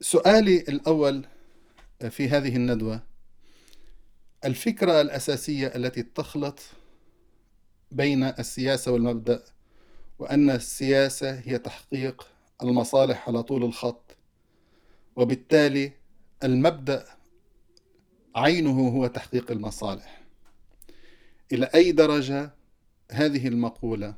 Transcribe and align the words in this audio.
سؤالي 0.00 0.58
الأول 0.60 1.24
في 2.10 2.28
هذه 2.28 2.56
الندوة. 2.56 3.02
الفكرة 4.44 5.00
الأساسية 5.00 5.66
التي 5.66 6.02
تخلط 6.02 6.60
بين 7.92 8.24
السياسة 8.24 8.92
والمبدأ 8.92 9.44
وأن 10.18 10.50
السياسة 10.50 11.40
هي 11.40 11.58
تحقيق 11.58 12.28
المصالح 12.62 13.28
على 13.28 13.42
طول 13.42 13.64
الخط 13.64 14.16
وبالتالي 15.16 15.92
المبدأ 16.44 17.06
عينه 18.36 18.88
هو 18.88 19.06
تحقيق 19.06 19.50
المصالح. 19.50 20.22
إلى 21.52 21.66
أي 21.74 21.92
درجة 21.92 22.50
هذه 23.10 23.48
المقولة 23.48 24.14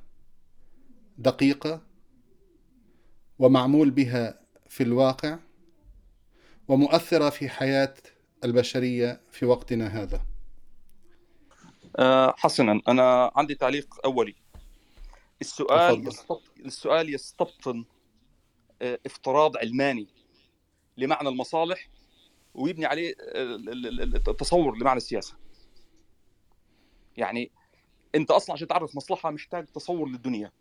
دقيقة 1.18 1.82
ومعمول 3.38 3.90
بها 3.90 4.40
في 4.68 4.82
الواقع؟ 4.82 5.38
ومؤثرة 6.68 7.30
في 7.30 7.48
حياة 7.48 7.94
البشرية 8.44 9.20
في 9.30 9.46
وقتنا 9.46 9.86
هذا. 10.02 10.26
أه 11.98 12.34
حسنا 12.36 12.80
أنا 12.88 13.32
عندي 13.36 13.54
تعليق 13.54 14.00
أولي. 14.04 14.34
السؤال 15.40 16.08
يستط... 16.08 16.42
السؤال 16.64 17.14
يستبطن 17.14 17.84
آه، 18.82 18.98
افتراض 19.06 19.56
علماني 19.56 20.06
لمعنى 20.96 21.28
المصالح 21.28 21.88
ويبني 22.54 22.86
عليه 22.86 23.14
التصور 24.28 24.76
لمعنى 24.76 24.96
السياسة. 24.96 25.34
يعني 27.16 27.50
أنت 28.14 28.30
أصلا 28.30 28.52
عشان 28.52 28.68
تعرف 28.68 28.96
مصلحة 28.96 29.30
محتاج 29.30 29.66
تصور 29.66 30.08
للدنيا 30.08 30.52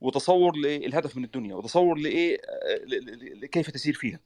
وتصور 0.00 0.56
للهدف 0.56 1.16
من 1.16 1.24
الدنيا 1.24 1.54
وتصور 1.54 1.98
لإيه 1.98 2.40
كيف 3.52 3.70
تسير 3.70 3.94
فيها. 3.94 4.20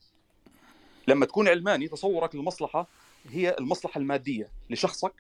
لما 1.09 1.27
تكون 1.27 1.49
علماني 1.49 1.89
تصورك 1.89 2.35
للمصلحة 2.35 2.87
هي 3.29 3.57
المصلحة 3.61 3.99
المادية 3.99 4.49
لشخصك 4.71 5.15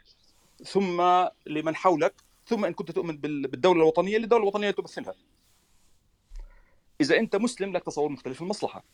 ثم 0.64 1.02
لمن 1.46 1.76
حولك 1.76 2.14
ثم 2.46 2.64
إن 2.64 2.72
كنت 2.72 2.90
تؤمن 2.90 3.16
بالدولة 3.16 3.80
الوطنية 3.80 4.18
للدولة 4.18 4.42
الوطنية 4.42 4.70
تمثلها. 4.70 5.14
إذا 7.00 7.16
أنت 7.16 7.36
مسلم 7.36 7.72
لك 7.72 7.84
تصور 7.84 8.08
مختلف 8.08 8.36
في 8.36 8.42
المصلحة. 8.42 8.84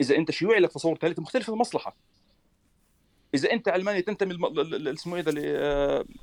إذا 0.00 0.16
أنت 0.16 0.30
شيوعي 0.30 0.60
لك 0.60 0.72
تصور 0.72 0.96
ثالث 0.96 1.18
مختلف 1.18 1.44
في 1.44 1.52
المصلحة. 1.52 1.96
إذا 3.34 3.52
أنت 3.52 3.68
علماني 3.68 4.02
تنتمي 4.02 4.38
اسمه 4.92 5.16
إيه 5.16 5.22
ده 5.22 5.32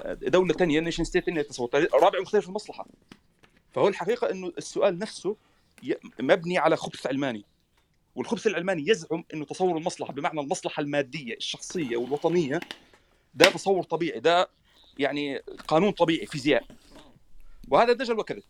لدوله 0.04 0.54
ثانية 0.54 0.80
nation 0.80 1.04
state 1.04 1.26
ثانية 1.26 1.42
تصور 1.42 1.70
رابع 1.94 2.20
مختلف 2.22 2.44
في 2.44 2.50
المصلحة. 2.50 2.86
فهو 3.72 3.88
الحقيقة 3.88 4.32
إنه 4.32 4.52
السؤال 4.58 5.00
نفسه 5.00 5.36
مبني 6.20 6.58
على 6.58 6.78
خبث 6.78 7.08
علماني. 7.08 7.46
والخبث 8.16 8.48
العلماني 8.48 8.88
يزعم 8.88 9.24
إنه 9.34 9.46
تصور 9.46 9.78
المصلحة 9.78 10.14
بمعنى 10.14 10.40
المصلحة 10.40 10.82
المادية 10.82 11.34
الشخصية 11.34 11.98
والوطنية 11.98 12.60
ده 13.34 13.50
تصور 13.50 13.84
طبيعي 13.84 14.20
ده 14.20 14.50
يعني 14.98 15.38
قانون 15.68 15.92
طبيعي 15.92 16.26
فيزياء. 16.26 16.66
وهذا 17.70 17.94
دجل 17.94 18.20
وكذب 18.20 18.44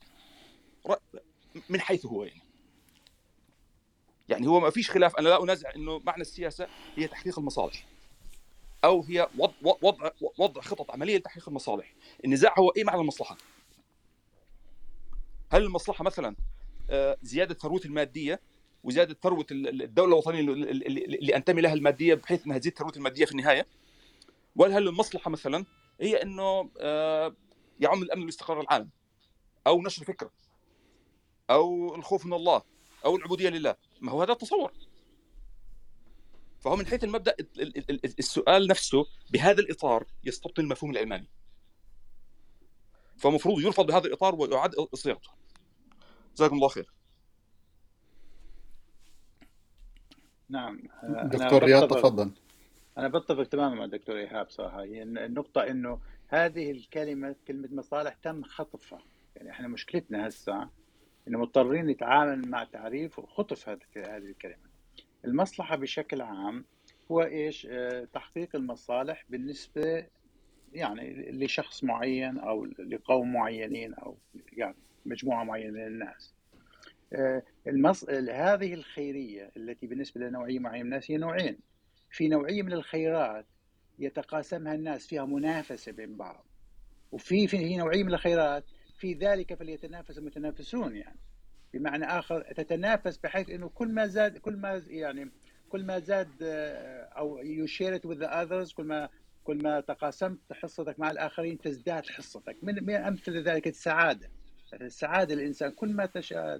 من 1.69 1.81
حيث 1.81 2.05
هو 2.05 2.23
يعني. 2.23 2.41
يعني 4.29 4.47
هو 4.47 4.59
ما 4.59 4.69
فيش 4.69 4.91
خلاف 4.91 5.15
أنا 5.15 5.29
لا 5.29 5.43
أنازع 5.43 5.71
إنه 5.75 6.01
معنى 6.05 6.21
السياسة 6.21 6.67
هي 6.95 7.07
تحقيق 7.07 7.39
المصالح. 7.39 7.85
أو 8.83 9.03
هي 9.03 9.29
وضع 9.37 9.75
وضع 9.81 10.11
وضع 10.37 10.61
خطط 10.61 10.91
عملية 10.91 11.17
لتحقيق 11.17 11.49
المصالح. 11.49 11.93
النزاع 12.25 12.55
هو 12.59 12.69
إيه 12.69 12.83
معنى 12.83 13.01
المصلحة؟ 13.01 13.37
هل 15.51 15.63
المصلحة 15.63 16.03
مثلا 16.03 16.35
آه، 16.89 17.17
زيادة 17.21 17.53
ثروتي 17.53 17.87
المادية؟ 17.87 18.39
وزياده 18.83 19.17
ثروه 19.23 19.45
الدولة 19.51 20.13
الوطنية 20.13 20.39
اللي 20.39 21.35
أنتمي 21.35 21.61
لها 21.61 21.73
المادية 21.73 22.13
بحيث 22.13 22.45
إنها 22.45 22.57
تزيد 22.57 22.77
ثروتي 22.77 22.99
المادية 22.99 23.25
في 23.25 23.31
النهاية. 23.31 23.65
ولا 24.55 24.77
هل 24.77 24.87
المصلحة 24.87 25.31
مثلا 25.31 25.65
هي 26.01 26.21
إنه 26.21 26.71
آه، 26.79 27.35
يعم 27.79 28.03
الأمن 28.03 28.21
والاستقرار 28.21 28.61
العام 28.61 28.89
أو 29.67 29.81
نشر 29.81 30.03
فكرة 30.03 30.31
أو 31.49 31.95
الخوف 31.95 32.25
من 32.25 32.33
الله 32.33 32.61
أو 33.05 33.15
العبودية 33.15 33.49
لله؟ 33.49 33.75
ما 34.01 34.11
هو 34.11 34.21
هذا 34.21 34.31
التصور. 34.31 34.71
فهو 36.59 36.75
من 36.75 36.87
حيث 36.87 37.03
المبدأ 37.03 37.35
السؤال 38.19 38.67
نفسه 38.67 39.05
بهذا 39.29 39.59
الإطار 39.59 40.05
يستبطن 40.23 40.63
المفهوم 40.63 40.91
العلماني 40.91 41.27
فمفروض 43.17 43.59
يرفض 43.59 43.85
بهذا 43.85 44.07
الإطار 44.07 44.35
ويعاد 44.35 44.75
صياغته. 44.93 45.29
جزاكم 46.35 46.55
الله 46.55 46.67
خير. 46.67 47.00
نعم. 50.51 50.79
دكتور 51.23 51.63
رياض 51.63 51.87
تفضل. 51.87 52.31
أنا 52.97 53.07
بتفق 53.07 53.43
تماما 53.43 53.75
مع 53.75 53.83
الدكتور 53.83 54.17
إيهاب 54.17 54.49
صراحة. 54.49 54.83
هي 54.83 55.03
النقطة 55.03 55.61
إنه 55.61 55.99
هذه 56.27 56.71
الكلمة 56.71 57.35
كلمة 57.47 57.69
مصالح 57.71 58.13
تم 58.13 58.43
خطفها. 58.43 58.99
يعني 59.35 59.49
إحنا 59.49 59.67
مشكلتنا 59.67 60.27
هسه 60.27 60.69
إنه 61.27 61.39
مضطرين 61.39 61.85
نتعامل 61.85 62.49
مع 62.49 62.63
تعريف 62.63 63.19
وخطف 63.19 63.69
هذه 63.69 63.79
الكلمة. 64.17 64.71
المصلحة 65.25 65.75
بشكل 65.75 66.21
عام 66.21 66.65
هو 67.11 67.21
إيش؟ 67.21 67.67
آه، 67.71 68.07
تحقيق 68.13 68.55
المصالح 68.55 69.25
بالنسبة 69.29 70.05
يعني 70.73 71.31
لشخص 71.31 71.83
معين 71.83 72.37
أو 72.37 72.65
لقوم 72.65 73.33
معينين 73.33 73.93
أو 73.93 74.17
يعني 74.53 74.75
مجموعة 75.05 75.43
معينة 75.43 75.71
من 75.71 75.87
الناس 75.87 76.33
المص... 77.67 78.09
هذه 78.29 78.73
الخيرية 78.73 79.51
التي 79.57 79.87
بالنسبة 79.87 80.21
لنوعية 80.21 80.59
معينه 80.59 80.83
من 80.83 80.85
الناس 80.85 81.11
هي 81.11 81.17
نوعين. 81.17 81.59
في 82.11 82.27
نوعية 82.27 82.63
من 82.63 82.73
الخيرات 82.73 83.45
يتقاسمها 83.99 84.75
الناس 84.75 85.07
فيها 85.07 85.25
منافسة 85.25 85.91
بين 85.91 86.17
بعض. 86.17 86.45
وفي 87.11 87.47
في 87.47 87.77
نوعية 87.77 88.03
من 88.03 88.13
الخيرات 88.13 88.63
في 88.97 89.13
ذلك 89.13 89.53
فليتنافس 89.53 90.17
المتنافسون 90.17 90.95
يعني. 90.95 91.19
بمعنى 91.73 92.05
آخر 92.05 92.41
تتنافس 92.41 93.17
بحيث 93.17 93.49
إنه 93.49 93.69
كل 93.69 93.87
ما 93.87 94.07
زاد 94.07 94.37
كل 94.37 94.55
ما 94.55 94.83
يعني 94.87 95.31
كل 95.69 95.85
ما 95.85 95.99
زاد 95.99 96.31
آه، 96.43 97.03
أو 97.03 97.37
you 97.37 97.65
share 97.65 97.95
it 97.95 98.05
with 98.05 98.23
others 98.23 98.73
كل 98.73 98.83
ما 98.83 99.09
كل 99.43 99.63
ما 99.63 99.79
تقاسمت 99.79 100.39
حصتك 100.53 100.99
مع 100.99 101.11
الآخرين 101.11 101.57
تزداد 101.57 102.05
حصتك. 102.05 102.57
من 102.63 102.89
أمثلة 102.95 103.53
ذلك 103.53 103.67
السعادة. 103.67 104.29
السعاده 104.73 105.33
الإنسان. 105.33 105.71
كل 105.71 105.93
ما 105.93 106.05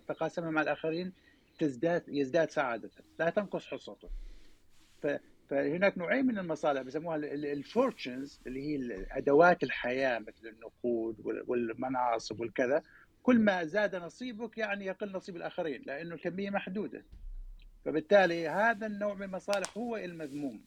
تقاسمها 0.08 0.52
مع 0.52 0.62
الآخرين 0.62 1.14
تزداد 1.60 2.04
يزداد 2.08 2.50
سعادته 2.50 3.04
لا 3.20 3.30
تنقص 3.30 3.66
حصته. 3.66 4.10
فهناك 5.50 5.98
نوعين 5.98 6.26
من 6.26 6.38
المصالح 6.38 6.82
بسموها 6.82 7.16
الفورتشنز 7.16 8.40
اللي 8.48 8.62
هي 8.62 9.06
أدوات 9.12 9.64
الحياة 9.64 10.20
مثل 10.20 10.48
النقود 10.48 11.44
والمناصب 11.48 12.40
والكذا. 12.40 12.84
كل 13.24 13.40
ما 13.40 13.66
زاد 13.66 13.96
نصيبك 13.96 14.58
يعني 14.58 14.86
يقل 14.86 15.12
نصيب 15.12 15.36
الآخرين 15.36 15.84
لأنه 15.86 16.16
الكمية 16.16 16.50
محدودة. 16.50 17.04
فبالتالي 17.86 18.48
هذا 18.48 18.88
النوع 18.88 19.14
من 19.14 19.24
المصالح 19.24 19.78
هو 19.78 19.98
المذموم. 19.98 20.62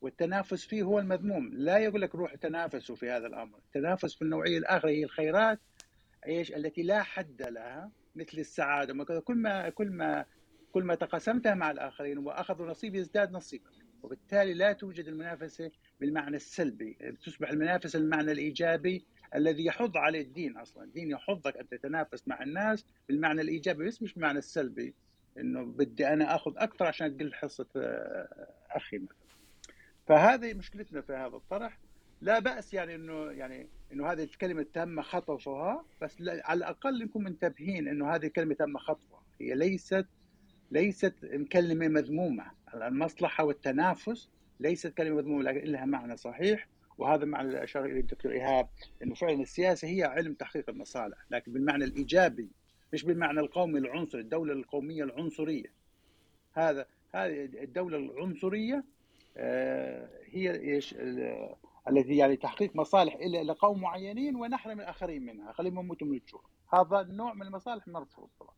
والتنافس 0.00 0.66
فيه 0.66 0.82
هو 0.82 0.98
المذموم. 0.98 1.50
لا 1.52 1.78
يقول 1.78 2.00
لك 2.00 2.14
روح 2.14 2.34
تنافسوا 2.34 2.96
في 2.96 3.10
هذا 3.10 3.26
الأمر. 3.26 3.58
التنافس 3.58 4.14
في 4.14 4.22
النوعية 4.22 4.58
الاخرى 4.58 4.98
هي 4.98 5.04
الخيرات 5.04 5.58
إيش 6.26 6.52
التي 6.52 6.82
لا 6.82 7.02
حد 7.02 7.42
لها 7.42 7.90
مثل 8.16 8.38
السعادة 8.38 9.04
كل 9.04 9.34
ما 9.34 9.68
كل 9.68 9.90
ما 9.90 10.24
كل 10.72 10.84
ما 10.84 10.94
تقاسمتها 10.94 11.54
مع 11.54 11.70
الآخرين 11.70 12.18
وأخذوا 12.18 12.66
نصيب 12.66 12.94
يزداد 12.94 13.32
نصيبك. 13.32 13.70
وبالتالي 14.02 14.54
لا 14.54 14.72
توجد 14.72 15.08
المنافسة 15.08 15.70
بالمعنى 16.00 16.36
السلبي. 16.36 16.98
تصبح 17.24 17.50
المنافسة 17.50 17.98
بالمعنى 17.98 18.32
الإيجابي 18.32 19.06
الذي 19.34 19.64
يحض 19.64 19.96
عليه 19.96 20.20
الدين 20.20 20.56
أصلا. 20.56 20.84
الدين 20.84 21.10
يحضك 21.10 21.56
أن 21.56 21.68
تتنافس 21.68 22.28
مع 22.28 22.42
الناس 22.42 22.86
بالمعنى 23.08 23.40
الإيجابي 23.40 23.86
بس 23.86 24.02
مش 24.02 24.14
بالمعنى 24.14 24.38
السلبي. 24.38 24.94
إنه 25.38 25.64
بدي 25.64 26.08
أنا 26.08 26.34
أخذ 26.34 26.52
أكثر 26.56 26.86
عشان 26.86 27.16
تقل 27.16 27.34
حصة 27.34 27.66
آه، 27.76 28.48
أخي 28.70 28.98
مثلا. 28.98 29.16
فهذه 30.06 30.54
مشكلتنا 30.54 31.00
في 31.00 31.12
هذا 31.12 31.36
الطرح. 31.36 31.78
لا 32.26 32.38
بأس 32.38 32.74
يعني 32.74 32.94
إنه 32.94 33.30
يعني 33.30 33.68
إنه 33.92 34.12
هذه 34.12 34.22
الكلمة 34.22 34.66
تم 34.74 35.02
خطفها 35.02 35.84
بس 36.02 36.16
على 36.20 36.58
الأقل 36.58 37.04
نكون 37.04 37.24
منتبهين 37.24 37.88
إنه 37.88 38.14
هذه 38.14 38.26
الكلمة 38.26 38.54
تم 38.54 38.78
خطفها. 38.78 39.22
هي 39.40 39.54
ليست 39.54 40.06
ليست 40.70 41.14
كلمة 41.52 41.88
مذمومة. 41.88 42.44
المصلحة 42.74 43.44
والتنافس 43.44 44.28
ليست 44.60 44.86
كلمة 44.86 45.16
مذمومة 45.16 45.42
لكن 45.42 45.66
لها 45.66 45.84
معنى 45.84 46.16
صحيح. 46.16 46.68
وهذا 46.98 47.24
معنى 47.24 47.48
اللي 47.48 47.64
اشار 47.64 47.84
إليه 47.84 48.00
الدكتور 48.00 48.32
إيهاب 48.32 48.68
إنه 49.02 49.14
فعلا 49.14 49.42
السياسة 49.42 49.88
هي 49.88 50.04
علم 50.04 50.34
تحقيق 50.34 50.70
المصالح 50.70 51.18
لكن 51.30 51.52
بالمعنى 51.52 51.84
الإيجابي 51.84 52.48
مش 52.92 53.04
بالمعنى 53.04 53.40
القومي 53.40 53.78
العنصري 53.78 54.20
الدولة 54.20 54.52
القومية 54.52 55.04
العنصرية. 55.04 55.72
هذا 56.52 56.86
هذه 57.14 57.44
الدولة 57.44 57.98
العنصرية 57.98 58.84
آه، 59.36 60.08
هي 60.30 60.80
التي 61.90 62.16
يعني 62.16 62.36
تحقيق 62.36 62.76
مصالح 62.76 63.16
لقوم 63.20 63.80
معينين 63.80 64.36
ونحرم 64.36 64.80
الاخرين 64.80 65.22
منها. 65.22 65.52
خليهم 65.52 65.78
يموتوا 65.78 66.06
من 66.06 66.16
الجوع. 66.16 66.42
هذا 66.72 67.00
النوع 67.00 67.34
من 67.34 67.42
المصالح 67.42 67.88
مرفوض 67.88 68.28
طبعا. 68.40 68.54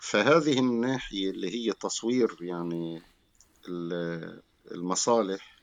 فهذه 0.00 0.58
الناحية 0.58 1.30
اللي 1.30 1.54
هي 1.54 1.72
تصوير 1.72 2.36
يعني 2.40 3.02
المصالح 4.72 5.58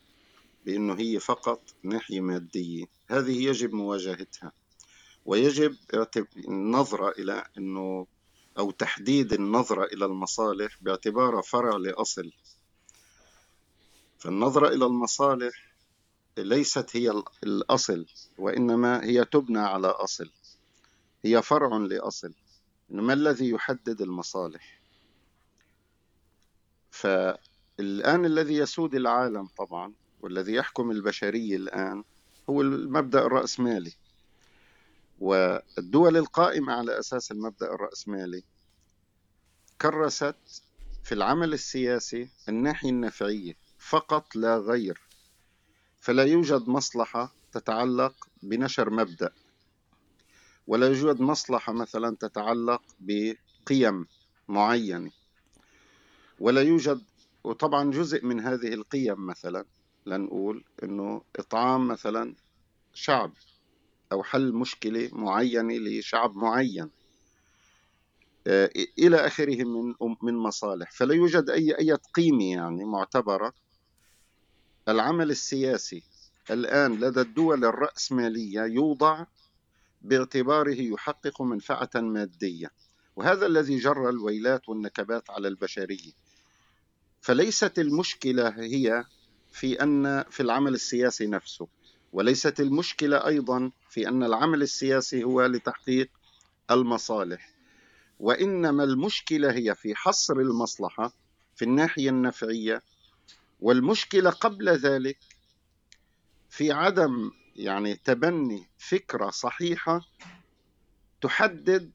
بأنه 0.65 0.93
هي 0.99 1.19
فقط 1.19 1.61
ناحية 1.83 2.21
مادية 2.21 2.85
هذه 3.07 3.47
يجب 3.47 3.73
مواجهتها. 3.73 4.51
ويجب 5.25 5.75
النظرة 6.47 7.09
إلى 7.09 7.45
أنه 7.57 8.07
أو 8.57 8.71
تحديد 8.71 9.33
النظرة 9.33 9.85
إلى 9.85 10.05
المصالح 10.05 10.77
باعتبارها 10.81 11.41
فرع 11.41 11.77
لأصل. 11.77 12.31
فالنظرة 14.21 14.67
إلى 14.67 14.85
المصالح 14.85 15.73
ليست 16.37 16.95
هي 16.95 17.23
الأصل 17.43 18.05
وإنما 18.37 19.03
هي 19.03 19.25
تبنى 19.25 19.59
على 19.59 19.87
أصل. 19.87 20.31
هي 21.25 21.41
فرع 21.41 21.77
لأصل. 21.77 22.33
ما 22.89 23.13
الذي 23.13 23.49
يحدد 23.49 24.01
المصالح؟ 24.01 24.81
فالآن 26.91 28.25
الذي 28.25 28.55
يسود 28.55 28.95
العالم 28.95 29.47
طبعا 29.57 29.93
والذي 30.21 30.53
يحكم 30.53 30.91
البشرية 30.91 31.55
الآن 31.55 32.03
هو 32.49 32.61
المبدأ 32.61 33.25
الرأسمالي. 33.25 33.93
والدول 35.19 36.17
القائمة 36.17 36.73
على 36.73 36.99
أساس 36.99 37.31
المبدأ 37.31 37.73
الرأسمالي 37.73 38.43
كرست 39.81 40.35
في 41.03 41.11
العمل 41.11 41.53
السياسي 41.53 42.29
الناحية 42.49 42.89
النفعية. 42.89 43.70
فقط 43.89 44.35
لا 44.35 44.57
غير. 44.57 45.01
فلا 45.99 46.23
يوجد 46.23 46.69
مصلحة 46.69 47.35
تتعلق 47.51 48.13
بنشر 48.43 48.89
مبدأ 48.89 49.31
ولا 50.67 50.87
يوجد 50.87 51.21
مصلحة 51.21 51.73
مثلا 51.73 52.17
تتعلق 52.19 52.81
بقيم 52.99 54.05
معينة 54.47 55.11
ولا 56.39 56.61
يوجد 56.61 57.01
وطبعا 57.43 57.91
جزء 57.91 58.25
من 58.25 58.39
هذه 58.39 58.73
القيم 58.73 59.25
مثلا 59.25 59.65
لنقول 60.05 60.63
إنه 60.83 61.21
إطعام 61.39 61.87
مثلا 61.87 62.35
شعب 62.93 63.33
أو 64.11 64.23
حل 64.23 64.53
مشكلة 64.53 65.09
معينة 65.13 65.73
لشعب 65.73 66.35
معين 66.35 66.89
آه، 68.47 68.69
إلى 68.99 69.17
آخره 69.27 69.63
من 69.63 69.93
من 70.21 70.33
مصالح. 70.33 70.91
فلا 70.91 71.13
يوجد 71.13 71.49
اي 71.49 71.77
أي 71.79 71.97
قيمه 72.13 72.51
يعني 72.51 72.85
معتبرة 72.85 73.53
العمل 74.89 75.31
السياسي 75.31 76.03
الآن 76.51 76.99
لدى 76.99 77.21
الدول 77.21 77.65
الرأسمالية 77.65 78.61
يوضع 78.61 79.25
باعتباره 80.01 80.81
يحقق 80.81 81.41
منفعة 81.41 81.89
مادية 81.95 82.71
وهذا 83.15 83.45
الذي 83.45 83.77
جر 83.77 84.09
الويلات 84.09 84.69
والنكبات 84.69 85.29
على 85.29 85.47
البشرية. 85.47 86.11
فليست 87.21 87.79
المشكلة 87.79 88.49
هي 88.49 89.05
في 89.51 89.83
أن 89.83 90.23
في 90.29 90.43
العمل 90.43 90.73
السياسي 90.73 91.27
نفسه 91.27 91.67
وليست 92.13 92.59
المشكلة 92.59 93.27
أيضا 93.27 93.71
في 93.89 94.07
أن 94.07 94.23
العمل 94.23 94.61
السياسي 94.61 95.23
هو 95.23 95.45
لتحقيق 95.45 96.09
المصالح. 96.71 97.51
وإنما 98.19 98.83
المشكلة 98.83 99.51
هي 99.51 99.75
في 99.75 99.95
حصر 99.95 100.33
المصلحة 100.33 101.13
في 101.55 101.65
الناحية 101.65 102.09
النفعية 102.09 102.83
والمشكلة 103.61 104.29
قبل 104.29 104.69
ذلك 104.69 105.17
في 106.49 106.71
عدم 106.71 107.31
يعني 107.55 107.95
تبني 107.95 108.67
فكرة 108.77 109.29
صحيحة 109.29 110.01
تحدد 111.21 111.91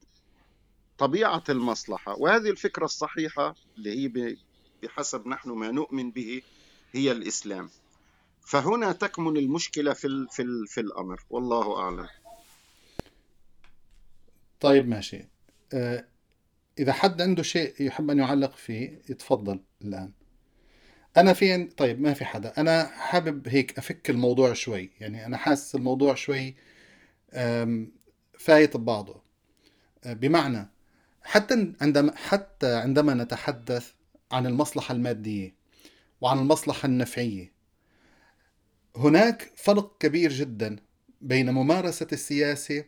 طبيعة 0.98 1.44
المصلحة. 1.48 2.14
وهذه 2.18 2.50
الفكرة 2.50 2.84
الصحيحة 2.84 3.54
اللي 3.76 3.90
هي 4.04 4.36
بحسب 4.82 5.28
نحن 5.28 5.50
ما 5.50 5.70
نؤمن 5.70 6.10
به 6.10 6.42
هي 6.92 7.12
الإسلام. 7.12 7.70
فهنا 8.40 8.92
تكمن 8.92 9.36
المشكلة 9.36 9.92
في, 9.92 10.26
في, 10.30 10.44
في 10.66 10.80
الأمر. 10.80 11.24
والله 11.30 11.78
أعلم. 11.78 12.08
طيب 14.60 14.88
ماشي. 14.88 15.28
آه 15.72 16.08
إذا 16.78 16.92
حد 16.92 17.22
عنده 17.22 17.42
شيء 17.42 17.82
يحب 17.82 18.10
أن 18.10 18.18
يعلق 18.18 18.56
فيه 18.56 19.02
يتفضل 19.08 19.60
الآن. 19.82 20.12
أنا 21.16 21.32
في 21.32 21.64
طيب 21.64 22.00
ما 22.00 22.14
في 22.14 22.24
حدا. 22.24 22.52
أنا 22.58 22.84
حابب 22.86 23.48
هيك 23.48 23.78
أفك 23.78 24.10
الموضوع 24.10 24.52
شوي. 24.52 24.90
يعني 25.00 25.26
أنا 25.26 25.36
حاسس 25.36 25.74
الموضوع 25.74 26.14
شوي 26.14 26.54
فايت 28.38 28.76
ببعضه. 28.76 29.22
آه، 30.04 30.12
بمعنى 30.12 30.68
حتى 31.22 31.72
عندما 31.80 32.16
حتى 32.16 32.74
عندما 32.74 33.14
نتحدث 33.14 33.92
عن 34.32 34.46
المصلحة 34.46 34.94
المادية 34.94 35.54
وعن 36.20 36.38
المصلحة 36.38 36.86
النفعية 36.86 37.52
هناك 38.96 39.52
فرق 39.56 39.98
كبير 39.98 40.32
جدا 40.32 40.76
بين 41.20 41.50
ممارسة 41.50 42.06
السياسة 42.12 42.84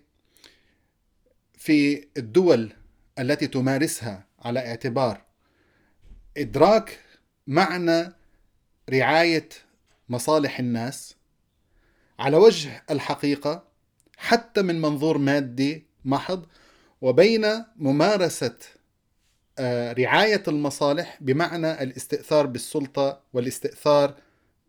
في 1.54 2.08
الدول 2.16 2.72
التي 3.18 3.46
تمارسها 3.46 4.26
على 4.38 4.60
اعتبار 4.60 5.24
إدراك 6.36 7.00
معنى 7.46 8.17
رعاية 8.90 9.48
مصالح 10.08 10.58
الناس 10.58 11.16
على 12.18 12.36
وجه 12.36 12.82
الحقيقة 12.90 13.64
حتى 14.16 14.62
من 14.62 14.80
منظور 14.80 15.18
مادي 15.18 15.86
محض 16.04 16.46
وبين 17.00 17.64
ممارسة 17.76 18.56
آه، 19.58 19.92
رعاية 19.92 20.42
المصالح 20.48 21.18
بمعنى 21.20 21.82
الاستئثار 21.82 22.46
بالسلطة 22.46 23.20
والاستئثار 23.32 24.14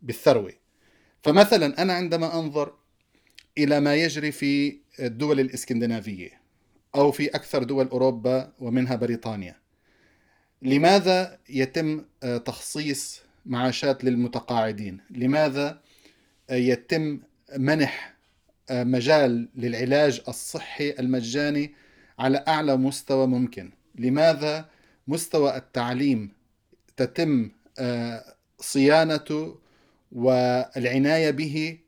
بالثروة. 0.01 0.53
فمثلا 1.23 1.81
أنا 1.81 1.93
عندما 1.93 2.39
أنظر 2.39 2.73
إلى 3.57 3.79
ما 3.79 3.95
يجري 3.95 4.31
في 4.31 4.79
الدول 4.99 5.39
الإسكندنافية 5.39 6.41
أو 6.95 7.11
في 7.11 7.27
أكثر 7.27 7.63
دول 7.63 7.87
أوروبا 7.87 8.53
ومنها 8.59 8.95
بريطانيا 8.95 9.55
لماذا 10.61 11.39
يتم 11.49 12.05
آه، 12.23 12.37
تخصيص 12.37 13.21
معاشات 13.45 14.03
للمتقاعدين. 14.03 15.01
لماذا؟ 15.09 15.81
آه، 16.49 16.55
يتم 16.55 17.19
منح 17.57 18.13
مجال 18.71 19.49
للعلاج 19.55 20.21
الصحي 20.27 20.95
المجاني 20.99 21.73
على 22.19 22.43
أعلى 22.47 22.77
مستوى 22.77 23.27
ممكن. 23.27 23.71
لماذا؟ 23.95 24.69
مستوى 25.07 25.55
التعليم 25.57 26.31
تتم 26.97 27.51
آه، 27.79 28.23
صيانته 28.59 29.59
والعناية 30.11 31.31
به 31.31 31.79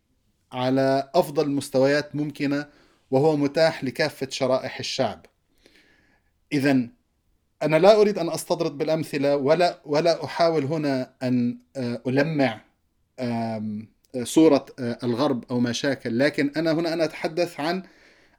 على 0.51 1.09
أفضل 1.15 1.49
مستويات 1.49 2.15
ممكنة 2.15 2.65
وهو 3.11 3.37
متاح 3.37 3.83
لكافة 3.83 4.27
شرائح 4.29 4.79
الشعب. 4.79 5.25
إذا 6.53 6.87
أنا 7.63 7.75
لا 7.75 8.01
أريد 8.01 8.17
أن 8.17 8.29
أستطرد 8.29 8.77
بالأمثلة 8.77 9.35
ولا 9.35 9.81
ولا 9.85 10.25
أحاول 10.25 10.65
هنا 10.65 11.13
أن 11.23 11.57
آه، 11.75 12.01
ألمع 12.07 12.61
صورة 14.23 14.65
آه، 14.79 14.97
الغرب 15.03 15.43
أو 15.51 15.59
مشاكل 15.59 16.19
لكن 16.19 16.51
أنا 16.57 16.71
هنا 16.71 16.93
أنا 16.93 17.03
أتحدث 17.03 17.59
عن 17.59 17.83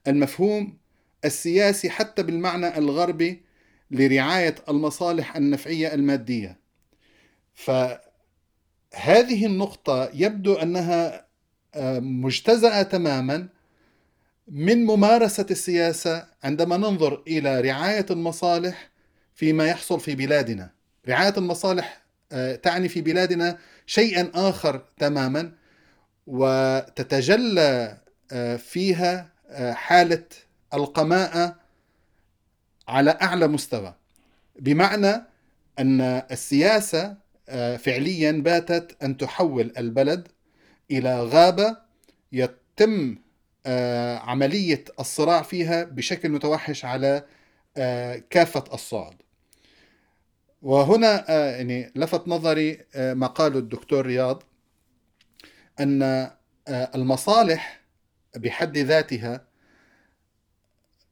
المفهوم 0.07 0.79
السياسي 1.25 1.91
حتى 1.91 2.23
بالمعنى 2.23 2.79
الغربي 2.79 3.43
لرعاية 3.91 4.55
المصالح 4.69 5.37
النفعية 5.37 5.95
المادية. 5.95 6.59
فهذه 7.55 9.47
النقطة 9.47 10.11
يبدو 10.15 10.55
أنها 10.55 11.27
آه، 11.75 11.99
مجتزأة 11.99 12.83
تماما 12.83 13.49
من 14.49 14.85
ممارسة 14.85 15.47
السياسة 15.51 16.27
عندما 16.45 16.77
ننظر 16.77 17.23
إلى 17.27 17.61
رعاية 17.61 18.07
المصالح 18.11 18.92
فيما 19.35 19.67
يحصل 19.67 20.01
في 20.01 20.15
بلادنا 20.15 20.71
رعاية 21.09 21.35
المصالح 21.37 22.03
آه، 22.33 22.55
تعني 22.57 22.89
في 22.89 23.01
بلادنا 23.01 23.59
شيئا 23.87 24.31
آخر 24.35 24.85
تماما 24.99 25.53
وتتجلى 26.27 27.99
آه، 28.33 28.57
فيها 28.57 29.33
حالة 29.73 30.25
القماءة 30.75 31.57
على 32.89 33.11
أعلى 33.23 33.47
مستوى 33.49 33.95
بمعنى 34.59 35.23
أن 35.79 36.01
السياسة 36.31 37.17
آه، 37.49 37.77
فعليا 37.77 38.33
باتت 38.33 38.97
أن 39.03 39.17
تحول 39.17 39.73
البلد 39.79 40.29
إلى 40.91 41.23
غابة 41.23 41.77
يتم 42.33 43.17
آه، 43.67 44.19
عملية 44.19 44.85
الصراع 45.01 45.43
فيها 45.43 45.85
بشكل 45.85 46.29
متوحش 46.29 46.85
على 46.85 47.25
آه، 47.77 48.23
كافة 48.31 48.65
الصعد. 48.75 49.22
وهنا 50.63 51.31
يعني 51.31 51.93
لفت 51.97 52.29
نظري 52.29 52.79
ما 52.97 53.27
قاله 53.27 53.59
الدكتور 53.59 54.07
رياض 54.07 54.43
أن 55.81 56.31
المصالح 56.69 57.81
بحد 58.37 58.79
ذاتها 58.79 59.47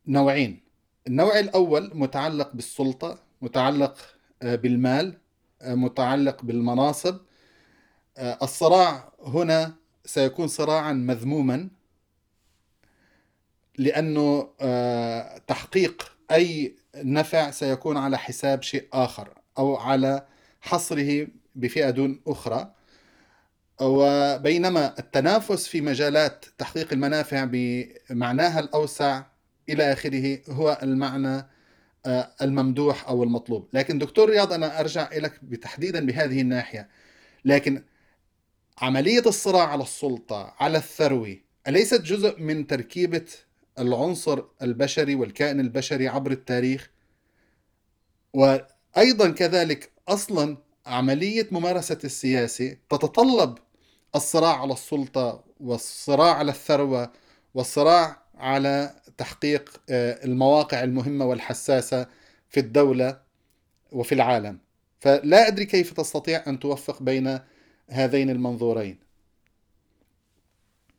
نوعين. 0.07 0.61
النوع 1.07 1.39
الأول 1.39 1.91
متعلق 1.95 2.53
بالسلطة 2.55 3.19
متعلق 3.43 3.99
آه، 4.43 4.55
بالمال 4.55 5.19
آه، 5.63 5.75
متعلق 5.75 6.43
بالمناصب. 6.43 7.21
آه، 8.17 8.39
الصراع 8.43 9.13
هنا 9.23 9.75
سيكون 10.05 10.49
صراعا 10.49 10.93
مذموما 10.93 11.69
لأنه 13.79 14.51
تحقيق 15.47 16.17
أي 16.31 16.77
نفع 16.97 17.51
سيكون 17.51 17.97
على 17.97 18.19
حساب 18.19 18.63
شيء 18.63 18.89
آخر. 18.93 19.40
أو 19.59 19.77
على 19.77 20.27
حصره 20.61 21.27
بفئة 21.55 21.91
دون 21.91 22.21
أخرى. 22.27 22.75
وبينما 23.81 24.99
التنافس 24.99 25.67
في 25.67 25.81
مجالات 25.81 26.45
تحقيق 26.59 26.93
المنافع 26.93 27.49
بمعناها 27.53 28.61
الأوسع 28.61 29.23
إلى 29.69 29.93
آخره 29.93 30.41
هو 30.51 30.79
المعنى 30.83 31.47
آه، 32.07 32.31
الممدوح 32.43 33.09
أو 33.09 33.23
المطلوب، 33.23 33.69
لكن 33.73 33.99
دكتور 33.99 34.31
رياض 34.31 34.53
أنا 34.53 34.81
أرجع 34.81 35.09
لك 35.13 35.41
تحديدا 35.63 36.07
بهذه 36.07 36.41
الناحية، 36.41 36.89
لكن 37.45 37.83
عملية 38.79 39.23
الصراع 39.27 39.69
على 39.69 39.83
السلطة 39.83 40.55
على 40.61 40.79
الثروه 40.79 41.37
أليست 41.69 42.01
جزء 42.01 42.41
من 42.41 42.67
تركيبة 42.67 43.25
العنصر 43.79 44.43
البشري 44.63 45.15
والكائن 45.15 45.61
البشري 45.61 46.09
عبر 46.09 46.31
التاريخ؟ 46.31 46.91
وأيضا 48.97 49.31
كذلك 49.31 49.91
أصلا 50.09 50.57
عملية 50.87 51.47
ممارسة 51.53 51.99
السياسة 52.05 52.77
تتطلب 52.91 53.59
الصراع 54.15 54.61
على 54.61 54.73
السلطة 54.73 55.45
والصراع 55.61 56.35
على 56.35 56.51
الثروة 56.51 57.13
والصراع 57.55 58.23
على 58.35 58.95
تحقيق 59.19 59.81
آه، 59.91 60.25
المواقع 60.25 60.85
المهمة 60.85 61.25
والحساسة 61.25 62.07
في 62.49 62.61
الدولة 62.61 63.21
وفي 63.93 64.13
العالم. 64.13 64.59
فلا 65.01 65.49
أدري 65.49 65.65
كيف 65.65 65.93
تستطيع 65.93 66.43
أن 66.47 66.59
توفق 66.59 67.03
بين 67.03 67.39
هذين 67.91 68.31
المنظورين. 68.31 68.99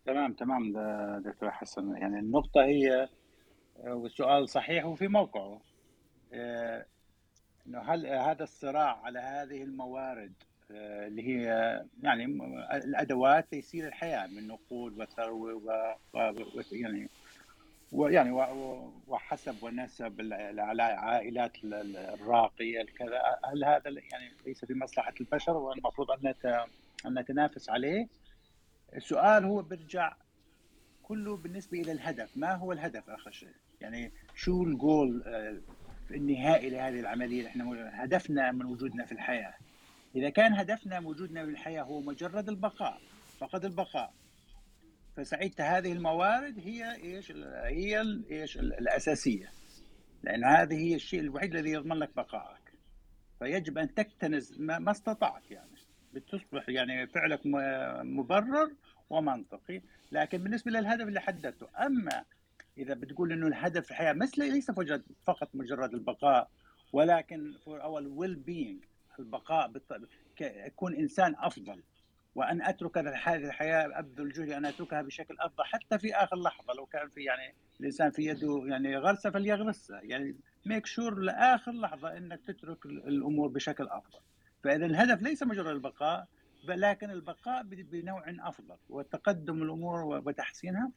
تمام 0.05 0.33
تمام 0.33 0.73
دكتور 1.21 1.51
حسن. 1.51 1.95
يعني 1.95 2.19
النقطة 2.19 2.63
هي 2.63 3.09
آه، 3.83 3.93
والسؤال 3.95 4.49
صحيح 4.49 4.85
وفي 4.85 5.07
موقعه. 5.07 5.61
آه، 6.33 6.85
إنه 7.67 7.79
هل 7.79 8.07
هذا 8.07 8.43
الصراع 8.43 9.01
على 9.03 9.19
هذه 9.19 9.63
الموارد 9.63 10.33
اللي 10.71 11.27
هي 11.27 11.45
يعني 12.03 12.25
الأدوات 12.73 13.47
ليسير 13.53 13.87
الحياة 13.87 14.27
من 14.27 14.47
نقود 14.47 14.99
وثروة 14.99 15.95
و 16.13 16.33
يعني 16.71 17.09
ويعني 17.91 18.31
وحسب 19.07 19.63
ونسب 19.63 20.33
على 20.57 20.83
عائلات 20.83 21.51
الراقية 21.63 22.83
كذا 22.83 23.21
هل 23.45 23.63
هذا 23.63 23.89
يعني 23.89 24.31
ليس 24.45 24.65
في 24.65 24.73
مصلحة 24.73 25.13
البشر 25.21 25.57
والمفروض 25.57 26.11
أن 26.11 26.33
أن 27.05 27.19
نتنافس 27.19 27.69
عليه؟ 27.69 28.07
السؤال 28.95 29.45
هو 29.45 29.61
بيرجع 29.61 30.13
كله 31.03 31.37
بالنسبة 31.37 31.81
إلى 31.81 31.91
الهدف، 31.91 32.37
ما 32.37 32.55
هو 32.55 32.71
الهدف 32.71 33.09
آخر 33.09 33.31
شيء؟ 33.31 33.53
يعني 33.81 34.11
شو 34.35 34.63
الجول 34.63 35.23
آه، 35.25 35.57
النهائي 36.15 36.69
لهذه 36.69 36.99
العملية 36.99 37.47
إحنا 37.47 37.91
هدفنا 38.03 38.51
من 38.51 38.65
وجودنا 38.65 39.05
في 39.05 39.11
الحياة. 39.11 39.53
إذا 40.15 40.29
كان 40.29 40.53
هدفنا 40.53 40.99
من 40.99 41.05
وجودنا 41.05 41.45
في 41.45 41.51
الحياة 41.51 41.83
هو 41.83 42.01
مجرد 42.01 42.49
البقاء 42.49 43.01
فقط 43.39 43.65
البقاء. 43.65 44.13
فساعتها 45.17 45.77
هذه 45.77 45.91
الموارد 45.91 46.59
هي 46.59 46.95
إيش 46.95 47.31
هي 47.65 48.01
إيش 48.31 48.57
الأساسية. 48.57 49.51
لأن 50.23 50.43
هذه 50.43 50.75
هي 50.75 50.95
الشيء 50.95 51.19
الوحيد 51.19 51.55
الذي 51.55 51.69
يضمن 51.69 51.97
لك 51.97 52.15
بقائك. 52.15 52.73
فيجب 53.39 53.77
أن 53.77 53.93
تكتنز 53.93 54.55
ما 54.59 54.91
استطعت 54.91 55.51
يعني. 55.51 55.71
بتصبح 56.13 56.69
يعني 56.69 57.07
فعلك 57.07 57.41
مبرر 58.03 58.71
ومنطقي. 59.09 59.81
لكن 60.11 60.37
بالنسبة 60.37 60.71
للهدف 60.71 61.07
اللي 61.07 61.19
حددته 61.19 61.67
أما 61.85 62.23
إذا 62.81 62.93
بتقول 62.93 63.31
إنه 63.31 63.47
الهدف 63.47 63.85
في 63.85 63.91
الحياة 63.91 64.13
مثل 64.13 64.51
ليس 64.51 64.71
فقط 65.23 65.49
مجرد 65.53 65.93
البقاء 65.93 66.49
ولكن 66.93 67.53
for 67.65 67.81
our 67.81 68.03
well 68.19 68.35
being 68.49 68.87
البقاء 69.19 69.71
يكون 70.41 70.95
إنسان 70.95 71.35
أفضل. 71.37 71.83
وأن 72.35 72.61
أترك 72.61 72.97
هذه 72.97 73.35
الحياة 73.35 73.99
ابذل 73.99 74.31
جهدي 74.31 74.57
ان 74.57 74.65
أتركها 74.65 75.01
بشكل 75.01 75.35
أفضل 75.39 75.63
حتى 75.63 75.99
في 75.99 76.15
آخر 76.15 76.35
لحظة 76.35 76.73
لو 76.73 76.85
كان 76.85 77.09
في 77.09 77.23
يعني 77.23 77.55
الإنسان 77.79 78.11
في 78.11 78.25
يده 78.25 78.63
يعني 78.65 78.97
غرسه 78.97 79.29
فليغرسها 79.29 80.01
يعني 80.01 80.35
ميك 80.65 80.85
شور 80.85 81.19
لآخر 81.19 81.71
لحظة 81.71 82.17
إنك 82.17 82.39
تترك 82.47 82.85
الأمور 82.85 83.47
بشكل 83.47 83.87
أفضل. 83.87 84.19
فإذا 84.63 84.85
الهدف 84.85 85.21
ليس 85.21 85.43
مجرد 85.43 85.67
البقاء 85.67 86.27
لكن 86.63 87.09
البقاء 87.09 87.63
بنوع 87.63 88.23
أفضل. 88.27 88.77
وتقدم 88.89 89.63
الأمور 89.63 90.03
وتحسينها. 90.03 90.91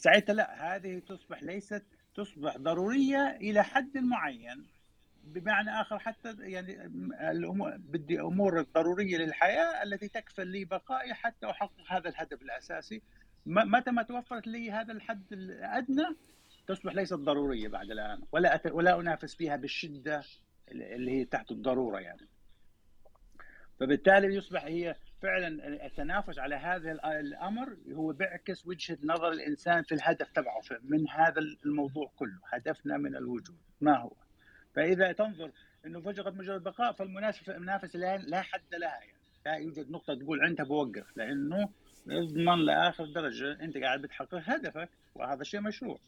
ساعتها 0.00 0.32
لا 0.32 0.76
هذه 0.76 0.98
تصبح 0.98 1.42
ليست 1.42 1.84
تصبح 2.14 2.56
ضرورية 2.56 3.36
إلى 3.36 3.64
حد 3.64 3.98
معين. 3.98 4.66
بمعنى 5.24 5.70
آخر 5.70 5.98
حتى 5.98 6.36
يعني 6.38 6.84
الأمور 7.30 7.76
بدي 7.76 8.20
أمور 8.20 8.62
ضرورية 8.62 9.18
للحياة 9.18 9.82
التي 9.82 10.08
تكفل 10.08 10.46
لي 10.46 10.64
بقائي 10.64 11.14
حتى 11.14 11.50
أحقق 11.50 11.92
هذا 11.92 12.08
الهدف 12.08 12.42
الأساسي. 12.42 13.02
متى 13.46 13.90
ما 13.90 14.02
توفرت 14.02 14.46
لي 14.46 14.70
هذا 14.70 14.92
الحد 14.92 15.32
الأدنى 15.32 16.16
تصبح 16.66 16.94
ليست 16.94 17.14
ضرورية 17.14 17.68
بعد 17.68 17.90
الآن 17.90 18.22
ولا 18.32 18.54
أت... 18.54 18.66
ولا 18.66 19.00
أنافس 19.00 19.34
فيها 19.34 19.56
بالشدة 19.56 20.22
اللي 20.68 21.10
هي 21.10 21.24
تحت 21.24 21.50
الضرورة 21.50 21.98
يعني. 21.98 22.28
فبالتالي 23.80 24.34
يصبح 24.34 24.64
هي 24.64 24.96
فعلا 25.22 25.48
التنافس 25.86 26.38
على 26.38 26.54
هذا 26.54 26.92
الأمر 27.20 27.76
هو 27.92 28.12
بيعكس 28.12 28.66
وجهة 28.66 28.98
نظر 29.04 29.28
الإنسان 29.32 29.82
في 29.82 29.94
الهدف 29.94 30.30
تبعه 30.30 30.60
من 30.82 31.08
هذا 31.08 31.40
الموضوع 31.66 32.12
كله 32.16 32.40
هدفنا 32.52 32.96
من 32.96 33.16
الوجود. 33.16 33.58
ما 33.80 33.98
هو؟ 33.98 34.12
فإذا 34.74 35.12
تنظر 35.12 35.50
إنه 35.86 36.00
فقط 36.00 36.34
مجرد 36.34 36.62
بقاء 36.62 36.92
فالمنافسه 36.92 37.56
المنافسه 37.56 37.98
لا 37.98 38.42
حد 38.42 38.74
لها 38.74 39.00
يعني. 39.00 39.20
لا 39.46 39.54
يوجد 39.54 39.90
نقطة 39.90 40.14
تقول 40.14 40.44
عندها 40.44 40.66
بوقف 40.66 41.16
لأنه 41.16 41.68
يضمن 42.06 42.64
لآخر 42.64 43.04
درجة 43.04 43.52
أنت 43.60 43.76
قاعد 43.78 44.02
بتحقق 44.02 44.42
هدفك 44.44 44.90
وهذا 45.14 45.42
شيء 45.42 45.60
مشروع. 45.60 45.98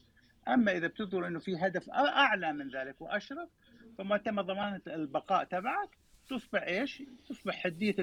أما 0.47 0.71
إذا 0.71 0.87
بتنظر 0.87 1.27
إنه 1.27 1.39
في 1.39 1.57
هدف 1.57 1.89
أعلى 1.89 2.53
من 2.53 2.69
ذلك 2.69 3.01
وأشرف 3.01 3.49
فما 3.97 4.17
تم 4.17 4.41
ضمانة 4.41 4.81
البقاء 4.87 5.43
تبعك 5.43 6.02
تصبح 6.29 6.63
إيش؟ 6.63 7.03
تصبح 7.29 7.55
حدية 7.63 7.95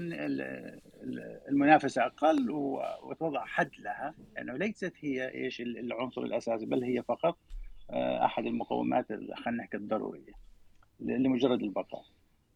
المنافسة 1.49 2.07
أقل 2.07 2.51
وتضع 3.03 3.45
حد 3.45 3.71
لها 3.79 4.15
لأنه 4.35 4.57
ليست 4.57 4.93
هي 5.01 5.35
إيش 5.35 5.61
العنصر 5.61 6.23
الأساسي 6.23 6.67
بل 6.67 6.85
هي 6.85 7.03
فقط 7.03 7.39
آه، 7.91 8.25
أحد 8.25 8.47
المقومات 8.47 9.07
خلينا 9.13 9.63
نحكي 9.63 9.77
الضرورية 9.77 10.33
لمجرد 11.01 11.63
البقاء. 11.63 12.05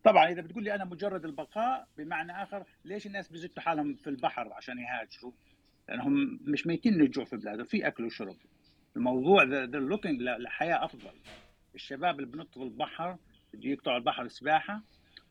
طبعا 0.05 0.29
إذا 0.29 0.41
بتقول 0.41 0.65
لي 0.65 0.75
أنا 0.75 0.85
مجرد 0.85 1.25
البقاء 1.25 1.89
بمعنى 1.99 2.43
آخر 2.43 2.65
ليش 2.85 3.07
الناس 3.07 3.29
بيزتوا 3.29 3.63
حالهم 3.63 3.95
في 3.95 4.11
البحر 4.11 4.53
عشان 4.53 4.79
يهاجروا؟ 4.79 5.33
لأنهم 5.89 6.41
مش 6.43 6.67
ميتين 6.67 6.95
من 6.95 7.01
الجوع 7.01 7.25
في 7.25 7.37
بلادهم 7.37 7.65
في 7.65 7.87
أكل 7.87 8.05
وشرب. 8.05 8.37
الموضوع 8.97 9.43
they're 9.43 9.67
looking 9.67 10.23
لحياة 10.23 10.85
أفضل. 10.85 11.13
الشباب 11.75 12.21
اللي 12.21 12.31
بنطوا 12.31 12.65
البحر 12.65 13.17
بده 13.55 13.69
يقطعوا 13.69 13.97
البحر 13.97 14.29
سباحة 14.29 14.83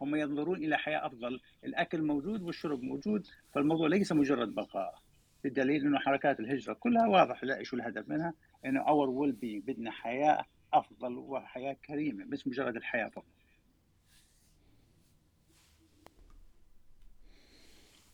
هم 0.03 0.15
ينظرون 0.15 0.57
إلى 0.63 0.77
حياة 0.77 1.05
أفضل، 1.05 1.39
الأكل 1.63 2.01
موجود 2.01 2.41
والشرب 2.41 2.81
موجود، 2.83 3.27
فالموضوع 3.53 3.87
ليس 3.87 4.11
مجرد 4.11 4.55
بقاء. 4.55 5.03
بدليل 5.43 5.81
إنه 5.85 5.99
حركات 5.99 6.39
الهجرة 6.39 6.73
كلها 6.73 7.07
واضح 7.07 7.43
لا 7.43 7.63
شو 7.63 7.75
الهدف 7.75 8.09
منها 8.09 8.33
إنه 8.65 8.87
our 8.87 9.09
well-being 9.09 9.59
بدنا 9.59 9.91
حياة 9.91 10.45
أفضل 10.73 11.17
وحياة 11.17 11.73
كريمة 11.73 12.25
مش 12.25 12.47
مجرد 12.47 12.75
الحياة 12.75 13.07
فقط. 13.07 13.25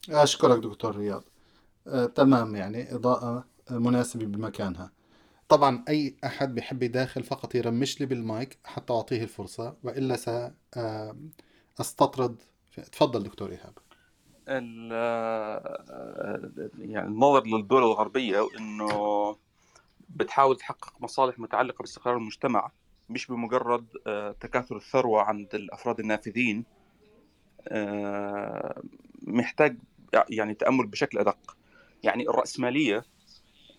أشكرك 0.09 0.63
دكتور 0.63 0.95
رياض 0.95 1.23
آه، 1.87 2.05
تمام 2.05 2.55
يعني 2.55 2.95
إضاءة 2.95 3.45
مناسبة 3.71 4.25
بمكانها 4.25 4.91
طبعا 5.49 5.83
أي 5.89 6.15
أحد 6.25 6.55
بيحب 6.55 6.83
يداخل 6.83 7.23
فقط 7.23 7.55
يرمش 7.55 7.99
لي 7.99 8.05
بالمايك 8.05 8.57
حتى 8.65 8.93
أعطيه 8.93 9.23
الفرصة 9.23 9.77
وإلا 9.83 10.15
سأستطرد 11.79 12.35
تفضل 12.91 13.23
دكتور 13.23 13.51
إيهاب. 13.51 13.73
يعني 16.79 17.07
النظر 17.07 17.45
للدول 17.47 17.83
الغربية 17.83 18.47
إنه 18.57 19.35
بتحاول 20.09 20.57
تحقق 20.57 20.93
مصالح 20.99 21.39
متعلقة 21.39 21.81
باستقرار 21.81 22.17
المجتمع 22.17 22.71
مش 23.09 23.27
بمجرد 23.27 23.87
تكاثر 24.39 24.77
الثروة 24.77 25.21
عند 25.21 25.55
الأفراد 25.55 25.99
النافذين. 25.99 26.65
محتاج 29.21 29.77
يعني 30.29 30.53
تأمل 30.53 30.87
بشكل 30.87 31.19
أدق. 31.19 31.57
يعني 32.03 32.29
الرأسمالية 32.29 33.05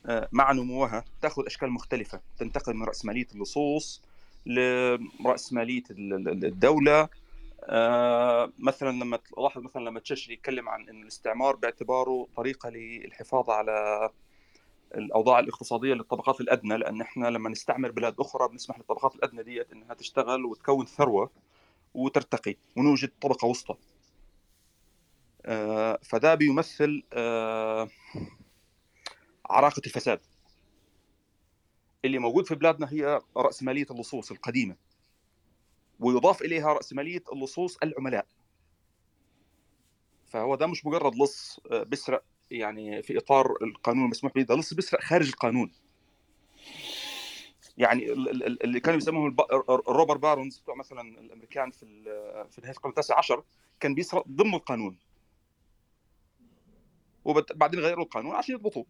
آه، 0.07 0.29
مع 0.33 0.53
نموها 0.53 1.05
تأخذ 1.23 1.47
أشكال 1.47 1.71
مختلفة. 1.71 2.21
تنتقل 2.39 2.75
من 2.75 2.83
رأسمالية 2.83 3.27
اللصوص 3.35 4.03
لرأسمالية 4.47 5.83
الدولة. 5.91 7.09
مثلا 8.59 8.91
لما 8.91 9.17
تلاحظ 9.17 9.63
مثلا 9.63 9.85
لما 9.85 10.01
تشجري 10.01 10.35
يتكلم 10.35 10.69
عن 10.69 10.89
إن 10.89 11.03
الاستعمار 11.03 11.57
باعتباره 11.57 12.29
طريقة 12.37 12.69
للحفاظ 12.71 13.51
على 13.51 14.11
الأوضاع 14.95 15.39
الاقتصادية 15.39 15.95
للطبقات 15.95 16.41
الأدنى 16.41 16.77
لأن 16.77 17.01
إحنا 17.01 17.27
لما 17.27 17.51
نستعمر 17.51 17.91
بلاد 17.91 18.15
أخرى 18.21 18.49
بنسمح 18.49 18.79
للطبقات 18.79 19.15
الأدنى 19.15 19.43
ديت 19.43 19.73
إنها 19.73 19.95
تشتغل 19.95 20.45
وتكون 20.45 20.87
ثروة 20.87 21.31
وترتقي 21.95 22.57
ونوجد 22.77 23.11
طبقة 23.21 23.47
وسطى. 23.47 23.75
آه، 25.47 25.99
فده 26.03 26.35
بيمثل 26.35 27.03
آه، 27.13 27.89
عراقة 29.51 29.83
الفساد. 29.87 30.21
اللي 32.05 32.19
موجود 32.19 32.47
في 32.47 32.55
بلادنا 32.55 32.93
هي 32.93 33.21
رأسمالية 33.37 33.87
اللصوص 33.91 34.31
القديمة. 34.31 34.77
ويضاف 36.01 36.43
إليها 36.43 36.73
راسماليه 36.73 37.23
اللصوص 37.33 37.77
العملاء. 37.83 38.27
فهو 40.27 40.55
ده 40.55 40.67
مش 40.67 40.87
مجرد 40.87 41.15
لص 41.15 41.61
آه، 41.71 41.83
بيسرق 41.83 42.25
يعني 42.51 43.03
في 43.03 43.19
إطار 43.19 43.55
القانون 43.63 44.05
المسموح 44.05 44.33
به 44.33 44.43
ده 44.43 44.55
لص 44.55 44.75
بيسرق 44.75 45.01
خارج 45.01 45.29
القانون. 45.29 45.73
يعني 47.79 48.13
اللي 48.65 48.81
كانوا 48.81 48.99
يسموهم 48.99 49.37
الروبر 49.89 50.17
بارونز 50.17 50.59
بتوع 50.59 50.75
مثلا 50.75 51.01
الأمريكان 51.21 51.71
في 51.71 51.87
في 52.51 52.61
نهايه 52.61 52.75
القرن 52.77 52.91
التاسع 52.91 53.19
عشر 53.19 53.45
كان 53.81 53.95
بيسرق 53.95 54.29
ضمن 54.29 54.55
القانون. 54.55 54.99
وبعدين 57.25 57.81
غيروا 57.81 58.05
القانون 58.05 58.35
عشان 58.35 58.55
يضبطوه. 58.55 58.87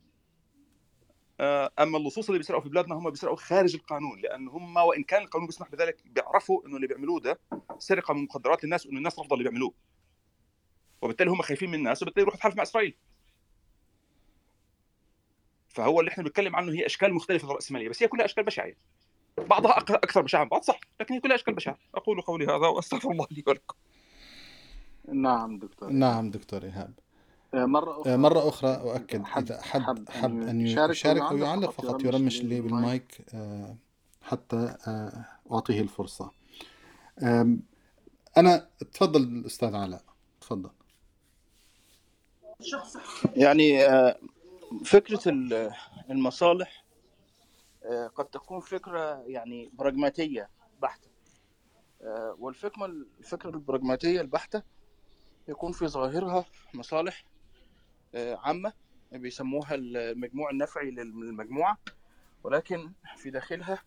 أما 1.79 1.99
اللصوص 1.99 2.27
اللي 2.29 2.39
بيسرقوا 2.39 2.63
في 2.63 2.69
بلادنا 2.69 2.95
هم 2.95 3.11
بيسرقوا 3.11 3.37
خارج 3.37 3.75
القانون 3.75 4.21
لأن 4.21 4.49
هم 4.49 4.77
وإن 4.77 5.03
كان 5.03 5.23
القانون 5.23 5.47
بيسمح 5.47 5.69
بذلك 5.71 6.03
بيعرفوا 6.07 6.67
إنه 6.67 6.77
اللي 6.77 6.87
بيعملوه 6.87 7.21
ده 7.21 7.39
سرقة 7.79 8.15
من 8.15 8.25
مخدرات 8.25 8.65
للناس 8.65 8.87
وانه 8.87 8.99
الناس 8.99 9.19
رافضة 9.19 9.37
اللي 9.37 9.49
بيعملوه. 9.49 9.75
وبالتالي 11.03 11.31
هم 11.31 11.43
خايفين 11.43 11.69
من 11.69 11.75
الناس 11.75 12.03
وبالتالي 12.03 12.23
يروحوا 12.23 12.37
يتحالفوا 12.37 12.57
مع 12.57 12.63
إسرائيل. 12.63 12.97
فهو 15.69 16.01
اللي 16.01 16.11
إحنا 16.11 16.25
بنتكلم 16.25 16.57
عنه 16.57 16.73
هي 16.73 16.87
أشكال 16.87 17.15
مختلفة 17.15 17.49
للراسماليه 17.49 17.89
بس 17.89 18.03
هي 18.03 18.09
كلها 18.09 18.25
أشكال 18.25 18.45
بشعه 18.45 18.73
بعضها 19.39 19.79
أكثر 19.79 20.23
بشاعه 20.23 20.43
من 20.43 20.49
بعض 20.49 20.63
صح 20.63 20.81
لكن 21.01 21.15
هي 21.15 21.21
كلها 21.21 21.35
أشكال 21.37 21.55
بشعة. 21.55 21.79
أقول 21.95 22.21
قولي 22.21 22.45
هذا 22.45 22.67
وأستغفر 22.67 23.11
الله 23.11 23.27
لي 23.31 23.45
ولكم. 23.47 23.77
نعم 25.13 25.59
دكتور 25.59 25.91
نعم 25.91 26.31
دكتور 26.31 26.63
إيهاب. 26.65 26.95
آه، 26.99 27.10
مرة 27.55 28.01
أخرى. 28.01 28.17
مرة 28.17 28.49
أخرى 28.49 28.71
أؤكد 28.71 29.25
إذا 29.37 29.63
حب 29.63 30.09
حب 30.11 30.43
أن 30.43 30.61
يشارك 30.61 31.23
أو 31.23 31.37
يعلق 31.37 31.71
فقط. 31.71 32.05
يرمش 32.05 32.43
لي 32.43 32.61
بالمايك 32.61 33.25
آه، 33.35 33.77
حتى 34.23 34.77
آه، 34.87 35.25
أعطيه 35.53 35.81
الفرصة. 35.81 36.31
أنا 38.37 38.69
تفضل 38.93 39.43
أستاذ 39.47 39.75
علاء. 39.75 40.03
تفضل. 40.41 40.71
يعني 43.37 43.79
فكرة 44.85 45.21
المصالح 46.11 46.85
قد 48.15 48.25
تكون 48.25 48.61
فكرة 48.61 49.23
يعني 49.27 49.71
براجماتية 49.73 50.49
بحتة. 50.83 51.11
والفكرة 52.39 52.85
الفكرة 53.21 53.51
البراجماتية 53.51 54.21
البحتة 54.21 54.63
يكون 55.49 55.73
في 55.73 55.87
ظاهرها 55.89 56.45
مصالح 56.75 57.25
آه، 58.15 58.37
عامة 58.43 58.73
بيسموها 59.13 59.75
المجموع 59.75 60.51
النفعي 60.51 60.91
للمجموعة 60.91 61.79
ولكن 62.45 62.93
في 63.17 63.31
داخلها 63.31 63.83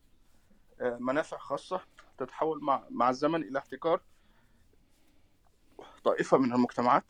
آه، 0.81 0.97
منافع 0.99 1.37
خاصة 1.37 1.81
تتحول 2.17 2.59
مع 2.89 3.09
الزمن 3.09 3.43
إلى 3.43 3.59
احتكار 3.59 4.01
طائفة 6.03 6.37
من 6.37 6.53
المجتمعات 6.53 7.03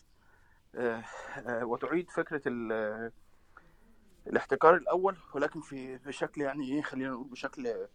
آه، 0.75 1.03
وتعيد 1.46 2.09
فكرة 2.09 2.42
الاحتكار 4.27 4.75
الأول 4.75 5.18
ولكن 5.33 5.61
في 5.61 5.98
بشكل 5.98 6.42
يعني 6.42 6.72
إيه 6.72 6.81
خلينا 6.81 7.09
نقول 7.11 7.27
بشكل 7.27 7.87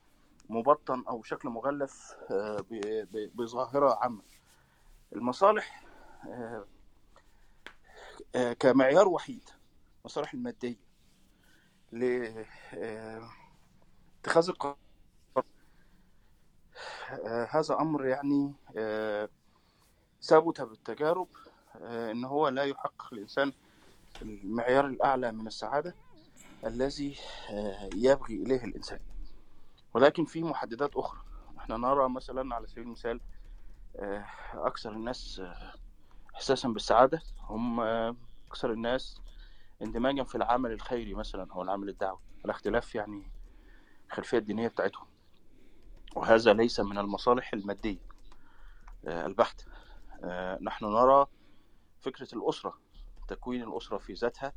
مبطن 0.49 1.05
أو 1.09 1.19
بشكل 1.19 1.49
مغلف 1.49 2.14
بظاهرة 3.35 3.99
عامة. 4.03 4.23
المصالح 5.12 5.85
كمعيار 8.59 9.09
وحيد 9.09 9.50
المصالح 10.00 10.35
المادية 10.35 10.76
لاتخاذ 11.92 12.48
القرار. 14.48 14.76
آه، 17.11 17.48
هذا 17.50 17.74
أمر 17.81 18.07
يعني 18.07 18.52
آه، 18.76 19.28
ثبت 20.22 20.61
بالتجارب 20.61 21.28
إن 21.85 22.24
هو 22.24 22.48
لا 22.48 22.64
يحقق 22.64 23.09
الإنسان 23.12 23.52
المعيار 24.22 24.87
الأعلى 24.87 25.33
من 25.33 25.46
السعادة 25.46 25.94
الذي 26.64 27.16
يبغي 27.94 28.35
إليه 28.35 28.64
الإنسان. 28.64 29.00
ولكن 29.94 30.24
في 30.24 30.42
محددات 30.42 30.96
أخرى. 30.96 31.20
إحنا 31.59 31.76
نرى 31.76 32.09
مثلا 32.09 32.54
على 32.54 32.66
سبيل 32.66 32.85
المثال 32.85 33.20
أكثر 34.54 34.92
الناس 34.92 35.42
إحساسا 36.38 36.68
بالسعادة 36.68 37.22
هم 37.40 37.81
أكثر 37.81 38.72
الناس 38.72 39.20
اندماجا 39.83 40.24
في 40.24 40.35
العمل 40.35 40.72
الخيري 40.72 41.14
مثلا 41.14 41.53
أو 41.53 41.62
العمل 41.62 41.88
الدعوي 41.88 42.18
على 42.44 42.51
اختلاف 42.51 42.94
يعني 42.94 43.31
الخلفية 44.07 44.38
الدينية 44.38 44.68
بتاعتهم. 44.68 45.07
وهذا 46.16 46.53
ليس 46.53 46.81
من 46.81 46.98
المصالح 46.98 47.53
المادية 47.53 47.98
آه، 49.07 49.27
البحتة 49.27 49.64
آه، 50.24 50.59
نحن 50.62 50.85
نرى 50.85 51.27
فكرة 52.01 52.29
الأسرة 52.35 52.79
تكوين 53.29 53.62
الأسرة 53.62 53.98
في 53.98 54.12
ذاتها 54.12 54.53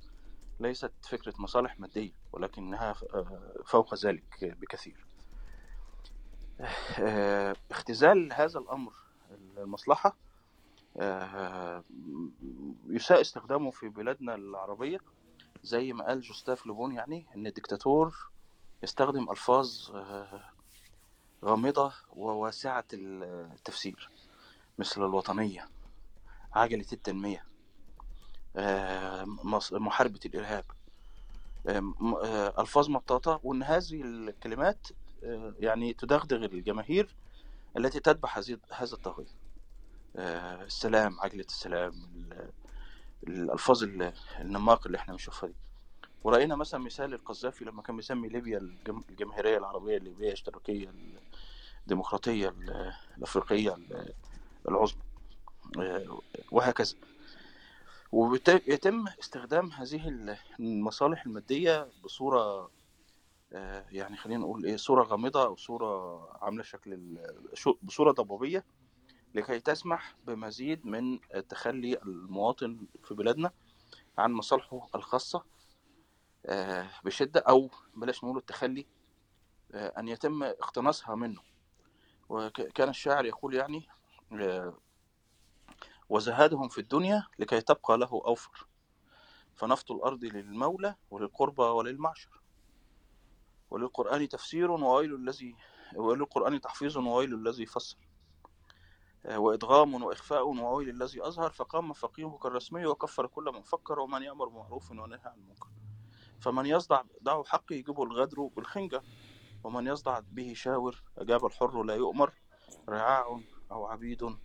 ليست 0.60 0.91
فكرة 1.02 1.34
مصالح 1.39 1.80
مادية 1.80 2.12
ولكنها 2.32 2.96
آه، 3.13 3.54
فوق 3.65 3.96
ذلك 3.96 4.58
بكثير. 4.62 5.06
اختزال 7.72 8.34
هذا 8.34 8.60
الأمر 8.60 8.94
المصلحة 9.58 10.15
يساء 12.90 13.22
استخدامه 13.22 13.72
في 13.72 13.90
بلادنا 13.90 14.36
العربية 14.36 15.00
زي 15.64 15.94
ما 15.94 16.06
قال 16.06 16.22
جوستاف 16.22 16.66
لوبون 16.66 16.92
يعني 16.92 17.26
إن 17.36 17.48
الدكتاتور 17.48 18.32
يستخدم 18.84 19.32
ألفاظ 19.32 19.92
آه، 19.96 20.44
غامضة 21.46 21.94
وواسعة 22.10 22.86
التفسير 22.94 24.10
مثل 24.80 25.06
الوطنية 25.06 25.70
عجلة 26.54 26.86
التنمية 26.94 27.46
آه، 28.56 29.26
محاربة 29.72 30.20
الإرهاب 30.26 30.66
ألفاظ 32.60 32.90
مطاطة 32.90 33.40
وإن 33.44 33.64
هذه 33.64 34.02
الكلمات 34.02 34.88
يعني 35.60 35.94
تدغدغ 35.94 36.46
الجماهير 36.46 37.16
التي 37.78 38.00
تتبع 38.00 38.30
هذا 38.72 38.94
آه، 38.94 39.26
السلام 40.15 41.19
عجلة 41.19 41.45
السلام 41.50 41.93
الألفاظ 43.28 43.84
النماق 44.39 44.86
اللي 44.86 44.97
إحنا 44.97 45.13
بنشوفها 45.13 45.50
دي. 45.50 45.56
ورأينا 46.24 46.56
مثلا 46.56 46.80
مثال 46.80 47.13
القذافي 47.13 47.65
لما 47.65 47.82
كان 47.82 47.95
بيسمي 47.95 48.28
ليبيا 48.28 48.58
الجماهيرية 49.10 49.58
العربية 49.58 49.97
الليبية 49.97 50.28
الإشتراكية 50.28 50.93
الديمقراطية 51.82 52.54
الأفريقية 53.17 53.78
العظمى. 54.69 55.02
آه، 55.80 56.19
وهكذا. 56.52 56.95
ويتم 58.12 59.06
استخدام 59.19 59.71
هذه 59.71 60.08
المصالح 60.60 61.26
المادية 61.26 61.88
بصورة 62.04 62.71
آه، 63.54 63.86
يعني 63.91 64.17
خلينا 64.17 64.39
نقول 64.39 64.65
إيه 64.65 64.78
صورة 64.78 65.04
غامضة 65.04 65.43
أو 65.45 65.56
صورة 65.56 66.28
عاملة 66.41 66.63
شكل 66.63 67.17
بصورة 67.82 68.12
ضبابية. 68.12 68.63
لكي 69.36 69.60
تسمح 69.60 70.15
بمزيد 70.28 70.86
من 70.86 71.20
تخلي 71.50 72.02
المواطن 72.02 72.88
في 73.04 73.13
بلادنا 73.13 73.52
عن 74.17 74.32
مصالحه 74.32 74.89
الخاصة 74.96 75.44
آه، 76.46 76.89
بشدة 77.04 77.39
أو 77.39 77.70
بلاش 77.96 78.24
نقول 78.24 78.38
التخلي 78.38 78.86
آه، 79.74 79.94
أن 80.00 80.08
يتم 80.08 80.44
اقتناصها 80.44 81.15
منه. 81.15 81.41
وكان 82.30 82.89
الشاعر 82.89 83.26
يقول 83.26 83.54
يعني 83.56 83.88
آه، 84.32 84.78
وزهادهم 86.10 86.70
في 86.70 86.82
الدنيا 86.82 87.28
لكي 87.39 87.62
تبقى 87.62 87.98
له 87.98 88.08
أوفر. 88.26 88.67
فنفط 89.56 89.91
الأرض 89.91 90.24
للمولى 90.24 90.96
وللقربى 91.12 91.63
وللمعشر. 91.63 92.41
وللقرآن 93.70 94.30
تفسير 94.30 94.72
وويل 94.72 95.15
الذي 95.15 95.56
وللقرآن 95.96 96.62
تحفيظ 96.62 96.98
وويل 96.98 97.34
الذي 97.34 97.65
فسر 97.65 97.98
وإدغام 99.26 100.04
وإخفاء 100.04 100.48
وويل 100.48 100.90
الذي 100.90 101.28
أظهر 101.28 101.50
فقام 101.50 101.94
فقيه 101.94 102.38
كالرسمي 102.44 102.86
وكفر 102.86 103.28
كل 103.28 103.52
من 103.54 103.62
فكر 103.62 104.00
ومن 104.00 104.24
يأمر 104.24 104.50
معروف 104.50 104.92
ونهى 104.92 105.20
عن 105.26 105.38
المنكر. 105.40 105.70
فمن 106.40 106.66
يصدع 106.66 107.04
دعو 107.22 107.44
حقه 107.44 107.74
يجيبه 107.74 108.04
الغدر 108.04 108.42
بالخنجة 108.42 109.04
ومن 109.64 109.88
يصدع 109.88 110.20
به 110.20 110.54
شاور 110.54 111.04
أجاب 111.18 111.46
الحر 111.46 111.84
لا 111.84 111.96
يؤمر 111.96 112.34
رعاع 112.90 113.40
أو 113.72 113.86
عبيد 113.86 114.38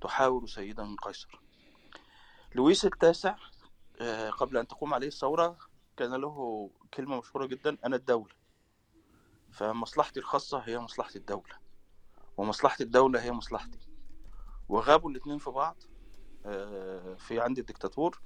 تحاور 0.00 0.46
سيدا 0.46 0.96
قيصر. 1.02 1.40
لويس 2.54 2.84
التاسع 2.84 3.36
آه، 4.00 4.30
قبل 4.30 4.56
أن 4.56 4.66
تقوم 4.66 4.94
عليه 4.94 5.06
الثورة 5.06 5.58
كان 5.96 6.14
له 6.14 6.70
كلمة 6.94 7.18
مشهورة 7.18 7.46
جدا 7.46 7.78
أنا 7.84 7.96
الدولة. 7.96 8.34
فمصلحتي 9.50 10.20
الخاصة 10.20 10.58
هي 10.58 10.78
مصلحة 10.78 11.10
الدولة. 11.16 11.61
ومصلحة 12.36 12.76
الدولة 12.80 13.22
هي 13.22 13.32
مصلحتي. 13.32 13.78
وغابوا 14.68 15.10
الاتنين 15.10 15.38
في 15.38 15.50
بعض 15.50 15.76
آه، 16.46 17.14
في 17.14 17.40
عند 17.40 17.58
الدكتاتور. 17.58 18.20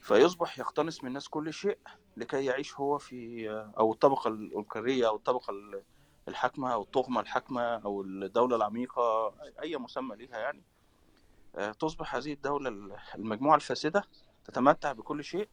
فيصبح 0.00 0.58
يقتنص 0.58 1.02
من 1.02 1.08
الناس 1.08 1.28
كل 1.28 1.52
شيء 1.52 1.78
لكي 2.16 2.44
يعيش 2.44 2.74
هو 2.74 2.98
في 2.98 3.50
آه، 3.50 3.72
أو 3.78 3.92
الطبقة 3.92 4.28
الأولكارية 4.28 5.08
أو 5.08 5.16
الطبقة 5.16 5.50
ال- 5.50 5.82
الحاكمة 6.28 6.72
أو 6.72 6.82
الطغمة 6.82 7.20
الحاكمة 7.20 7.62
أو 7.62 8.02
الدولة 8.02 8.56
العميقة 8.56 9.34
أي 9.62 9.76
مسمى 9.76 10.16
ليها 10.16 10.38
يعني. 10.38 10.62
آه، 11.56 11.72
تصبح 11.72 12.14
هذه 12.14 12.32
الدولة 12.32 12.68
المجموعة 13.14 13.56
الفاسدة 13.56 14.04
تتمتع 14.44 14.92
بكل 14.92 15.24
شيء 15.24 15.48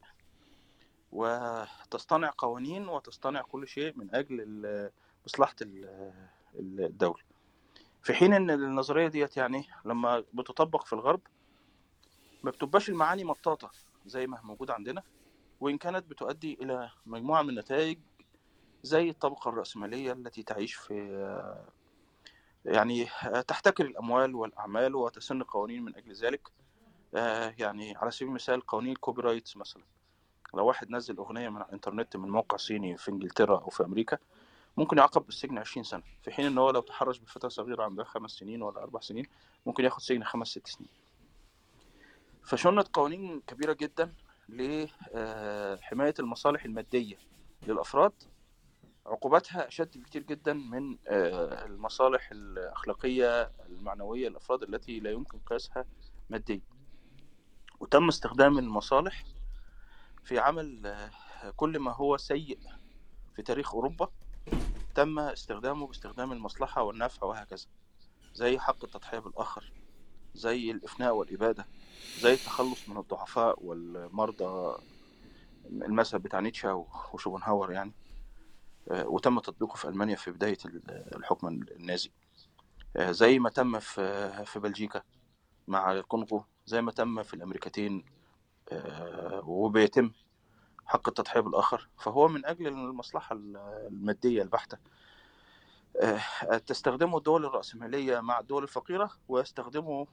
وتصطنع 1.12 2.34
قوانين 2.38 2.88
وتصطنع 2.88 3.42
كل 3.42 3.68
شيء 3.68 3.98
من 3.98 4.16
أجل 4.16 4.42
ال- 4.42 4.92
مصلحة 5.26 5.56
ال- 5.62 6.34
الدولة. 6.56 7.24
في 8.04 8.14
حين 8.14 8.34
إن 8.34 8.50
النظرية 8.50 9.08
ديت 9.08 9.38
يعني 9.38 9.66
لما 9.86 10.24
بتطبق 10.34 10.86
في 10.86 10.94
الغرب 10.94 11.22
ما 12.44 12.52
بتبقاش 12.52 12.90
المعاني 12.90 13.24
مطاطة 13.24 13.72
زي 14.06 14.28
ما 14.28 14.40
موجوده 14.44 14.74
عندنا 14.74 15.04
وإن 15.60 15.78
كانت 15.78 16.06
بتؤدي 16.10 16.58
إلى 16.62 16.92
مجموعة 17.06 17.42
من 17.42 17.50
النتائج 17.50 18.00
زي 18.84 19.10
الطبقة 19.10 19.50
الرأسمالية 19.50 20.12
التي 20.12 20.44
تعيش 20.44 20.74
في 20.74 20.94
يعني 22.66 23.08
تحتكر 23.48 23.86
الأموال 23.86 24.36
والأعمال 24.36 24.96
وتسن 24.96 25.44
قوانين 25.44 25.84
من 25.84 25.96
أجل 25.96 26.14
ذلك. 26.14 26.48
آه، 27.16 27.56
يعني 27.60 27.98
على 27.98 28.12
سبيل 28.12 28.28
المثال 28.28 28.62
قوانين 28.62 28.92
ال 28.92 29.22
copyrights 29.22 29.58
مثلا. 29.58 29.84
لو 30.54 30.66
واحد 30.66 30.92
نزل 30.92 31.18
أغنية 31.18 31.50
من 31.50 31.58
على 31.58 31.66
الإنترنت 31.66 32.18
من 32.18 32.30
موقع 32.30 32.58
صيني 32.58 32.98
في 32.98 33.12
إنجلترا 33.12 33.58
أو 33.58 33.70
في 33.70 33.84
أمريكا 33.84 34.18
ممكن 34.78 34.98
يعاقب 34.98 35.26
بالسجن 35.26 35.58
20 35.58 35.84
سنة 35.84 36.04
في 36.22 36.32
حين 36.32 36.46
إن 36.46 36.58
هو 36.58 36.70
لو 36.70 36.82
تحرش 36.82 37.18
بفتاه 37.20 37.50
صغيرة 37.50 37.84
عندها 37.84 38.06
خمس 38.06 38.32
سنين 38.32 38.62
ولا 38.62 38.84
أربع 38.84 39.00
سنين 39.00 39.26
ممكن 39.66 39.84
ياخد 39.84 40.02
سجن 40.02 40.24
خمس 40.24 40.48
ست 40.48 40.68
سنين. 40.68 40.90
فسنت 42.44 42.88
قوانين 42.94 43.42
كبيرة 43.48 43.74
جدا 43.74 44.14
لحمايه 44.50 46.14
المصالح 46.20 46.66
المادية 46.66 47.18
للأفراد. 47.68 48.14
عقوباتها 49.06 49.68
أشد 49.68 49.98
بكتير 49.98 50.24
جدا 50.24 50.54
من 50.54 50.98
آه، 51.08 51.66
المصالح 51.66 52.30
الأخلاقية 52.32 53.52
المعنوية 53.70 54.30
للأفراد 54.30 54.64
التي 54.64 55.00
لا 55.00 55.12
يمكن 55.12 55.40
قياسها 55.40 55.86
ماديا. 56.30 56.62
وتم 57.80 58.08
استخدام 58.08 58.60
المصالح 58.60 59.24
في 60.24 60.40
عمل 60.40 60.86
آه، 60.86 61.12
كل 61.56 61.80
ما 61.80 61.92
هو 61.96 62.18
سيء 62.18 62.60
في 63.36 63.42
تاريخ 63.42 63.76
أوروبا. 63.76 64.10
تم 64.96 65.20
استخدامه 65.20 65.88
باستخدام 65.88 66.32
المصلحة 66.32 66.84
والنفع 66.84 67.26
وهكذا. 67.28 67.66
زي 68.34 68.60
حق 68.60 68.84
التضحية 68.84 69.20
بالآخر 69.20 69.72
زي 70.36 70.72
الإفناء 70.72 71.16
والإبادة 71.16 71.66
زي 72.20 72.34
التخلص 72.34 72.90
من 72.90 72.98
الضعفاء 72.98 73.64
والمرضى 73.66 74.78
المذهب 75.66 76.22
بتاع 76.24 76.40
نيتشه 76.40 76.88
وشوبنهاور 77.14 77.72
يعني. 77.72 77.92
آه، 78.92 79.08
وتم 79.08 79.40
تطبيقه 79.40 79.76
في 79.76 79.88
ألمانيا 79.88 80.16
في 80.16 80.32
بداية 80.32 80.58
ال- 80.66 81.16
الحكم 81.16 81.48
النازي. 81.48 82.12
آه، 82.98 83.12
زي 83.12 83.40
ما 83.40 83.50
تم 83.50 83.80
في 83.80 84.46
في 84.46 84.60
بلجيكا 84.60 85.02
مع 85.68 85.92
الكونغو 85.92 86.44
زي 86.66 86.82
ما 86.82 86.92
تم 86.92 87.24
في 87.24 87.34
الأمريكتين. 87.34 88.06
آه، 88.72 89.42
وبيتم 89.46 90.12
حق 90.86 91.08
التضحية 91.08 91.40
بالآخر 91.40 91.90
فهو 91.98 92.28
من 92.28 92.46
أجل 92.46 92.68
المصلحة 92.68 93.36
المادية 93.36 94.42
البحتة. 94.42 94.78
آه، 96.02 96.58
تستخدمه 96.58 97.18
الدول 97.18 97.46
الرأسمالية 97.46 98.20
مع 98.20 98.40
الدول 98.40 98.64
الفقيرة 98.64 99.12
ويستخدمه 99.28 100.08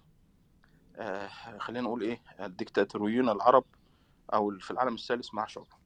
آه، 0.97 1.29
خلينا 1.59 1.85
نقول 1.85 2.03
إيه 2.03 2.23
الدكتاتوريون 2.41 3.29
العرب 3.29 3.65
أو 4.35 4.59
في 4.59 4.71
العالم 4.71 4.95
الثالث 4.95 5.35
مع 5.35 5.47
شعوبهم 5.47 5.81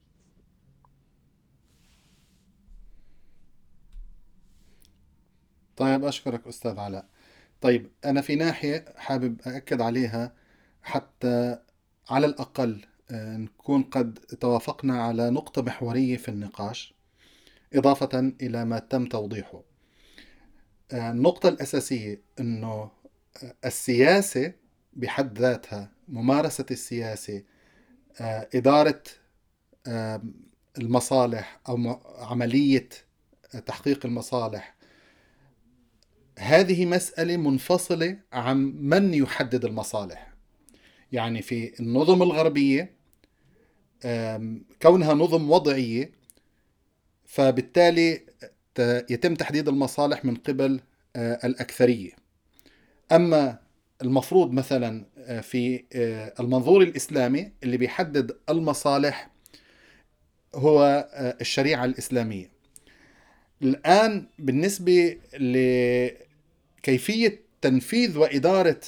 طيب 5.76 6.04
أشكرك 6.04 6.46
أستاذ 6.46 6.78
علاء. 6.78 7.08
طيب 7.60 7.92
أنا 8.04 8.20
في 8.20 8.36
ناحية 8.36 8.84
حابب 8.96 9.40
أأكد 9.46 9.80
عليها 9.80 10.34
حتى 10.82 11.58
على 12.10 12.26
الأقل. 12.26 12.84
نكون 13.12 13.82
قد 13.82 14.14
توافقنا 14.14 15.02
على 15.02 15.30
نقطة 15.30 15.62
محورية 15.62 16.16
في 16.16 16.28
النقاش 16.28 16.94
إضافة 17.74 18.32
إلى 18.42 18.64
ما 18.64 18.78
تم 18.78 19.06
توضيحه. 19.06 19.62
آه، 20.92 21.10
النقطة 21.10 21.48
الأساسية 21.48 22.22
أنه 22.40 22.90
آه، 23.42 23.54
السياسة 23.64 24.52
بحد 24.92 25.38
ذاتها 25.38 25.90
ممارسة 26.08 26.66
السياسة 26.70 27.42
آه، 28.20 28.48
إدارة 28.54 29.02
المصالح 30.78 31.60
أو 31.68 32.00
عملية 32.18 32.88
تحقيق 33.66 34.06
المصالح 34.06 34.74
هذه 36.38 36.86
مسألة 36.86 37.36
منفصلة 37.36 38.18
عن 38.32 38.56
من 38.76 39.14
يحدد 39.14 39.64
المصالح. 39.64 40.33
يعني 41.14 41.42
في 41.42 41.80
النظم 41.80 42.22
الغربية 42.22 42.94
كونها 44.82 45.14
نظم 45.14 45.50
وضعية 45.50 46.12
فبالتالي 47.24 48.20
يتم 49.10 49.34
تحديد 49.34 49.68
المصالح 49.68 50.24
من 50.24 50.34
قبل 50.34 50.80
آه، 51.16 51.46
الأكثرية. 51.46 52.12
أما 53.12 53.58
المفروض 54.02 54.52
مثلا 54.52 55.06
آه، 55.18 55.40
في 55.40 55.84
آه، 55.92 56.34
المنظور 56.40 56.82
الإسلامي 56.82 57.52
اللي 57.62 57.76
بيحدد 57.76 58.36
المصالح 58.48 59.30
هو 60.54 61.08
الشريعة 61.40 61.84
الإسلامية. 61.84 62.50
الآن 63.62 64.26
بالنسبة 64.38 65.18
لكيفية 66.78 67.44
تنفيذ 67.60 68.18
وإدارة 68.18 68.80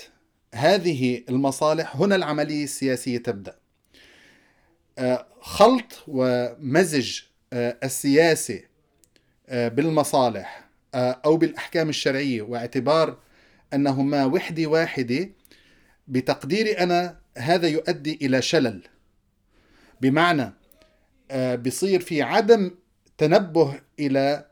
هذه 0.56 1.22
المصالح. 1.28 1.96
هنا 1.96 2.16
العملية 2.16 2.64
السياسية 2.64 3.18
تبدأ. 3.18 3.56
آه، 4.98 5.26
خلط 5.40 6.04
ومزج 6.08 7.20
آه، 7.52 7.78
السياسة 7.84 8.60
آه، 9.48 9.68
بالمصالح 9.68 10.66
أو 10.94 11.36
بالأحكام 11.36 11.88
الشرعية 11.88 12.42
واعتبار 12.42 13.18
أنهما 13.74 14.24
وحدة 14.24 14.66
واحدة 14.66 15.30
بتقديري 16.08 16.72
أنا 16.72 17.18
هذا 17.38 17.68
يؤدي 17.68 18.18
إلى 18.22 18.42
شلل. 18.42 18.82
بمعنى 20.00 20.52
بصير 21.56 22.00
في 22.00 22.22
عدم 22.22 22.70
تنبه 23.18 23.80
إلى 24.00 24.46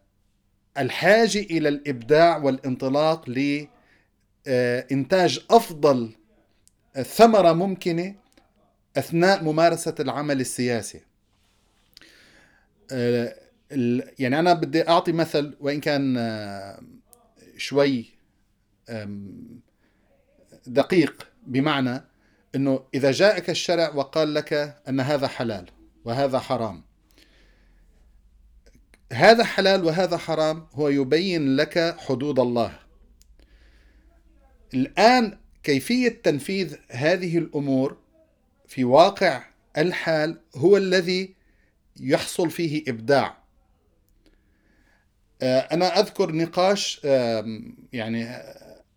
الحاجة 0.79 1.39
إلى 1.39 1.69
الإبداع 1.69 2.37
والانطلاق 2.37 3.31
لإنتاج 4.47 5.45
أفضل 5.51 6.13
ثمرة 7.03 7.53
ممكنة 7.53 8.15
أثناء 8.97 9.45
ممارسة 9.45 9.95
العمل 10.01 10.41
السياسي. 10.41 11.01
آه، 12.93 13.37
يعني 14.19 14.39
أنا 14.39 14.53
بدي 14.53 14.89
أعطي 14.89 15.13
مثل 15.13 15.57
وإن 15.61 15.81
كان 15.81 16.17
آه، 16.19 16.81
شوي 17.57 18.15
دقيق 20.67 21.29
بمعنى 21.47 22.05
أنه 22.55 22.85
إذا 22.95 23.11
جاءك 23.11 23.51
الشرع 23.51 23.95
وقال 23.95 24.35
لك 24.35 24.81
أن 24.89 25.01
هذا 25.01 25.29
حلال 25.29 25.67
وهذا 26.05 26.39
حرام. 26.39 26.83
هذا 29.13 29.45
حلال 29.45 29.85
وهذا 29.85 30.17
حرام 30.17 30.67
هو 30.73 30.89
يبين 30.89 31.57
لك 31.57 31.97
حدود 31.99 32.39
الله. 32.41 32.84
الآن 34.75 35.39
كيفية 35.63 36.09
تنفيذ 36.09 36.77
هذه 36.89 37.39
الأمور 37.39 37.97
في 38.67 38.85
واقع 38.85 39.45
الحال 39.79 40.41
هو 40.57 40.77
الذي 40.77 41.35
يحصل 42.01 42.51
فيه 42.51 42.85
إبداع. 42.89 43.45
آه، 45.43 45.59
أنا 45.59 46.01
أذكر 46.01 46.33
نقاش 46.33 47.01
يعني 47.93 48.25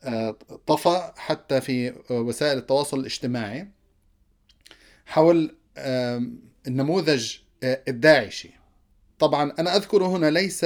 آه، 0.04 0.38
طفى 0.68 1.12
حتى 1.16 1.62
في 1.62 1.94
وسائل 2.10 2.58
التواصل 2.58 3.00
الاجتماعي 3.00 3.68
حول 5.06 5.56
النموذج 6.68 7.38
آه، 7.64 7.84
الداعشي. 7.88 8.52
طبعا 9.20 9.54
أنا 9.60 9.76
أذكر 9.76 10.04
هنا 10.04 10.32
ليس 10.32 10.66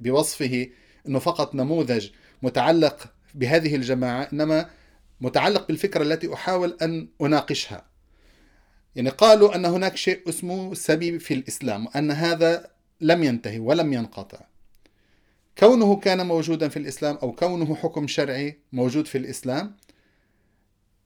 بوصفه 0.00 0.68
إنه 1.06 1.18
فقط 1.18 1.54
نموذج 1.54 2.10
متعلق 2.42 3.12
بهذه 3.34 3.76
الجماعة 3.76 4.28
إنما 4.32 4.70
متعلق 5.20 5.68
بالفكرة 5.68 6.02
التي 6.02 6.34
أحاول 6.34 6.76
أن 6.82 7.08
أناقشها. 7.20 7.84
يعني 8.96 9.08
قالوا 9.08 9.54
أن 9.54 9.64
هناك 9.64 9.96
شيء 9.96 10.28
اسمه 10.28 10.74
سبي 10.74 11.18
في 11.18 11.34
الإسلام 11.34 11.86
وأن 11.86 12.10
هذا 12.10 12.70
لم 13.00 13.22
ينتهي 13.22 13.58
ولم 13.58 13.92
ينقطع. 13.92 14.40
كونه 15.58 15.96
كان 15.96 16.26
موجودا 16.26 16.68
في 16.68 16.76
الإسلام 16.76 17.16
أو 17.22 17.32
كونه 17.32 17.74
حكم 17.74 18.06
شرعي 18.06 18.58
موجود 18.72 19.06
في 19.06 19.18
الإسلام 19.18 19.76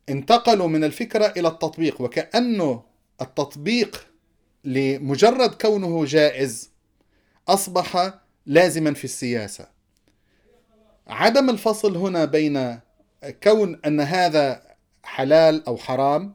انتقلوا 0.08 0.68
من 0.68 0.84
الفكرة 0.84 1.26
إلى 1.26 1.48
التطبيق 1.48 2.00
وكانه 2.00 2.82
التطبيق 3.20 4.06
لمجرد 4.64 5.54
كونه 5.54 6.04
جائز 6.04 6.70
أصبح 7.48 8.14
لازما 8.46 8.94
في 8.94 9.04
السياسة. 9.04 9.73
عدم 11.06 11.50
الفصل 11.50 11.96
هنا 11.96 12.24
بين 12.24 12.78
كون 13.42 13.80
أن 13.86 14.00
هذا 14.00 14.62
حلال 15.02 15.66
أو 15.66 15.76
حرام 15.76 16.34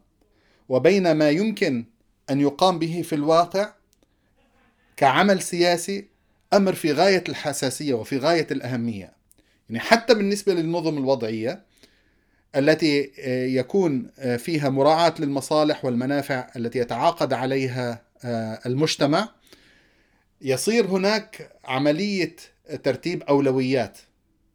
وبين 0.70 1.12
ما 1.12 1.30
يمكن 1.30 1.86
أن 2.30 2.42
يقام 2.42 2.80
به 2.80 3.02
في 3.02 3.16
الواقع 3.16 3.74
كعمل 4.98 5.42
سياسي 5.42 6.08
أمر 6.54 6.74
في 6.74 6.92
غاية 6.92 7.24
الحساسية 7.30 7.94
وفي 7.94 8.18
غاية 8.18 8.48
الأهمية. 8.52 9.14
يعني 9.70 9.80
حتى 9.80 10.14
بالنسبة 10.14 10.54
للنظم 10.54 10.98
الوضعية 10.98 11.64
التي 12.56 13.12
يكون 13.56 14.10
فيها 14.38 14.70
مراعاة 14.70 15.14
للمصالح 15.20 15.86
والمنافع 15.86 16.48
التي 16.56 16.80
يتعاقد 16.80 17.34
عليها 17.34 18.02
المجتمع 18.66 19.30
يصير 20.42 20.86
هناك 20.86 21.52
عملية 21.66 22.36
ترتيب 22.84 23.24
أولويات 23.24 23.98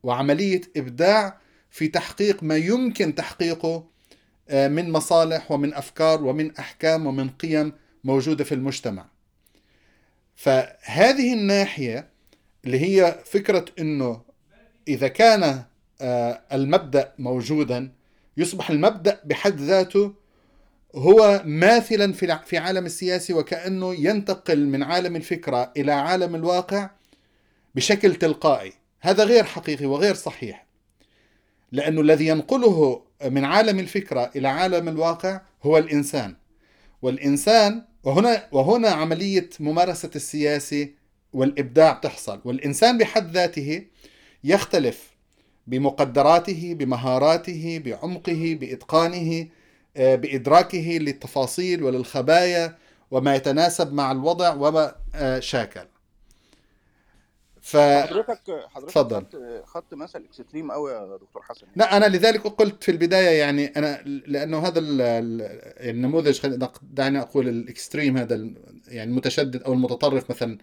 وعملية 0.05 0.61
إبداع 0.77 1.38
في 1.71 1.88
تحقيق 1.88 2.43
ما 2.43 2.57
يمكن 2.57 3.14
تحقيقه 3.14 3.87
من 4.53 4.93
مصالح 4.93 5.51
ومن 5.53 5.75
أفكار 5.75 6.25
ومن 6.25 6.57
أحكام 6.57 7.07
ومن 7.07 7.29
قيم 7.29 7.73
موجودة 8.05 8.45
في 8.45 8.55
المجتمع. 8.55 9.07
فهذه 10.37 11.33
الناحية 11.35 12.09
اللي 12.64 12.81
هي 12.81 13.19
فكرة 13.25 13.64
إنه 13.79 14.23
إذا 14.88 15.09
كان 15.09 15.62
المبدأ 16.53 17.12
موجودا 17.19 17.93
يصبح 18.37 18.71
المبدأ 18.71 19.21
بحد 19.25 19.61
ذاته 19.61 20.14
هو 20.95 21.43
ماثلا 21.45 22.12
في 22.45 22.59
عالم 22.59 22.87
السياسي 22.87 23.33
وكأنه 23.35 23.95
ينتقل 23.95 24.67
من 24.67 24.83
عالم 24.83 25.17
الفكرة 25.17 25.73
إلى 25.77 25.93
عالم 25.93 26.35
الواقع 26.35 26.90
بشكل 27.75 28.14
تلقائي 28.14 28.73
هذا 29.05 29.25
غير 29.25 29.45
حقيقي 29.45 29.87
وغير 29.87 30.14
صحيح. 30.14 30.67
لأنه 31.73 32.01
الذي 32.01 32.27
ينقله 32.27 33.03
من 33.25 33.45
عالم 33.45 33.79
الفكرة 33.79 34.31
إلى 34.37 34.49
عالم 34.49 34.88
الواقع 34.88 35.40
هو 35.62 35.79
الإنسان. 35.79 36.37
والإنسان 37.03 37.83
وهنا 38.05 38.49
وهنا 38.53 38.88
عملية 38.88 39.51
ممارسة 39.61 40.11
السياسي 40.17 40.95
والإبداع 41.33 41.93
تحصل 41.93 42.40
والإنسان 42.45 42.99
بحد 42.99 43.31
ذاته 43.31 43.87
يختلف 44.45 45.11
بمقدراته 45.67 46.75
بمهاراته 46.79 47.83
بعمقه 47.85 48.59
بإتقانه 48.61 49.49
بإدراكه 49.97 50.99
للتفاصيل 50.99 51.83
وللخبايا 51.83 52.79
وما 53.11 53.35
يتناسب 53.35 53.93
مع 53.93 54.12
الوضع 54.12 54.55
وما 54.55 54.95
شاكل. 55.40 55.87
ف 57.64 57.77
حضرتك 57.77 58.40
حضرتك 58.68 58.90
تفضل 58.90 59.16
خدت 59.16 59.62
خدت 59.66 59.94
مثل 59.94 60.24
extreme 60.24 60.72
قوي 60.72 60.92
يا 60.92 61.16
دكتور 61.16 61.42
حسن. 61.42 61.66
لا 61.77 61.96
أنا 61.96 62.16
لذلك 62.16 62.46
قلت 62.46 62.85
في 62.85 62.90
البداية 62.90 63.38
يعني 63.38 63.66
أنا 63.66 64.03
لأنه 64.27 64.59
هذا 64.59 64.81
النموذج 64.81 66.59
دعني 66.83 67.20
أقول 67.20 67.48
ال 67.48 67.57
extreme 67.57 68.16
هذا 68.16 68.35
يعني 68.88 69.11
المتشدد 69.11 69.62
أو 69.62 69.72
المتطرف 69.72 70.31
مثلا. 70.31 70.59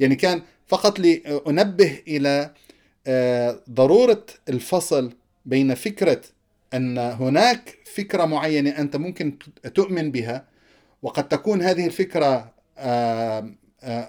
يعني 0.00 0.16
كان 0.16 0.42
فقط 0.66 0.98
لانبه 0.98 2.02
إلى 2.08 2.54
ضرورة 3.70 4.26
الفصل 4.48 5.12
بين 5.46 5.74
فكرة 5.74 6.20
أن 6.74 6.98
هناك 6.98 7.78
فكرة 7.94 8.24
معينة 8.24 8.70
أنت 8.70 8.96
ممكن 8.96 9.38
تؤمن 9.74 10.10
بها 10.10 10.48
وقد 11.02 11.28
تكون 11.28 11.62
هذه 11.62 11.86
الفكرة 11.86 12.54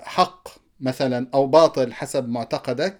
حق. 0.04 0.69
مثلا 0.82 1.28
أو 1.34 1.48
باطل 1.48 1.94
حسب 1.94 2.30
معتقدك. 2.30 2.98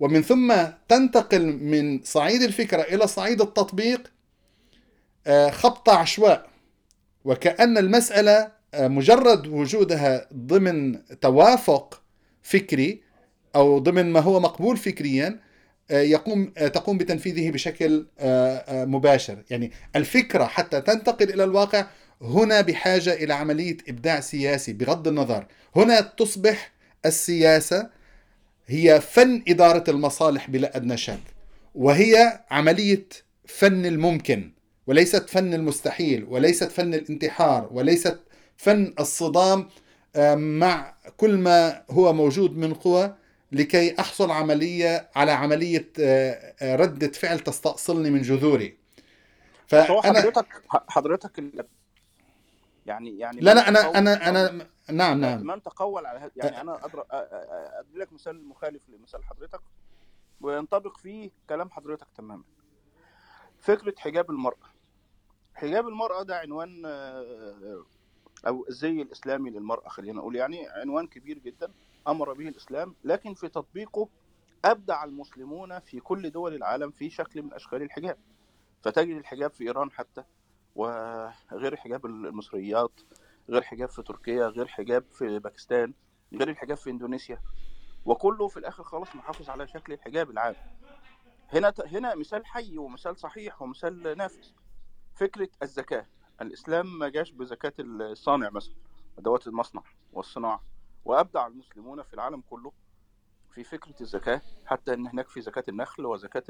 ومن 0.00 0.22
ثم 0.22 0.54
تنتقل 0.88 1.46
من 1.46 2.02
صعيد 2.02 2.42
الفكرة 2.42 2.82
إلى 2.82 3.06
صعيد 3.06 3.40
التطبيق 3.40 4.12
خبط 5.50 5.88
عشواء. 5.88 6.50
وكأن 7.24 7.78
المسألة 7.78 8.52
مجرد 8.74 9.46
وجودها 9.46 10.28
ضمن 10.34 10.98
توافق 11.20 12.02
فكري 12.42 13.02
أو 13.56 13.78
ضمن 13.78 14.12
ما 14.12 14.20
هو 14.20 14.40
مقبول 14.40 14.76
فكريا 14.76 15.40
يقوم 15.90 16.44
تقوم 16.46 16.98
بتنفيذه 16.98 17.50
بشكل 17.50 18.06
مباشر. 18.70 19.42
يعني 19.50 19.72
الفكرة 19.96 20.44
حتى 20.44 20.80
تنتقل 20.80 21.30
إلى 21.30 21.44
الواقع 21.44 21.86
هنا 22.22 22.60
بحاجة 22.60 23.12
إلى 23.12 23.34
عملية 23.34 23.76
إبداع 23.88 24.20
سياسي 24.20 24.72
بغض 24.72 25.08
النظر. 25.08 25.46
هنا 25.76 26.00
تصبح 26.00 26.71
السياسة 27.06 27.90
هي 28.66 29.00
فن 29.00 29.42
إدارة 29.48 29.90
المصالح 29.90 30.50
بلا 30.50 30.76
أدنى 30.76 30.96
شك 30.96 31.20
وهي 31.74 32.40
عملية 32.50 33.06
فن 33.46 33.86
الممكن 33.86 34.52
وليست 34.86 35.30
فن 35.30 35.54
المستحيل 35.54 36.24
وليست 36.24 36.70
فن 36.72 36.94
الانتحار 36.94 37.68
وليست 37.72 38.20
فن 38.56 38.94
الصدام 39.00 39.68
مع 40.36 40.94
كل 41.16 41.36
ما 41.36 41.82
هو 41.90 42.12
موجود 42.12 42.56
من 42.56 42.74
قوى 42.74 43.14
لكي 43.52 44.00
أحصل 44.00 44.30
عملية 44.30 45.10
على 45.14 45.32
عملية 45.32 45.88
رده 46.62 47.08
فعل 47.08 47.38
تستأصلني 47.40 48.10
من 48.10 48.22
جذوري. 48.22 48.76
فأنا 49.66 50.20
حضرتك 50.20 50.46
حضرتك 50.88 51.44
يعني 52.86 53.18
يعني 53.18 53.40
لا 53.40 53.54
لا 53.54 53.68
أنا 53.68 53.98
أنا 53.98 54.28
أنا 54.28 54.66
نعم 54.90 55.20
نعم. 55.20 55.46
من 55.46 55.62
تقول 55.62 56.06
على 56.06 56.18
هذا 56.18 56.30
يعني 56.36 56.60
أنا 56.60 56.84
أدرى 56.86 57.04
أدي 57.10 57.98
لك 57.98 58.12
مثال 58.12 58.48
مخالف 58.48 58.88
لمثال 58.88 59.24
حضرتك 59.24 59.60
وينطبق 60.40 60.96
فيه 60.96 61.30
كلام 61.48 61.70
حضرتك 61.70 62.06
تماما. 62.16 62.42
فكرة 63.58 63.94
حجاب 63.98 64.30
المرأة. 64.30 64.72
حجاب 65.54 65.88
المرأة 65.88 66.22
ده 66.22 66.38
عنوان 66.38 66.82
أو 68.46 68.66
الزي 68.68 69.02
الإسلامي 69.02 69.50
للمرأة 69.50 69.88
خلينا 69.88 70.18
نقول. 70.18 70.36
يعني 70.36 70.68
عنوان 70.68 71.06
كبير 71.06 71.38
جدا 71.38 71.72
أمر 72.08 72.32
به 72.32 72.48
الإسلام 72.48 72.94
لكن 73.04 73.34
في 73.34 73.48
تطبيقه 73.48 74.08
أبدع 74.64 75.04
المسلمون 75.04 75.78
في 75.78 76.00
كل 76.00 76.30
دول 76.30 76.54
العالم 76.54 76.90
في 76.90 77.10
شكل 77.10 77.42
من 77.42 77.52
أشكال 77.52 77.82
الحجاب. 77.82 78.18
فتجد 78.82 79.16
الحجاب 79.16 79.50
في 79.50 79.64
إيران 79.64 79.90
حتى 79.90 80.24
وغير 80.74 81.76
حجاب 81.76 82.06
المصريات 82.06 83.00
غير 83.50 83.62
حجاب 83.62 83.88
في 83.88 84.02
تركيا 84.02 84.46
غير 84.46 84.66
حجاب 84.66 85.04
في 85.10 85.38
باكستان 85.38 85.94
غير 86.34 86.48
الحجاب 86.48 86.76
في 86.76 86.90
إندونيسيا. 86.90 87.42
وكله 88.04 88.48
في 88.48 88.56
الآخر 88.56 88.84
خالص 88.84 89.14
محافظ 89.14 89.50
على 89.50 89.68
شكل 89.68 89.92
الحجاب 89.92 90.30
العام. 90.30 90.54
هنا 91.52 91.74
هنا 91.86 92.14
مثال 92.14 92.46
حي 92.46 92.78
ومثال 92.78 93.18
صحيح 93.18 93.62
ومثال 93.62 94.18
نافذ. 94.18 94.48
فكرة 95.14 95.48
الزكاة. 95.62 96.06
الإسلام 96.40 96.98
ما 96.98 97.08
جاش 97.08 97.30
بزكاة 97.30 97.72
الصانع 97.80 98.50
مثلا 98.50 98.74
أدوات 99.18 99.46
المصنع 99.46 99.82
والصناعة. 100.12 100.62
وأبدع 101.04 101.46
المسلمون 101.46 102.02
في 102.02 102.14
العالم 102.14 102.42
كله 102.50 102.72
في 103.54 103.64
فكرة 103.64 103.94
الزكاة 104.00 104.42
حتى 104.66 104.94
إن 104.94 105.06
هناك 105.06 105.28
في 105.28 105.40
زكاة 105.40 105.64
النخل 105.68 106.06
وزكاة 106.06 106.44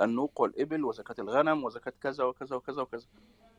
النوق 0.00 0.40
والإبل 0.40 0.84
وزكاة 0.84 1.14
الغنم 1.18 1.64
وزكاة 1.64 1.92
كذا 2.00 2.24
وكذا 2.24 2.56
وكذا 2.56 2.82
وكذا. 2.82 3.06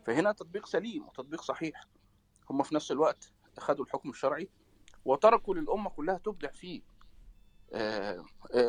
فهنا 0.05 0.31
تطبيق 0.31 0.65
سليم 0.65 1.07
وتطبيق 1.07 1.41
صحيح. 1.41 1.83
هم 2.51 2.63
في 2.63 2.75
نفس 2.75 2.91
الوقت 2.91 3.31
اخذوا 3.57 3.85
الحكم 3.85 4.09
الشرعي 4.09 4.49
وتركوا 5.05 5.55
للأمة 5.55 5.89
كلها 5.89 6.17
تبدع 6.17 6.51
فيه 6.51 6.81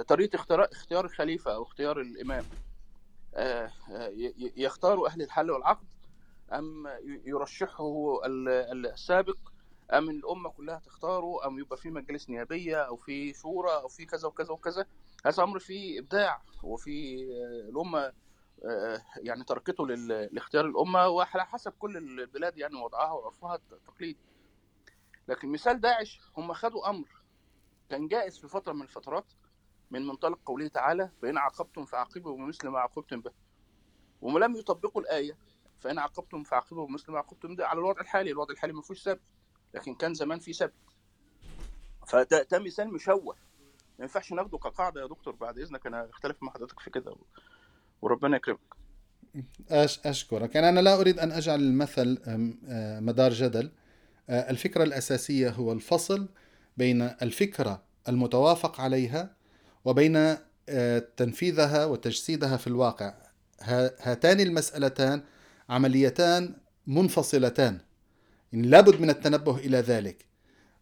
طريقه 0.09 0.37
اختيار 0.37 0.64
اختيار 0.73 1.05
الخليفة 1.05 1.55
أو 1.55 1.62
اختيار 1.62 2.01
الإمام. 2.01 2.45
يختاروا 4.57 5.09
أهل 5.09 5.23
الحل 5.23 5.51
والعقد 5.51 5.87
أم 6.53 6.88
يرشحه 7.25 8.18
السابق؟ 8.27 9.37
أم 9.92 10.11
الأمة 10.11 10.51
كلها 10.51 10.79
تختاره؟ 10.79 11.47
أم 11.47 11.59
يبقى 11.59 11.77
في 11.77 11.90
مجالس 11.90 12.31
نيابية 12.31 12.77
أو 12.77 12.97
في 12.97 13.33
شورى 13.35 13.71
أو 13.75 13.88
في 13.88 14.07
كذا 14.07 14.29
وكذا 14.29 14.51
وكذا؟ 14.51 14.87
هذا 15.27 15.42
أمر 15.42 15.59
فيه 15.59 16.01
إبداع 16.01 16.42
وفي 16.62 17.25
الأمة 17.68 18.12
يعني 19.16 19.44
تركته 19.44 19.87
لاختيار 20.07 20.66
الأمة 20.66 21.09
وعلى 21.09 21.46
حسب 21.46 21.72
كل 21.72 21.96
البلاد 21.96 22.59
يعني 22.59 22.77
وضعها 22.77 23.12
وعرفها 23.12 23.55
التقليدي. 23.72 24.18
لكن 25.29 25.53
مثال 25.53 25.81
داعش 25.81 26.20
هم 26.37 26.53
خدوا 26.53 26.90
أمر 26.90 27.09
كان 27.90 28.09
جائز 28.09 28.38
في 28.38 28.48
فترة 28.48 28.72
من 28.72 28.83
الفترات 28.83 29.33
من 29.90 30.07
منطلق 30.07 30.38
قوله 30.46 30.68
تعالى 30.68 31.11
فإن 31.22 31.38
عاقبتم 31.38 31.85
فعاقبوا 31.85 32.37
بمثل 32.37 32.68
ما 32.68 32.79
عاقبتم 32.79 33.20
به. 33.20 33.33
ولم 34.20 34.57
يطبقوا 34.57 35.03
الآية 35.03 35.38
فإن 35.81 35.98
عاقبتم 35.98 36.42
فعاقبوا 36.42 36.87
بمثل 36.87 37.12
ما 37.12 37.18
عاقبتم 37.18 37.57
به. 37.57 37.64
على 37.64 37.79
الوضع 37.79 38.01
الحالي 38.01 38.31
الوضع 38.31 38.53
الحالي 38.53 38.72
ما 38.72 38.83
فيهوش 38.83 39.03
سبب 39.03 39.20
لكن 39.75 39.94
كان 39.94 40.14
زمان 40.14 40.38
في 40.38 40.53
سبب. 40.53 40.72
فده 42.07 42.42
ده 42.42 42.59
مثال 42.59 42.92
مشوه. 42.94 43.37
ما 43.98 44.05
ينفعش 44.05 44.33
ناخده 44.33 44.59
كقاعدة 44.59 45.01
يا 45.01 45.07
دكتور 45.07 45.35
بعد 45.35 45.59
إذنك 45.59 45.87
أنا 45.87 46.11
اختلف 46.11 46.42
مع 46.42 46.53
حضرتك 46.53 46.81
في 46.81 46.90
كده. 46.90 47.16
وربنا 48.03 48.37
يكرمك. 48.37 48.59
أش 49.71 50.01
أشكرك. 50.07 50.55
يعني 50.55 50.69
أنا 50.69 50.81
لا 50.81 51.01
أريد 51.01 51.19
أن 51.19 51.33
أجعل 51.33 51.61
المثل 51.61 52.19
أم، 52.27 52.59
آه، 52.69 53.01
مدار 53.01 53.33
جدل. 53.33 53.71
آه، 54.31 54.51
الفكرة 54.51 54.85
الأساسية 54.85 55.51
هو 55.51 55.73
الفصل 55.73 56.29
بين 56.77 57.03
الفكرة 57.03 57.83
المتوافق 58.09 58.81
عليها 58.81 59.35
وبين 59.85 60.37
آه، 60.69 60.99
تنفيذها 61.17 61.85
وتجسيدها 61.85 62.57
في 62.57 62.67
الواقع. 62.67 63.15
ها- 63.61 64.11
هاتان 64.11 64.41
المسألتان 64.41 65.23
عمليتان 65.69 66.55
منفصلتان. 66.87 67.79
يعني 68.53 68.67
لابد 68.67 69.01
من 69.01 69.11
التنبه 69.11 69.57
إلى 69.57 69.79
ذلك. 69.79 70.27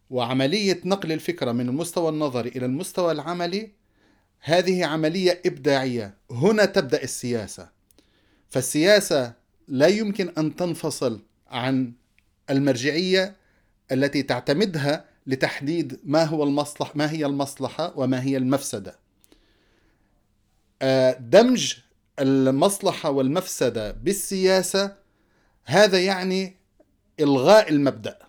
وعملية 0.09 0.81
نقل 0.85 1.11
الفكرة 1.11 1.51
من 1.51 1.69
المستوى 1.69 2.09
النظري 2.09 2.49
إلى 2.49 2.65
المستوى 2.65 3.11
العملي 3.11 3.71
هذه 4.41 4.85
عملية 4.85 5.41
إبداعية. 5.45 6.17
هنا 6.31 6.65
تبدأ 6.65 7.03
السياسة. 7.03 7.69
فالسياسة 8.49 9.33
لا 9.67 9.87
يمكن 9.87 10.33
أن 10.37 10.55
تنفصل 10.55 11.21
عن 11.47 11.93
المرجعية 12.49 13.35
التي 13.91 14.23
تعتمدها 14.23 15.05
لتحديد 15.27 15.99
ما 16.03 16.23
هو 16.23 16.43
المصلح 16.43 16.95
ما 16.95 17.11
هي 17.11 17.25
المصلحة 17.25 17.93
وما 17.95 18.23
هي 18.23 18.37
المفسدة. 18.37 18.99
آه، 20.81 21.17
دمج 21.19 21.73
المصلحة 22.19 23.09
والمفسدة 23.09 23.91
بالسياسة 23.91 24.95
هذا 25.65 25.99
يعني 25.99 26.55
إلغاء 27.19 27.69
المبدأ. 27.69 28.19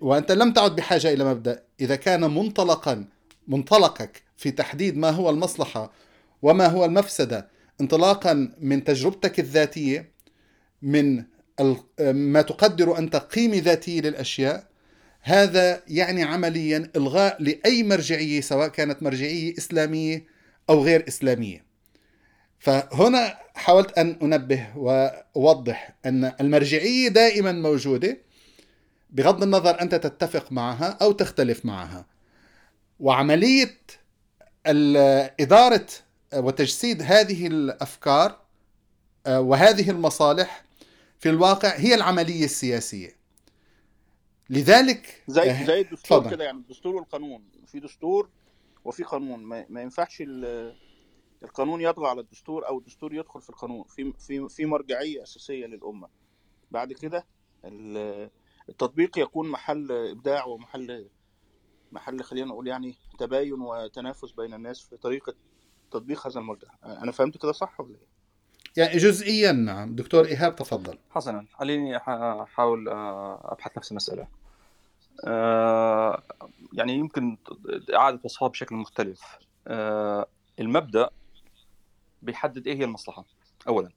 وأنت 0.00 0.32
لم 0.32 0.52
تعد 0.52 0.76
بحاجة 0.76 1.12
إلى 1.12 1.24
مبدأ. 1.24 1.62
إذا 1.80 1.96
كان 1.96 2.20
منطلقا 2.20 3.04
منطلقك 3.48 4.22
في 4.36 4.50
تحديد 4.50 4.96
ما 4.96 5.10
هو 5.10 5.30
المصلحة 5.30 5.92
وما 6.42 6.66
هو 6.66 6.84
المفسدة 6.84 7.48
انطلاقا 7.80 8.52
من 8.60 8.84
تجربتك 8.84 9.40
الذاتية 9.40 10.12
من 10.82 11.24
ما 12.00 12.42
تقدر 12.42 12.98
أنت 12.98 13.16
قيمة 13.16 13.56
ذاتية 13.56 14.00
للأشياء. 14.00 14.66
هذا 15.22 15.82
يعني 15.88 16.22
عمليا 16.22 16.90
إلغاء 16.96 17.42
لأي 17.42 17.82
مرجعية 17.82 18.40
سواء 18.40 18.68
كانت 18.68 19.02
مرجعية 19.02 19.58
إسلامية 19.58 20.26
أو 20.70 20.84
غير 20.84 21.08
إسلامية. 21.08 21.64
فهنا 22.58 23.38
حاولت 23.54 23.98
أن 23.98 24.18
أنبه 24.22 24.66
وأوضح 24.76 25.96
أن 26.06 26.32
المرجعية 26.40 27.08
دائما 27.08 27.52
موجودة 27.52 28.18
بغض 29.10 29.42
النظر 29.42 29.80
أنت 29.80 29.94
تتفق 29.94 30.52
معها 30.52 30.98
أو 31.02 31.12
تختلف 31.12 31.64
معها. 31.64 32.13
وعملية 33.00 33.78
إدارة 35.40 35.86
وتجسيد 36.34 37.02
هذه 37.02 37.46
الأفكار 37.46 38.40
آه، 39.26 39.40
وهذه 39.40 39.90
المصالح 39.90 40.64
في 41.18 41.28
الواقع 41.28 41.68
هي 41.76 41.94
العملية 41.94 42.44
السياسية. 42.44 43.16
لذلك 44.50 45.22
زي 45.28 45.50
آه، 45.50 45.64
زي 45.66 45.80
الدستور. 45.80 46.30
كده 46.30 46.44
يعني 46.44 46.58
الدستور 46.58 46.94
والقانون 46.96 47.44
في 47.66 47.80
دستور 47.80 48.28
وفي 48.84 49.02
قانون. 49.02 49.40
ما, 49.42 49.66
ما 49.68 49.82
ينفعش 49.82 50.20
ال- 50.20 50.76
القانون 51.42 51.80
يطغى 51.80 52.08
على 52.08 52.20
الدستور 52.20 52.68
أو 52.68 52.78
الدستور 52.78 53.14
يدخل 53.14 53.40
في 53.42 53.50
القانون. 53.50 53.84
في 53.84 54.12
في 54.18 54.48
في 54.48 54.66
مرجعية 54.66 55.22
أساسية 55.22 55.66
للأمة. 55.66 56.08
بعد 56.70 56.92
كده 56.92 57.26
ال- 57.64 58.30
التطبيق 58.68 59.18
يكون 59.18 59.48
محل 59.50 59.92
إبداع 59.92 60.44
ومحل 60.44 61.08
محل 61.94 62.22
خلينا 62.22 62.46
نقول 62.46 62.66
يعني 62.68 62.94
تباين 63.18 63.60
وتنافس 63.60 64.30
بين 64.30 64.54
الناس 64.54 64.80
في 64.80 64.96
طريقة 64.96 65.34
تطبيق 65.90 66.26
هذا 66.26 66.40
المرجع. 66.40 66.68
أنا 66.84 67.12
فهمت 67.12 67.42
كده 67.42 67.52
صح 67.52 67.80
ولا 67.80 67.90
إيه؟ 67.90 68.14
يعني 68.76 68.96
جزئيا 68.96 69.52
نعم. 69.52 69.94
دكتور 69.94 70.24
إيهاب 70.24 70.56
تفضل. 70.56 70.98
حسنا. 71.10 71.46
خليني 71.58 71.96
أحاول 71.96 72.88
آه، 72.88 73.52
أبحث 73.52 73.76
نفس 73.78 73.90
المسألة. 73.90 74.28
آه، 75.26 76.22
يعني 76.72 76.92
يمكن 76.94 77.38
إعادة 77.94 78.20
وصفها 78.24 78.48
بشكل 78.48 78.74
مختلف. 78.76 79.20
آه، 79.66 80.26
المبدأ 80.60 81.10
بيحدد 82.22 82.66
إيه 82.66 82.74
هي 82.74 82.84
المصلحة 82.84 83.24
اولا. 83.68 83.90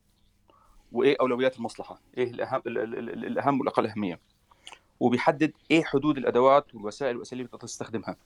وإيه 0.91 1.15
أولويات 1.21 1.57
المصلحة؟ 1.57 1.99
إيه 2.17 2.31
الاهم 2.31 2.61
ال- 2.67 2.77
ال- 2.77 2.99
ال- 2.99 3.25
الأهم 3.25 3.59
والأقل 3.59 3.87
أهمية؟ 3.87 4.19
وبيحدد 4.99 5.53
إيه 5.71 5.83
حدود 5.83 6.17
الأدوات 6.17 6.75
والوسائل 6.75 7.15
والأساليب 7.15 7.45
اللي 7.45 7.57
تستخدمها 7.57 8.17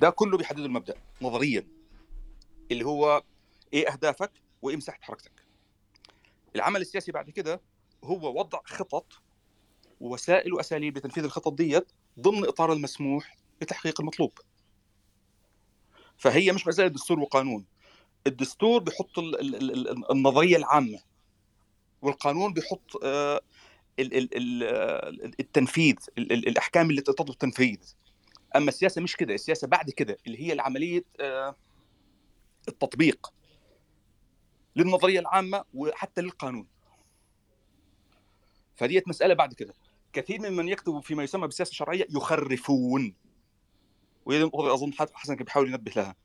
ده 0.00 0.10
كله 0.10 0.38
بيحدد 0.38 0.58
المبدأ 0.58 0.94
نظريا 1.22 1.66
اللي 2.70 2.84
هو 2.84 3.22
إيه 3.72 3.92
أهدافك 3.92 4.32
وإيه 4.62 4.76
مساحة 4.76 4.98
حركتك. 5.02 5.32
العمل 6.56 6.80
السياسي 6.80 7.12
بعد 7.12 7.30
كده 7.30 7.60
هو 8.04 8.38
وضع 8.40 8.60
خطط 8.64 9.12
ووسائل 10.00 10.54
وأساليب 10.54 10.98
لتنفيذ 10.98 11.24
الخطط 11.24 11.52
ديت 11.52 11.92
ضمن 12.20 12.44
إطار 12.46 12.72
المسموح 12.72 13.36
لتحقيق 13.62 14.00
المطلوب. 14.00 14.38
فهي 16.18 16.52
مش 16.52 16.66
مسألة 16.66 16.88
دستور 16.88 17.20
وقانون. 17.20 17.64
الدستور 18.26 18.82
بيحط 18.82 19.18
ال- 19.18 19.40
ال- 19.40 19.54
ال- 19.54 19.88
ال- 19.88 20.10
النظرية 20.12 20.56
العامة 20.56 20.98
والقانون 22.02 22.52
بيحط 22.52 23.04
ال- 24.00 24.16
ال- 24.16 24.28
ال- 24.36 25.40
التنفيذ 25.40 25.96
ال- 26.18 26.32
ال- 26.32 26.48
الأحكام 26.48 26.90
اللي 26.90 27.00
تطلب 27.00 27.30
التنفيذ 27.30 27.78
أما 28.56 28.68
السياسة 28.68 29.02
مش 29.02 29.16
كده 29.16 29.34
السياسة 29.34 29.66
بعد 29.66 29.90
كده 29.90 30.18
اللي 30.26 30.52
هي 30.52 30.60
عمليه 30.60 31.04
آه، 31.20 31.56
التطبيق 32.68 33.32
للنظرية 34.76 35.20
العامة 35.20 35.64
وحتى 35.74 36.20
للقانون. 36.20 36.66
فديت 38.76 39.08
مسألة 39.08 39.34
بعد 39.34 39.54
كده. 39.54 39.74
كثير 40.12 40.50
ممن 40.50 40.68
يكتب 40.68 41.00
فيما 41.00 41.22
يسمى 41.24 41.46
بالسياسة 41.46 41.70
الشرعية 41.70 42.06
يخرفون. 42.10 43.14
وهي 44.26 44.50
أظن 44.54 44.92
حسن 44.92 45.34
كان 45.34 45.44
بيحاول 45.44 45.68
ينبه 45.68 45.92
لها. 45.96 46.16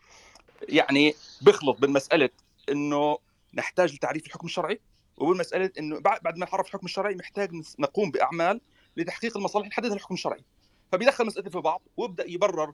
يعني 0.70 1.14
بيخلط 1.42 1.80
بين 1.82 1.90
مسألة 1.90 2.30
إنه 2.70 3.18
نحتاج 3.54 3.94
لتعريف 3.96 4.26
الحكم 4.26 4.48
الشرعي 4.48 4.80
وبين 5.22 5.38
مسألة 5.38 5.72
إنه 5.80 6.00
بعد 6.00 6.38
ما 6.38 6.46
نعرف 6.52 6.68
الحكم 6.68 6.86
الشرعي 6.86 7.16
محتاج 7.16 7.52
نقوم 7.80 8.12
بأعمال 8.12 8.62
لتحقيق 8.98 9.38
المصالح 9.38 9.66
اللي 9.66 9.76
حددها 9.76 9.94
الحكم 9.94 10.14
الشرعي. 10.14 10.44
فبيدخل 10.92 11.26
مسألتين 11.26 11.52
في 11.52 11.60
بعض 11.60 11.82
ويبدأ 11.98 12.26
يبرر 12.28 12.74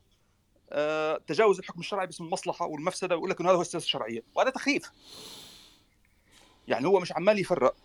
آه، 0.69 1.17
تجاوز 1.27 1.59
الحكم 1.59 1.79
الشرعي 1.79 2.05
باسم 2.05 2.23
المصلحة 2.23 2.65
والمفسدة 2.65 3.15
ويقول 3.15 3.29
لك 3.29 3.39
إنه 3.41 3.49
هذا 3.49 3.57
هو 3.57 3.61
السياسة 3.61 3.85
الشرعية. 3.85 4.23
وهذا 4.35 4.49
تخريف 4.49 4.91
يعني 6.67 6.87
هو 6.87 6.99
مش 6.99 7.11
عمال 7.11 7.39
يفرق 7.39 7.75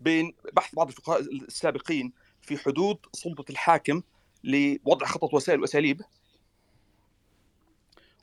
بين 0.00 0.34
بحث 0.52 0.74
بعض 0.74 0.88
الفقهاء 0.88 1.20
السابقين 1.20 2.12
في 2.42 2.58
حدود 2.58 2.98
سلطة 3.12 3.44
الحاكم 3.50 4.02
لوضع 4.44 5.06
خطط 5.06 5.34
وسائل 5.34 5.60
وأساليب 5.60 6.02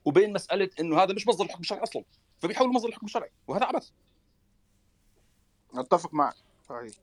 وبين 0.05 0.33
مسألة 0.33 0.69
إنه 0.79 1.03
هذا 1.03 1.13
مش 1.13 1.27
مصدر 1.27 1.45
الحكم 1.45 1.61
الشرعي 1.61 1.83
أصلا 1.83 2.03
فبيحول 2.39 2.73
مصدر 2.73 2.89
الحكم 2.89 3.05
الشرعي 3.05 3.31
وهذا 3.47 3.65
عبث. 3.65 3.89
أتفق 5.73 6.13
معك 6.13 6.35
صحيح. 6.69 6.93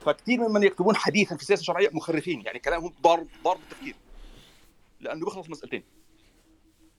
فكثير 0.00 0.48
ممن 0.48 0.62
يكتبون 0.62 0.96
حديثا 0.96 1.36
في 1.36 1.42
السياسة 1.42 1.60
الشرعية 1.60 1.90
مخرفين 1.92 2.42
يعني 2.46 2.58
كلامهم 2.58 2.94
ضارب 3.02 3.28
ضارب 3.44 3.60
التفكير 3.60 3.96
لأنه 5.00 5.24
بيخلط 5.24 5.48
مسألتين. 5.50 5.84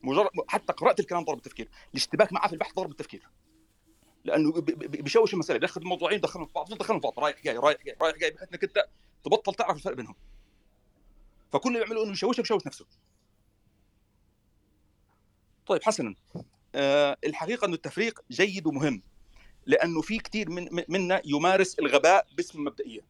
مجرد 0.01 0.29
حتى 0.47 0.73
قراءة 0.73 1.01
الكلام 1.01 1.23
ضرب 1.25 1.37
التفكير 1.37 1.69
الاشتباك 1.91 2.33
معه 2.33 2.47
في 2.47 2.53
البحث 2.53 2.73
ضرب 2.75 2.91
التفكير 2.91 3.29
لأنه 4.25 4.51
بيشوش 4.61 5.33
المسألة. 5.33 5.59
بياخذ 5.59 5.81
الموضوعين 5.81 6.21
دخلهم 6.21 6.45
في 6.45 6.53
بعض 6.53 6.73
دخلهم 6.73 6.99
في 6.99 7.03
بعض 7.03 7.19
رايح 7.19 7.43
جاي 7.43 7.57
رايح 7.57 7.83
جاي 7.83 7.95
رايح 8.01 8.17
جاي. 8.17 8.31
بحيث 8.31 8.49
إنك 8.49 8.63
أنت 8.63 8.85
تبطل 9.23 9.53
تعرف 9.53 9.77
الفرق 9.77 9.95
بينهم. 9.95 10.15
فكل 11.51 11.69
اللي 11.69 11.79
بيعمله 11.85 12.03
إنه 12.03 12.11
يشوشك 12.11 12.43
يشوش 12.43 12.67
نفسه. 12.67 12.85
طيب 15.67 15.83
حسنا. 15.83 16.15
آه 16.75 17.17
الحقيقة 17.25 17.65
إنه 17.65 17.75
التفريق 17.75 18.21
جيد 18.31 18.67
ومهم. 18.67 19.01
لأنه 19.67 20.01
في 20.01 20.17
كثير 20.17 20.49
من 20.49 20.67
من- 20.71 20.83
منا 20.89 21.21
يمارس 21.25 21.79
الغباء 21.79 22.27
باسم 22.37 22.59
المبدئيه 22.59 23.01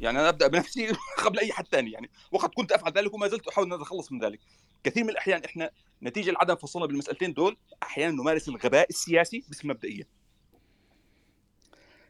يعني 0.00 0.20
أنا 0.20 0.28
أبدأ 0.28 0.46
بنفسي 0.48 0.92
قبل 1.24 1.38
أي 1.38 1.52
حد 1.52 1.66
ثاني 1.66 1.90
يعني 1.92 2.10
وقد 2.32 2.48
كنت 2.48 2.72
أفعل 2.72 2.92
ذلك 2.92 3.14
وما 3.14 3.28
زلت 3.28 3.48
أحاول 3.48 3.66
إن 3.66 3.72
أتخلص 3.72 4.12
من 4.12 4.24
ذلك. 4.24 4.40
كثير 4.84 5.04
من 5.04 5.10
الأحيان 5.10 5.44
إحنا 5.44 5.70
نتيجة 6.02 6.30
لعدم 6.30 6.54
فصلنا 6.56 6.86
بالمسألتين 6.86 7.32
دول 7.34 7.56
أحيانا 7.82 8.12
نمارس 8.12 8.48
الغباء 8.48 8.86
السياسي 8.90 9.44
باسم 9.48 9.70
المبدئيه 9.70 10.08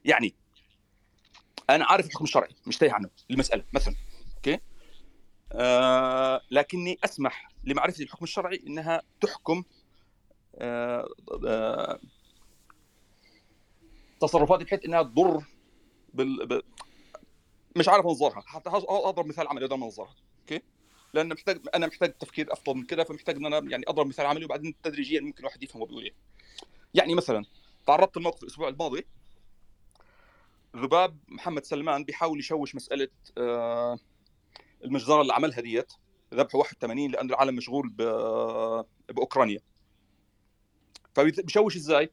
يعني 0.04 0.34
أنا 1.70 1.84
عارف 1.84 2.06
الحكم 2.06 2.24
الشرعي 2.24 2.54
مش 2.66 2.78
تايه 2.78 2.92
عنه 2.92 3.10
المسألة 3.30 3.64
مثلا. 3.72 3.94
أوكي؟ 4.36 4.58
آه 5.52 6.40
لكني 6.50 6.98
أسمح 7.04 7.48
لمعرفه 7.64 8.02
الحكم 8.04 8.24
الشرعي 8.24 8.62
إنها 8.66 9.02
تحكم 9.20 9.64
آه 10.54 11.08
آه 11.46 12.00
تصرفاتي 14.20 14.64
بحيث 14.64 14.84
إنها 14.84 15.02
تضر 15.02 15.44
بال... 16.14 16.46
ب... 16.46 16.62
مش 17.76 17.88
عارف 17.88 18.06
أنظرها. 18.06 18.42
حتى 18.46 18.70
اضرب 18.70 19.26
مثال 19.26 19.48
عملي 19.48 19.66
قدر 19.66 19.76
ما 19.76 19.86
أنظرها. 19.86 20.14
أوكي؟ 20.40 20.62
لأن 21.14 21.28
محتاج 21.28 21.60
أنا 21.74 21.86
محتاج 21.86 22.12
تفكير 22.12 22.52
أفضل 22.52 22.74
من 22.74 22.84
كده 22.84 23.04
فمحتاج 23.04 23.36
إن 23.36 23.46
أنا 23.46 23.70
يعني 23.70 23.84
أضرب 23.88 24.06
مثال 24.06 24.26
عملي 24.26 24.44
وبعدين 24.44 24.74
تدريجيا 24.82 25.20
ممكن 25.20 25.38
الواحد 25.38 25.62
يفهم 25.62 25.82
هو 25.82 25.86
بيقول 25.86 26.04
إيه. 26.04 26.14
يعني 26.94 27.14
مثلا 27.14 27.44
تعرضت 27.86 28.16
لموقف 28.16 28.42
الأسبوع 28.42 28.68
الماضي. 28.68 29.06
ذباب 30.76 31.18
محمد 31.28 31.64
سلمان 31.64 32.04
بيحاول 32.04 32.38
يشوش 32.38 32.74
مسألة 32.74 33.08
آه 33.38 33.98
المجزرة 34.84 35.22
اللي 35.22 35.32
عملها 35.32 35.60
ديت 35.60 35.92
ذبح 36.34 36.54
81 36.54 37.10
لأنه 37.10 37.34
العالم 37.34 37.56
مشغول 37.56 37.88
بأوكرانيا. 39.08 39.60
فبيشوش 41.14 41.76
إزاي؟ 41.76 42.10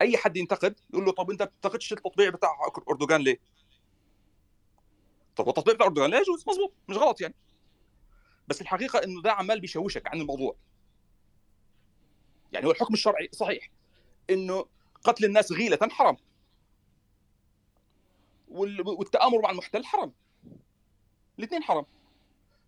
أي 0.00 0.16
حد 0.16 0.36
ينتقد 0.36 0.80
يقول 0.90 1.04
له 1.04 1.12
طب 1.12 1.30
أنت 1.30 1.42
بتنتقدش 1.42 1.92
التطبيع 1.92 2.30
بتاع 2.30 2.50
أردوغان 2.90 3.20
ليه؟ 3.20 3.38
طب 5.36 5.48
التطبيع 5.48 5.74
بتاع 5.74 5.86
أردوغان 5.86 6.10
لا 6.10 6.18
يجوز 6.20 6.44
مظبوط 6.48 6.72
مش 6.88 6.96
غلط 6.96 7.20
يعني. 7.20 7.34
بس 8.48 8.60
الحقيقة 8.60 8.98
إنه 8.98 9.22
ده 9.22 9.32
عمال 9.32 9.60
بيشوشك 9.60 10.06
عن 10.06 10.20
الموضوع. 10.20 10.56
يعني 12.52 12.66
هو 12.66 12.70
الحكم 12.70 12.94
الشرعي 12.94 13.28
صحيح 13.32 13.70
إنه 14.30 14.66
قتل 15.04 15.24
الناس 15.24 15.52
غيلة 15.52 15.78
حرام. 15.90 16.16
والتآمر 18.48 19.42
مع 19.42 19.50
المحتل 19.50 19.84
حرام. 19.84 20.12
الاثنين 21.38 21.62
حرام. 21.62 21.84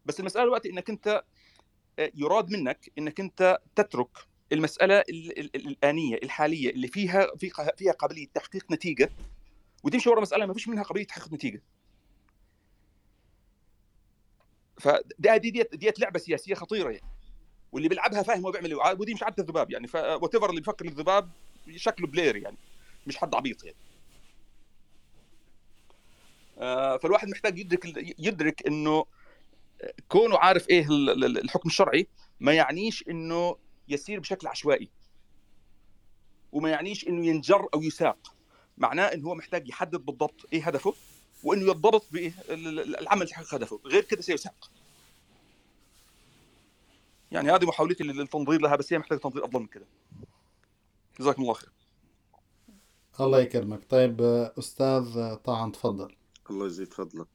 بس 0.07 0.21
المسألة 0.21 0.45
دلوقتي 0.45 0.71
إنك 0.71 0.91
أنت 0.91 1.25
آه، 1.99 2.13
يراد 2.15 2.51
منك 2.51 2.93
إنك 2.99 3.21
أنت 3.21 3.59
تترك 3.77 4.32
المسألة 4.53 5.05
الآنية 5.55 6.17
الحالية 6.23 6.71
اللي 6.71 6.89
فيها 6.89 7.27
فيها 7.77 7.93
قابلية 7.93 8.27
تحقيق 8.35 8.73
نتيجة 8.73 9.11
وتمشي 9.83 10.11
ورا 10.11 10.21
مسألة 10.21 10.47
ما 10.47 10.55
فيش 10.55 10.69
منها 10.69 10.83
قابلية 10.83 11.07
تحقيق 11.07 11.33
نتيجة. 11.33 11.63
فدي 14.81 15.51
ديت 15.51 15.75
ديت 15.75 16.01
لعبة 16.01 16.19
سياسية 16.19 16.55
خطيرة 16.55 16.91
يعني. 16.91 17.07
واللي 17.73 17.89
بيلعبها 17.89 18.23
فاهم 18.23 18.45
هو 18.45 18.51
بيعمل 18.51 18.71
إيه. 18.71 18.97
ودي 18.99 19.15
مش 19.15 19.23
عاده 19.23 19.43
الذباب 19.43 19.71
يعني. 19.71 19.87
فوات 19.87 20.35
اللي 20.35 20.61
بيفكر 20.61 20.85
الذباب 20.85 21.31
شكله 21.77 22.07
بلاير 22.07 22.37
يعني 22.37 22.57
مش 23.07 23.17
حد 23.17 23.35
عبيط 23.35 23.65
يعني. 23.65 23.77
آه، 26.59 26.97
فالواحد 26.97 27.29
محتاج 27.29 27.59
يدرك 27.59 28.15
يدرك 28.19 28.67
إنه 28.67 29.05
كونه 30.09 30.39
عارف 30.39 30.69
إيه 30.69 30.87
الحكم 30.91 31.69
الشرعي 31.69 32.07
ما 32.41 32.53
يعنيش 32.53 33.05
إنه 33.09 33.57
يسير 33.89 34.21
بشكل 34.21 34.47
عشوائي. 34.47 34.89
وما 36.53 36.71
يعنيش 36.71 37.09
إنه 37.09 37.27
ينجر 37.27 37.69
أو 37.75 37.83
يساق. 37.83 38.35
معناه 38.79 39.05
إنه 39.05 39.29
هو 39.29 39.35
محتاج 39.35 39.69
يحدد 39.69 40.01
بالضبط 40.01 40.47
إيه 40.53 40.67
هدفه 40.67 40.95
وإنه 41.45 41.63
يضبط 41.63 42.07
بإيه 42.13 42.33
العمل 42.51 43.27
لتحقيق 43.27 43.55
هدفه. 43.55 43.81
غير 43.85 44.03
كده 44.03 44.23
سيساق. 44.23 44.71
يعني 47.33 47.51
هذه 47.51 47.67
محاولتي 47.67 48.05
للتنظير 48.05 48.61
لها 48.61 48.77
بس 48.77 48.93
هي 48.93 48.99
محتاجة 48.99 49.19
تنظير 49.19 49.45
أفضل 49.45 49.61
من 49.61 49.67
كده. 49.67 49.87
جزاكم 51.21 51.43
الله 51.43 51.55
خير. 51.55 51.73
الله 53.21 53.41
يكرمك. 53.41 53.85
طيب 53.91 54.21
أستاذ 54.59 55.35
طاعن 55.35 55.73
تفضل. 55.73 56.17
الله 56.51 56.67
يزيد 56.67 56.93
فضلك. 56.93 57.27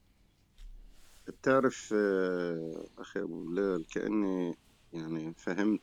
بتعرف 1.27 1.93
آه، 1.97 2.85
أخي 2.97 3.19
أبو 3.19 3.43
بلال 3.43 3.85
كأني 3.87 4.55
يعني 4.93 5.33
فهمت 5.37 5.81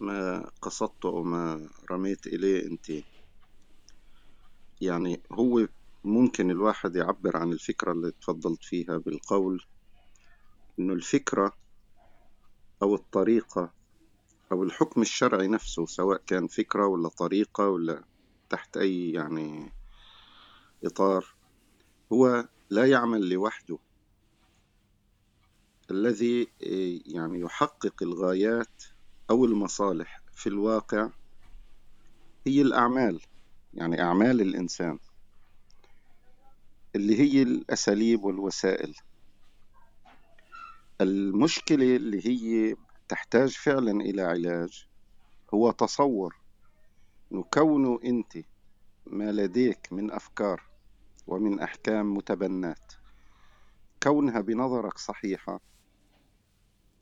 ما 0.00 0.50
قصدته 0.62 1.08
أو 1.08 1.22
ما 1.22 1.68
رميت 1.90 2.26
إليه 2.26 2.66
أنت. 2.66 3.04
يعني 4.80 5.22
هو 5.32 5.68
ممكن 6.04 6.50
الواحد 6.50 6.96
يعبر 6.96 7.36
عن 7.36 7.52
الفكرة 7.52 7.92
اللي 7.92 8.10
تفضلت 8.12 8.64
فيها 8.64 8.96
بالقول 8.98 9.64
إنه 10.78 10.92
الفكرة 10.92 11.52
أو 12.82 12.94
الطريقة 12.94 13.72
أو 14.52 14.62
الحكم 14.62 15.00
الشرعي 15.02 15.48
نفسه 15.48 15.86
سواء 15.86 16.22
كان 16.26 16.46
فكرة 16.48 16.86
ولا 16.86 17.08
طريقة 17.08 17.68
ولا 17.68 18.04
تحت 18.48 18.76
أي 18.76 19.10
يعني 19.10 19.72
إطار 20.84 21.24
هو 22.12 22.48
لا 22.70 22.86
يعمل 22.90 23.28
لوحده. 23.28 23.78
الذي 25.94 26.48
يعني 27.06 27.40
يحقق 27.40 28.02
الغايات 28.02 28.82
أو 29.30 29.44
المصالح 29.44 30.22
في 30.32 30.48
الواقع 30.48 31.10
هي 32.46 32.62
الأعمال 32.62 33.20
يعني 33.72 34.02
أعمال 34.02 34.40
الإنسان 34.40 34.98
اللي 36.96 37.18
هي 37.20 37.42
الأساليب 37.42 38.24
والوسائل. 38.24 38.94
المشكلة 41.00 41.96
اللي 41.96 42.26
هي 42.26 42.76
تحتاج 43.08 43.56
فعلا 43.56 43.90
إلى 43.90 44.22
علاج 44.22 44.86
هو 45.54 45.70
تصور 45.70 46.36
إنه 47.32 47.44
كونه 47.52 47.98
أنت 48.04 48.46
ما 49.06 49.32
لديك 49.32 49.92
من 49.92 50.10
أفكار 50.12 50.62
ومن 51.26 51.60
أحكام 51.60 52.14
متبنات 52.14 52.92
كونها 54.02 54.40
بنظرك 54.40 54.98
صحيحة 54.98 55.73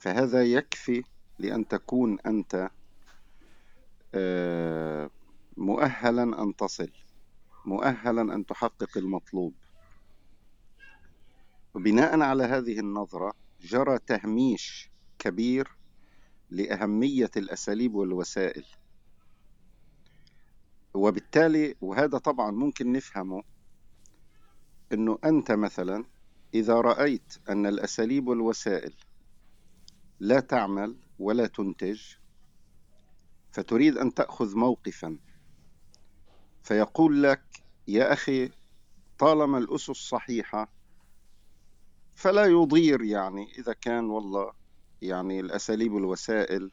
فهذا 0.02 0.44
يكفي 0.44 1.02
لأن 1.38 1.68
تكون 1.68 2.20
أنت 2.20 2.70
آه، 4.14 5.10
مؤهلا 5.56 6.42
أن 6.42 6.56
تصل 6.56 6.90
مؤهلا 7.64 8.34
أن 8.34 8.46
تحقق 8.46 8.98
المطلوب. 8.98 9.54
وبناء 11.74 12.20
على 12.20 12.44
هذه 12.44 12.78
النظرة 12.78 13.32
جرى 13.60 13.98
تهميش 13.98 14.90
كبير 15.18 15.70
لأهمية 16.50 17.30
الأساليب 17.36 17.94
والوسائل. 17.94 18.64
وبالتالي 20.94 21.74
وهذا 21.80 22.18
طبعا 22.18 22.50
ممكن 22.50 22.92
نفهمه 22.92 23.42
أنه 24.92 25.18
أنت 25.24 25.52
مثلا 25.52 26.04
إذا 26.54 26.74
رأيت 26.74 27.34
أن 27.48 27.66
الأساليب 27.66 28.28
والوسائل 28.28 28.94
لا 30.22 30.40
تعمل 30.40 30.96
ولا 31.18 31.46
تنتج 31.46 32.00
فتريد 33.52 33.98
أن 33.98 34.14
تأخذ 34.14 34.56
موقفا. 34.56 35.18
فيقول 36.62 37.22
لك 37.22 37.42
يا 37.88 38.12
أخي 38.12 38.50
طالما 39.18 39.58
الأسس 39.58 39.90
صحيحة 39.90 40.72
فلا 42.14 42.46
يضير 42.46 43.02
يعني 43.02 43.52
إذا 43.58 43.72
كان 43.72 44.04
والله 44.04 44.52
يعني 45.02 45.40
الأساليب 45.40 45.92
والوسائل 45.92 46.70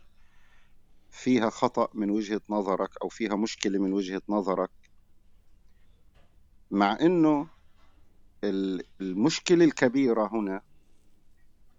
فيها 1.10 1.50
خطأ 1.50 1.90
من 1.94 2.10
وجهة 2.10 2.42
نظرك 2.50 2.90
أو 3.04 3.10
فيها 3.10 3.36
مشكلة 3.36 3.80
من 3.80 3.94
وجهة 3.94 4.22
نظرك 4.30 4.72
مع 6.72 6.98
إنه 7.02 7.50
المشكلة 9.02 9.66
الكبيرة 9.66 10.30
هنا 10.34 10.69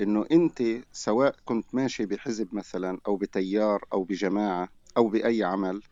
إنه 0.01 0.27
أنت 0.33 0.63
سواء 0.93 1.37
كنت 1.45 1.75
ماشي 1.75 2.07
بحزب 2.07 2.55
مثلا 2.55 2.99
أو 3.07 3.17
بتيار 3.17 3.85
أو 3.93 4.05
بجماعة 4.05 4.69
أو 4.97 5.09
بأي 5.09 5.45
عمل 5.45 5.83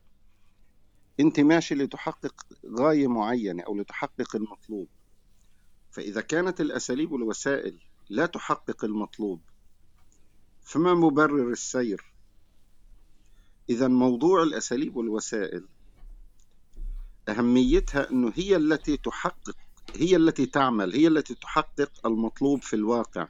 أنت 1.21 1.41
ماشي 1.41 1.75
لتحقق 1.75 2.47
غاية 2.79 3.07
معينة 3.07 3.63
أو 3.63 3.77
لتحقق 3.77 4.37
المطلوب. 4.37 4.89
فإذا 5.91 6.21
كانت 6.21 6.61
الأساليب 6.61 7.13
والوسائل 7.13 7.79
لا 8.09 8.27
تحقق 8.27 8.85
المطلوب 8.85 9.41
فما 10.63 10.95
مبرر 10.95 11.51
السير؟ 11.51 12.05
إذا 13.71 13.89
موضوع 13.89 14.43
الأساليب 14.43 14.97
والوسائل 14.97 15.69
أهميتها 17.29 18.11
أنه 18.11 18.33
هي 18.37 18.57
التي 18.57 18.97
تحقق 18.97 19.57
هي 19.97 20.17
التي 20.17 20.47
تعمل 20.47 20.93
هي 20.95 21.07
التي 21.07 21.35
تحقق 21.35 22.07
المطلوب 22.07 22.63
في 22.63 22.77
الواقع. 22.77 23.29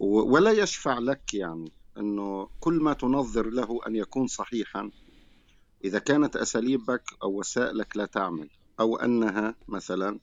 ولا 0.00 0.50
يشفع 0.50 0.98
لك 0.98 1.34
يعني 1.34 1.72
أنه 1.98 2.48
كل 2.60 2.74
ما 2.74 2.92
تنظر 2.92 3.50
له 3.50 3.80
أن 3.86 3.96
يكون 3.96 4.26
صحيحا 4.26 4.90
إذا 5.84 5.98
كانت 5.98 6.36
أساليبك 6.36 7.02
أو 7.22 7.38
وسائلك 7.38 7.96
لا 7.96 8.06
تعمل 8.06 8.50
أو 8.80 8.96
أنها 8.96 9.54
مثلا 9.68 10.20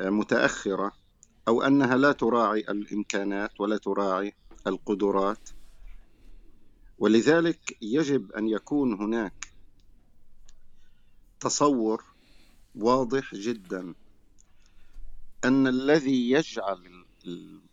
متأخرة 0.00 0.92
أو 1.48 1.62
أنها 1.62 1.96
لا 1.96 2.12
تراعي 2.12 2.60
الإمكانات 2.60 3.60
ولا 3.60 3.76
تراعي 3.76 4.32
القدرات. 4.66 5.48
ولذلك 6.98 7.78
يجب 7.82 8.32
أن 8.32 8.48
يكون 8.48 8.92
هناك 8.92 9.46
تصور 11.40 12.04
واضح 12.74 13.34
جدا 13.34 13.94
أن 15.44 15.66
الذي 15.66 16.30
يجعل 16.30 17.04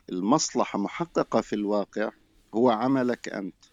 المصلحة 0.10 0.80
محققة 0.80 1.42
في 1.42 1.54
الواقع 1.54 2.12
هو 2.56 2.70
عملك 2.70 3.30
أنت 3.30 3.66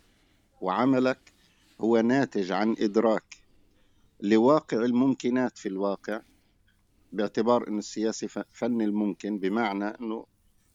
وعملك 0.61 1.33
هو 1.81 2.01
ناتج 2.01 2.53
عن 2.53 2.74
إدراك 2.78 3.37
لواقع 4.20 4.76
الممكنات 4.78 5.59
في 5.59 5.68
الواقع 5.68 6.20
باعتبار 7.12 7.68
أن 7.68 7.78
السياسي 7.78 8.28
فن 8.28 8.83
الممكن 8.83 9.39
بمعنى 9.39 9.85
أنه 9.85 10.26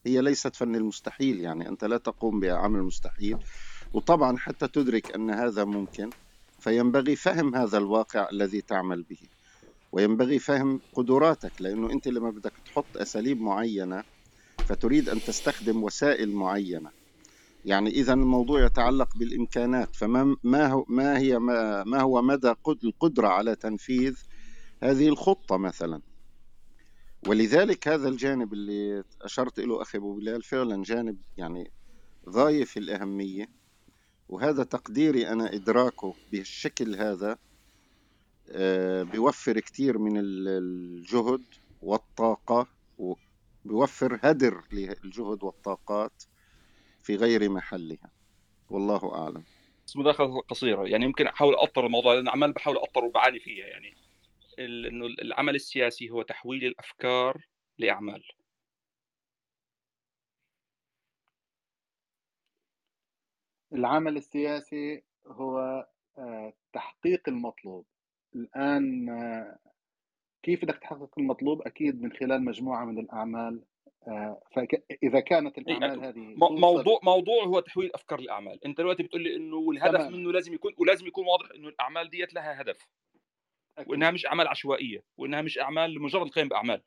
هي 0.06 0.22
ليست 0.22 0.56
فن 0.56 0.76
المستحيل 0.76 1.40
يعني 1.40 1.70
أنت 1.70 1.86
لا 1.86 1.98
تقوم 1.98 2.40
بعمل 2.40 2.84
مستحيل 2.84 3.40
وطبعا 3.94 4.38
حتى 4.38 4.68
تدرك 4.68 5.16
أن 5.16 5.30
هذا 5.32 5.66
ممكن 5.66 6.14
فينبغي 6.60 7.16
فهم 7.16 7.56
هذا 7.56 7.78
الواقع 7.78 8.30
الذي 8.32 8.62
تعمل 8.62 9.04
به 9.04 9.30
وينبغي 9.92 10.40
فهم 10.40 10.82
قدراتك 10.94 11.62
لأنه 11.62 11.92
أنت 11.92 12.08
لما 12.08 12.32
بدك 12.32 12.54
تحط 12.66 12.98
أساليب 12.98 13.42
معينة 13.42 14.04
فتريد 14.66 15.10
أن 15.10 15.24
تستخدم 15.24 15.84
وسائل 15.84 16.32
معينة. 16.32 16.90
يعني 17.66 17.90
إذا 17.90 18.14
الموضوع 18.14 18.66
يتعلق 18.66 19.18
بالإمكانات 19.18 19.96
فما 19.96 20.36
ما 20.44 20.68
هو 20.68 20.86
ما 20.88 21.18
هي 21.18 21.40
ما, 21.40 21.84
ما 21.84 22.02
هو 22.02 22.22
مدى 22.22 22.54
القدرة 22.84 23.28
على 23.28 23.56
تنفيذ 23.56 24.16
هذه 24.84 25.08
الخطة 25.08 25.58
مثلا؟ 25.58 26.02
ولذلك 27.28 27.88
هذا 27.88 28.10
الجانب 28.10 28.54
اللي 28.54 29.04
أشرت 29.22 29.60
له 29.60 29.82
أخي 29.82 29.98
أبو 29.98 30.16
بلال 30.16 30.44
فعلا 30.44 30.84
جانب 30.84 31.18
يعني 31.38 31.72
غاية 32.30 32.64
في 32.64 32.80
الأهمية 32.80 33.50
وهذا 34.30 34.64
تقديري 34.64 35.28
أنا 35.28 35.54
إدراكه 35.54 36.14
بالشكل 36.32 36.96
هذا 36.96 37.38
آه، 38.50 39.04
بيوفر 39.04 39.60
كتير 39.60 39.98
من 39.98 40.14
الجهد 40.18 41.44
والطاقة 41.82 42.68
وبيوفر 43.66 44.20
هدر 44.24 44.64
للجهد 44.72 45.44
والطاقات 45.44 46.24
في 47.04 47.16
غير 47.16 47.50
محلها. 47.50 48.12
والله 48.70 49.16
أعلم. 49.16 49.44
بس 49.88 49.98
مداخلة 49.98 50.42
قصيرة. 50.42 50.88
يعني 50.88 51.06
يمكن 51.06 51.28
أحاول 51.28 51.56
أطر 51.56 51.86
الموضوع 51.86 52.14
لأن 52.14 52.30
عمال 52.30 52.54
بحاول 52.54 52.78
أطر 52.78 53.04
وبعاني 53.06 53.40
فيها 53.40 53.66
يعني. 53.68 53.94
إنه 54.60 55.06
العمل 55.06 55.56
السياسي 55.56 56.10
هو 56.10 56.22
تحويل 56.22 56.66
الأفكار 56.66 57.48
لأعمال. 57.78 58.24
العمل 63.74 64.18
السياسي 64.18 65.04
هو 65.28 65.86
آه، 66.18 66.54
تحقيق 66.74 67.30
المطلوب. 67.30 67.86
الآن 68.36 69.10
آه، 69.10 69.58
كيف 70.46 70.66
بدك 70.66 70.78
تحقق 70.78 71.20
المطلوب؟ 71.20 71.62
أكيد 71.62 72.02
من 72.02 72.12
خلال 72.12 72.46
مجموعة 72.46 72.86
من 72.86 73.00
الأعمال. 73.00 73.64
آه، 74.08 74.42
فاذا 74.56 75.20
كانت 75.20 75.58
الأعمال 75.58 76.04
هذه 76.04 76.36
موضوع 76.38 77.00
موضوع 77.04 77.44
هو 77.44 77.60
تحويل 77.60 77.92
أفكار 77.94 78.20
الأعمال. 78.20 78.66
أنت 78.66 78.78
دلوقتي 78.78 79.04
بتقول 79.04 79.22
لي 79.22 79.36
إنه 79.36 79.72
الهدف 79.72 79.98
تمام. 79.98 80.14
منه 80.14 80.32
لازم 80.32 80.54
يكون 80.54 80.74
ولازم 80.78 81.08
يكون 81.08 81.26
واضح 81.28 81.50
إنه 81.56 81.68
الأعمال 81.68 82.10
ديت 82.10 82.34
لها 82.34 82.62
هدف. 82.62 82.88
أكيد. 83.78 83.92
وإنها 83.92 84.12
مش 84.12 84.26
أعمال 84.26 84.48
عشوائية. 84.48 85.04
وإنها 85.18 85.42
مش 85.42 85.60
أعمال 85.60 85.94
لمجرد 85.94 86.26
القيام 86.26 86.48
بأعمال. 86.48 86.82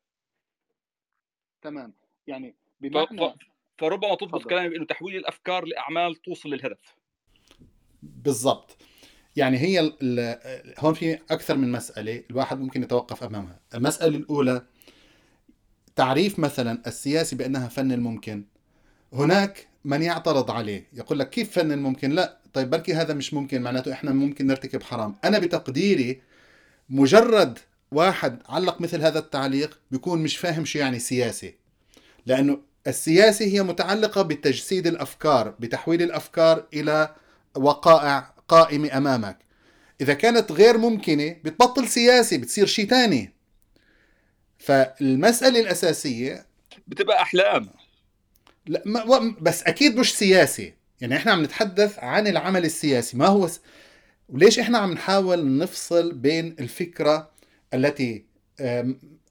تمام. 1.63 1.95
يعني 2.27 2.57
بمعنى 2.81 3.31
ف... 3.31 3.35
فربما 3.79 4.15
تضبط 4.15 4.45
كلامي 4.45 4.69
بانه 4.69 4.85
تحويل 4.85 5.17
الأفكار 5.17 5.65
لأعمال 5.65 6.17
توصل 6.17 6.49
للهدف. 6.49 6.97
بالضبط. 8.03 8.88
يعني 9.39 9.59
هي. 9.59 9.93
هون 10.79 10.95
في 10.95 11.19
أكثر 11.31 11.57
من 11.57 11.73
مسألة 11.73 12.23
الواحد 12.31 12.61
ممكن 12.61 12.83
يتوقف 12.83 13.23
أمامها. 13.25 13.61
المسألة 13.75 14.17
الأولى 14.17 14.63
تعريف 15.97 16.39
مثلا 16.39 16.83
السياسي 16.87 17.37
بأنها 17.37 17.69
فن 17.69 17.93
الممكن. 17.93 18.45
هناك 19.13 19.67
من 19.85 20.03
يعترض 20.03 20.51
عليه. 20.51 20.89
يقول 20.93 21.19
لك 21.19 21.31
كيف 21.31 21.51
فن 21.51 21.73
الممكن؟ 21.73 22.11
لا. 22.11 22.39
طيب 22.53 22.71
بركي 22.71 22.95
هذا 22.95 23.15
مش 23.15 23.35
ممكن 23.35 23.63
معناته 23.63 23.93
إحنا 23.93 24.13
ممكن 24.13 24.47
نرتكب 24.47 24.83
حرام. 24.83 25.15
أنا 25.25 25.39
بتقديري 25.39 26.23
مجرد 26.91 27.59
واحد 27.93 28.43
علق 28.49 28.81
مثل 28.81 29.01
هذا 29.01 29.19
التعليق 29.19 29.79
بيكون 29.91 30.23
مش 30.23 30.37
فاهم 30.37 30.65
شو 30.65 30.79
يعني 30.79 30.99
سياسي. 30.99 31.55
لأنه 32.27 32.61
السياسي 32.87 33.55
هي 33.55 33.63
متعلقة 33.63 34.23
بتجسيد 34.23 34.87
الأفكار 34.87 35.49
بتحويل 35.49 36.03
الأفكار 36.03 36.67
إلى 36.75 37.15
وقائع 37.57 38.38
قائمة 38.49 38.97
أمامك. 38.97 39.39
إذا 40.01 40.15
كانت 40.15 40.53
غير 40.53 40.79
ممكنة 40.79 41.37
بتبطل 41.45 41.89
سياسي 41.89 42.39
بتصير 42.39 42.67
شيء 42.67 42.89
تاني. 42.89 43.35
فالمسألة 44.59 45.61
الأساسية 45.61 46.47
بتبقى 46.87 47.23
أحلام. 47.23 47.71
لا 48.67 48.83
ما 48.87 49.35
بس 49.41 49.63
أكيد 49.63 49.97
مش 49.97 50.17
سياسي 50.17 50.75
يعني 51.01 51.17
إحنا 51.17 51.33
عم 51.33 51.43
نتحدث 51.43 51.99
عن 51.99 52.27
العمل 52.27 52.65
السياسي. 52.65 53.17
ما 53.17 53.27
هو 53.27 53.49
وليش 54.29 54.59
إحنا 54.59 54.79
عم 54.79 54.93
نحاول 54.93 55.59
نفصل 55.59 56.13
بين 56.13 56.57
الفكرة 56.61 57.31
التي 57.75 58.25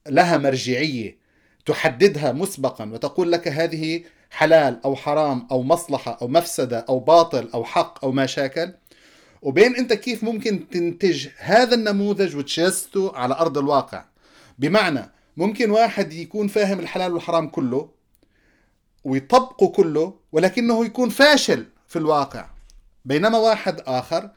لها 0.07 0.37
مرجعية 0.37 1.17
تحددها 1.65 2.31
مسبقا 2.31 2.91
وتقول 2.91 3.31
لك 3.31 3.47
هذه 3.47 4.03
حلال 4.31 4.81
أو 4.85 4.95
حرام 4.95 5.47
أو 5.51 5.63
مصلحة 5.63 6.17
أو 6.21 6.27
مفسدة 6.27 6.79
أو 6.89 6.99
باطل 6.99 7.49
أو 7.53 7.63
حق 7.63 8.05
أو 8.05 8.11
ما 8.11 8.25
شاكل؟ 8.25 8.73
وبين 9.47 9.75
انت 9.75 9.93
كيف 9.93 10.23
ممكن 10.23 10.69
تنتج 10.69 11.27
هذا 11.37 11.75
النموذج 11.75 12.35
وتجسته 12.35 13.15
على 13.15 13.33
أرض 13.33 13.57
الواقع. 13.57 14.05
بمعنى 14.59 15.11
ممكن 15.37 15.71
واحد 15.71 16.13
يكون 16.13 16.47
فاهم 16.47 16.79
الحلال 16.79 17.13
والحرام 17.13 17.49
كله 17.49 17.89
ويطبقه 19.03 19.67
كله 19.67 20.13
ولكنه 20.31 20.85
يكون 20.85 21.09
فاشل 21.09 21.65
في 21.87 21.99
الواقع. 21.99 22.49
بينما 23.05 23.37
واحد 23.37 23.81
آخر 23.85 24.29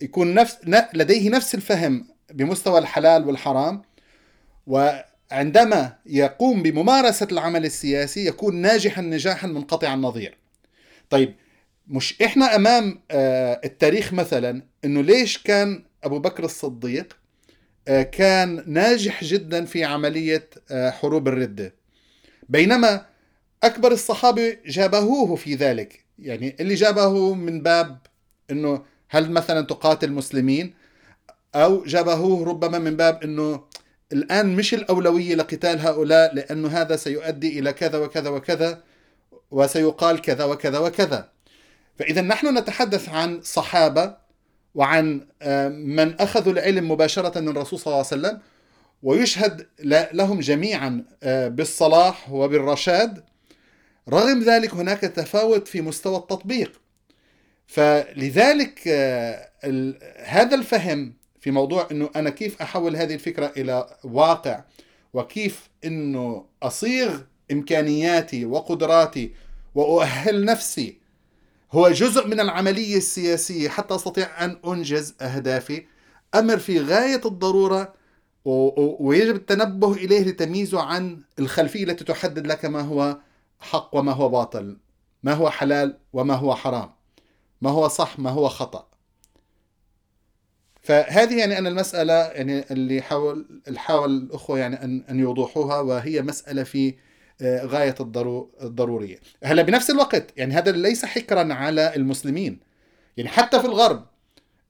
يكون 0.00 0.34
نفس 0.34 0.58
لديه 0.94 1.30
نفس 1.30 1.54
الفهم 1.54 2.06
بمستوى 2.30 2.78
الحلال 2.78 3.26
والحرام 3.26 3.82
وعندما 4.66 5.96
يقوم 6.06 6.62
بممارسة 6.62 7.28
العمل 7.32 7.64
السياسي 7.64 8.26
يكون 8.26 8.56
ناجحا 8.56 9.02
نجاحا 9.02 9.46
منقطع 9.46 9.94
النظير. 9.94 10.38
طيب 11.10 11.34
مش 11.88 12.22
إحنا 12.22 12.56
أمام 12.56 13.02
آه، 13.10 13.60
التاريخ 13.64 14.12
مثلا 14.12 14.62
إنه 14.84 15.02
ليش 15.02 15.38
كان 15.38 15.84
أبو 16.04 16.18
بكر 16.18 16.44
الصديق 16.44 17.16
آه، 17.88 18.02
كان 18.02 18.64
ناجح 18.66 19.24
جدا 19.24 19.64
في 19.64 19.84
عملية 19.84 20.50
آه، 20.70 20.90
حروب 20.90 21.28
الردة. 21.28 21.74
بينما 22.48 23.06
أكبر 23.62 23.92
الصحابة 23.92 24.56
جابهوه 24.66 25.36
في 25.36 25.54
ذلك. 25.54 26.04
يعني 26.18 26.56
اللي 26.60 26.74
جابه 26.74 27.34
من 27.34 27.62
باب 27.62 27.98
إنه 28.50 28.84
هل 29.08 29.30
مثلا 29.30 29.60
تقاتل 29.66 30.12
مسلمين 30.12 30.74
أو 31.54 31.84
جابهوه 31.84 32.44
ربما 32.48 32.78
من 32.78 32.96
باب 32.96 33.22
إنه 33.22 33.64
الآن 34.12 34.56
مش 34.56 34.74
الأولوية 34.74 35.34
لقتال 35.34 35.80
هؤلاء 35.80 36.34
لأنه 36.34 36.68
هذا 36.68 36.96
سيؤدي 36.96 37.58
إلى 37.58 37.72
كذا 37.72 37.98
وكذا 37.98 38.30
وكذا 38.30 38.82
وسيقال 39.50 40.20
كذا 40.20 40.44
وكذا 40.44 40.78
وكذا. 40.78 41.31
فإذا 41.98 42.20
نحن 42.20 42.58
نتحدث 42.58 43.08
عن 43.08 43.40
صحابة 43.42 44.16
وعن 44.74 45.26
آه، 45.42 45.68
من 45.68 46.20
أخذوا 46.20 46.52
العلم 46.52 46.90
مباشرة 46.90 47.40
من 47.40 47.48
الرسول 47.48 47.78
صلى 47.78 47.86
الله 47.86 47.96
عليه 47.96 48.06
وسلم 48.06 48.40
ويشهد 49.02 49.66
لهم 50.12 50.40
جميعا 50.40 51.04
آه، 51.22 51.48
بالصلاح 51.48 52.32
وبالرشاد 52.32 53.24
رغم 54.08 54.42
ذلك 54.42 54.74
هناك 54.74 55.00
تفاوت 55.00 55.68
في 55.68 55.80
مستوى 55.80 56.16
التطبيق. 56.16 56.80
فلذلك 57.66 58.80
آه، 58.88 59.48
هذا 60.24 60.54
الفهم 60.54 61.12
في 61.40 61.50
موضوع 61.50 61.88
إنه 61.90 62.10
أنا 62.16 62.30
كيف 62.30 62.62
أحول 62.62 62.96
هذه 62.96 63.14
الفكرة 63.14 63.52
إلى 63.56 63.96
واقع 64.04 64.64
وكيف 65.14 65.68
إنه 65.84 66.44
أصيغ 66.62 67.20
إمكانياتي 67.52 68.44
وقدراتي 68.44 69.32
وأؤهل 69.74 70.44
نفسي 70.44 71.01
هو 71.72 71.88
جزء 71.88 72.26
من 72.26 72.40
العملية 72.40 72.96
السياسية 72.96 73.68
حتى 73.68 73.94
أستطيع 73.94 74.44
أن 74.44 74.56
أنجز 74.66 75.14
أهدافي. 75.20 75.86
أمر 76.34 76.58
في 76.58 76.80
غاية 76.80 77.20
الضرورة 77.24 77.94
ويجب 78.44 79.36
التنبه 79.36 79.92
إليه 79.92 80.24
لتمييزه 80.24 80.82
عن 80.82 81.22
الخلفية 81.38 81.84
التي 81.84 82.04
تحدد 82.04 82.46
لك 82.46 82.64
ما 82.64 82.80
هو 82.80 83.18
حق 83.60 83.90
وما 83.92 84.12
هو 84.12 84.28
باطل. 84.28 84.76
ما 85.22 85.32
هو 85.32 85.50
حلال 85.50 85.98
وما 86.12 86.34
هو 86.34 86.54
حرام. 86.54 86.90
ما 87.62 87.70
هو 87.70 87.88
صح 87.88 88.18
ما 88.18 88.30
هو 88.30 88.48
خطأ. 88.48 88.88
فهذه 90.82 91.38
يعني 91.38 91.58
أنا 91.58 91.68
المسألة 91.68 92.14
يعني 92.14 92.64
اللي 92.70 93.02
حاول 93.02 93.62
حاول 93.76 94.10
الأخوة 94.10 94.58
يعني 94.58 94.84
أن 94.84 95.04
أن 95.10 95.20
يوضحوها 95.20 95.80
وهي 95.80 96.22
مسألة 96.22 96.62
في 96.62 96.94
غاية 97.42 97.94
الضرورية. 98.00 99.18
هلا 99.44 99.62
بنفس 99.62 99.90
الوقت 99.90 100.32
يعني 100.36 100.54
هذا 100.54 100.72
ليس 100.72 101.04
حكرا 101.04 101.54
على 101.54 101.96
المسلمين. 101.96 102.60
يعني 103.16 103.28
حتى 103.28 103.60
في 103.60 103.66
الغرب 103.66 104.06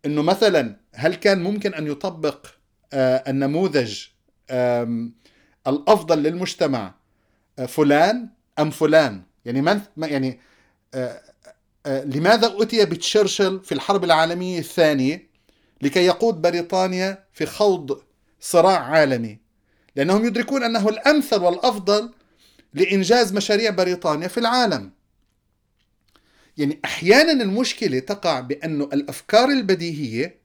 إنه 0.06 0.22
مثلا 0.22 0.76
هل 0.94 1.14
كان 1.14 1.42
ممكن 1.42 1.74
أن 1.74 1.86
يطبق 1.86 2.46
آه، 2.92 3.24
النموذج 3.30 4.06
الأفضل 5.66 6.22
للمجتمع 6.22 6.94
آه، 7.58 7.66
فلان 7.66 8.28
أم 8.58 8.70
فلان؟ 8.70 9.22
يعني 9.44 9.62
من 9.62 9.80
يعني 9.98 10.40
آه، 10.94 11.20
لماذا 11.86 12.56
أتي 12.62 12.84
بتشرشل 12.84 13.60
في 13.64 13.72
الحرب 13.72 14.04
العالمية 14.04 14.58
الثانية 14.58 15.28
لكي 15.82 16.06
يقود 16.06 16.42
بريطانيا 16.42 17.24
في 17.32 17.46
خوض 17.46 18.02
صراع 18.40 18.78
عالمي؟ 18.78 19.38
لأنهم 19.96 20.26
يدركون 20.26 20.62
أنه 20.62 20.88
الأمثل 20.88 21.42
والأفضل 21.42 22.12
لإنجاز 22.74 23.32
مشاريع 23.32 23.70
بريطانيا 23.70 24.28
في 24.28 24.38
العالم. 24.38 24.90
يعني 26.56 26.80
أحيانا 26.84 27.32
المشكلة 27.32 27.98
تقع 27.98 28.40
بأنه 28.40 28.84
الأفكار 28.84 29.48
البديهية 29.48 30.38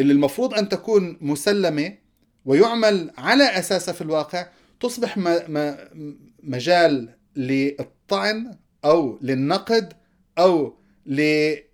اللي 0.00 0.12
المفروض 0.12 0.54
أن 0.54 0.68
تكون 0.68 1.18
مسلمة 1.20 1.94
ويعمل 2.44 3.10
على 3.18 3.58
اساسها 3.58 3.92
في 3.94 4.00
الواقع 4.00 4.46
تصبح 4.80 5.18
مجال 6.42 7.14
للطعن 7.36 8.56
أو 8.84 9.18
للنقد 9.22 9.92
أو 10.38 10.76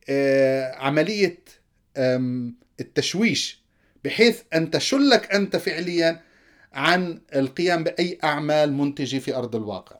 لعملية 0.08 1.38
التشويش 2.80 3.62
بحيث 4.04 4.40
أن 4.54 4.70
تشلك 4.70 5.34
أنت 5.34 5.56
فعليا 5.56 6.20
عن 6.78 7.20
القيام 7.34 7.84
بأي 7.84 8.18
أعمال 8.24 8.72
منتجة 8.72 9.18
في 9.18 9.36
أرض 9.36 9.56
الواقع. 9.56 9.96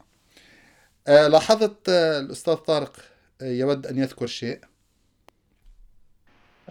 آه، 1.08 1.28
لاحظت 1.28 1.88
آه، 1.88 2.20
الأستاذ 2.20 2.54
طارق 2.54 2.96
آه، 3.42 3.44
يود 3.44 3.86
أن 3.86 3.98
يذكر 3.98 4.26
شيء. 4.26 4.60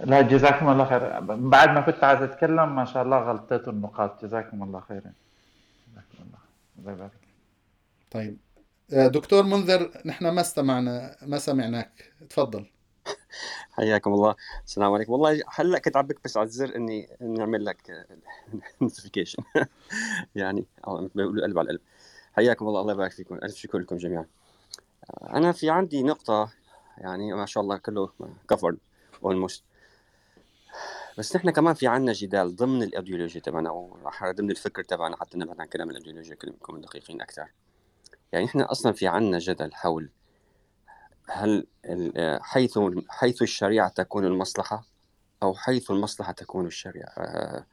لا 0.04 0.22
جزاكم 0.22 0.70
الله 0.70 0.86
خير. 0.86 1.20
بعد 1.36 1.70
ما 1.70 1.82
كنت 1.82 2.04
عايز 2.04 2.22
أتكلم 2.22 2.76
ما 2.76 2.86
شاء 2.86 3.04
الله 3.04 3.18
غلطيت 3.18 3.68
النقاط. 3.68 4.26
جزاكم 4.26 4.64
الله 4.64 4.80
خيرا 4.80 5.12
جزاكم 6.78 6.90
الله 6.90 7.10
طيب 8.12 8.38
دكتور 8.90 9.44
منذر 9.44 9.92
نحن 10.06 10.30
ما 10.30 10.42
استمعنا 10.42 11.16
ما 11.22 11.38
سمعناك. 11.38 12.12
تفضل. 12.30 12.66
حياكم 13.72 14.14
الله. 14.14 14.36
السلام 14.66 14.94
عليكم. 14.94 15.12
والله 15.12 15.44
هلا 15.56 15.80
كنت 15.80 15.98
عم 15.98 16.08
بكبس 16.08 16.38
على 16.38 16.46
الزر 16.46 16.76
إني 16.76 17.10
نعمل 17.22 17.66
لك 17.66 18.08
نوتيفيكيشن 18.82 19.44
يعني 20.36 20.66
بيقولوا 21.16 21.44
قلب 21.44 21.60
على 21.60 21.66
القلب. 21.66 21.82
حياكم 22.34 22.68
الله. 22.68 22.82
الله 22.82 22.94
يبارك 22.94 23.12
فيكم. 23.12 23.36
ألف 23.36 23.56
شكر 23.56 23.78
لكم 23.78 23.98
جميعا. 23.98 24.26
أنا 25.24 25.52
في 25.52 25.70
عندي 25.70 26.04
نقطة 26.04 26.50
يعني 26.98 27.34
ما 27.34 27.46
شاء 27.46 27.64
الله 27.64 27.78
كله 27.78 28.10
كفر 28.50 28.76
اولموست 29.24 29.64
بس 31.18 31.36
نحن 31.36 31.50
كمان 31.50 31.74
في 31.74 31.88
عنا 31.88 32.14
جدال 32.14 32.56
ضمن 32.56 32.84
الأيديولوجيا 32.84 33.42
تبعنا 33.42 33.70
أو 33.70 33.98
ضمن 34.24 34.52
الفكر 34.52 34.84
تبعنا 34.84 35.18
حتى 35.18 35.38
نبعد 35.38 35.60
عن 35.60 35.68
كلام 35.68 35.90
الأيديولوجيا 35.90 36.38
نكون 36.46 36.82
دقيقين 36.82 37.22
أكثر. 37.22 37.48
يعني 38.32 38.46
إحنا 38.46 38.72
أصلا 38.72 38.92
في 38.92 39.08
عنا 39.08 39.40
جدل 39.40 39.74
حول 39.74 40.10
هل 41.30 41.68
حيث 42.42 42.80
حيث 43.10 43.42
الشريعة 43.42 43.90
تكون 43.90 44.26
المصلحة 44.26 44.86
أو 45.44 45.54
حيث 45.54 45.92
المصلحة 45.92 46.32
تكون 46.32 46.66
الشريعة 46.66 47.10
آه، 47.18 47.66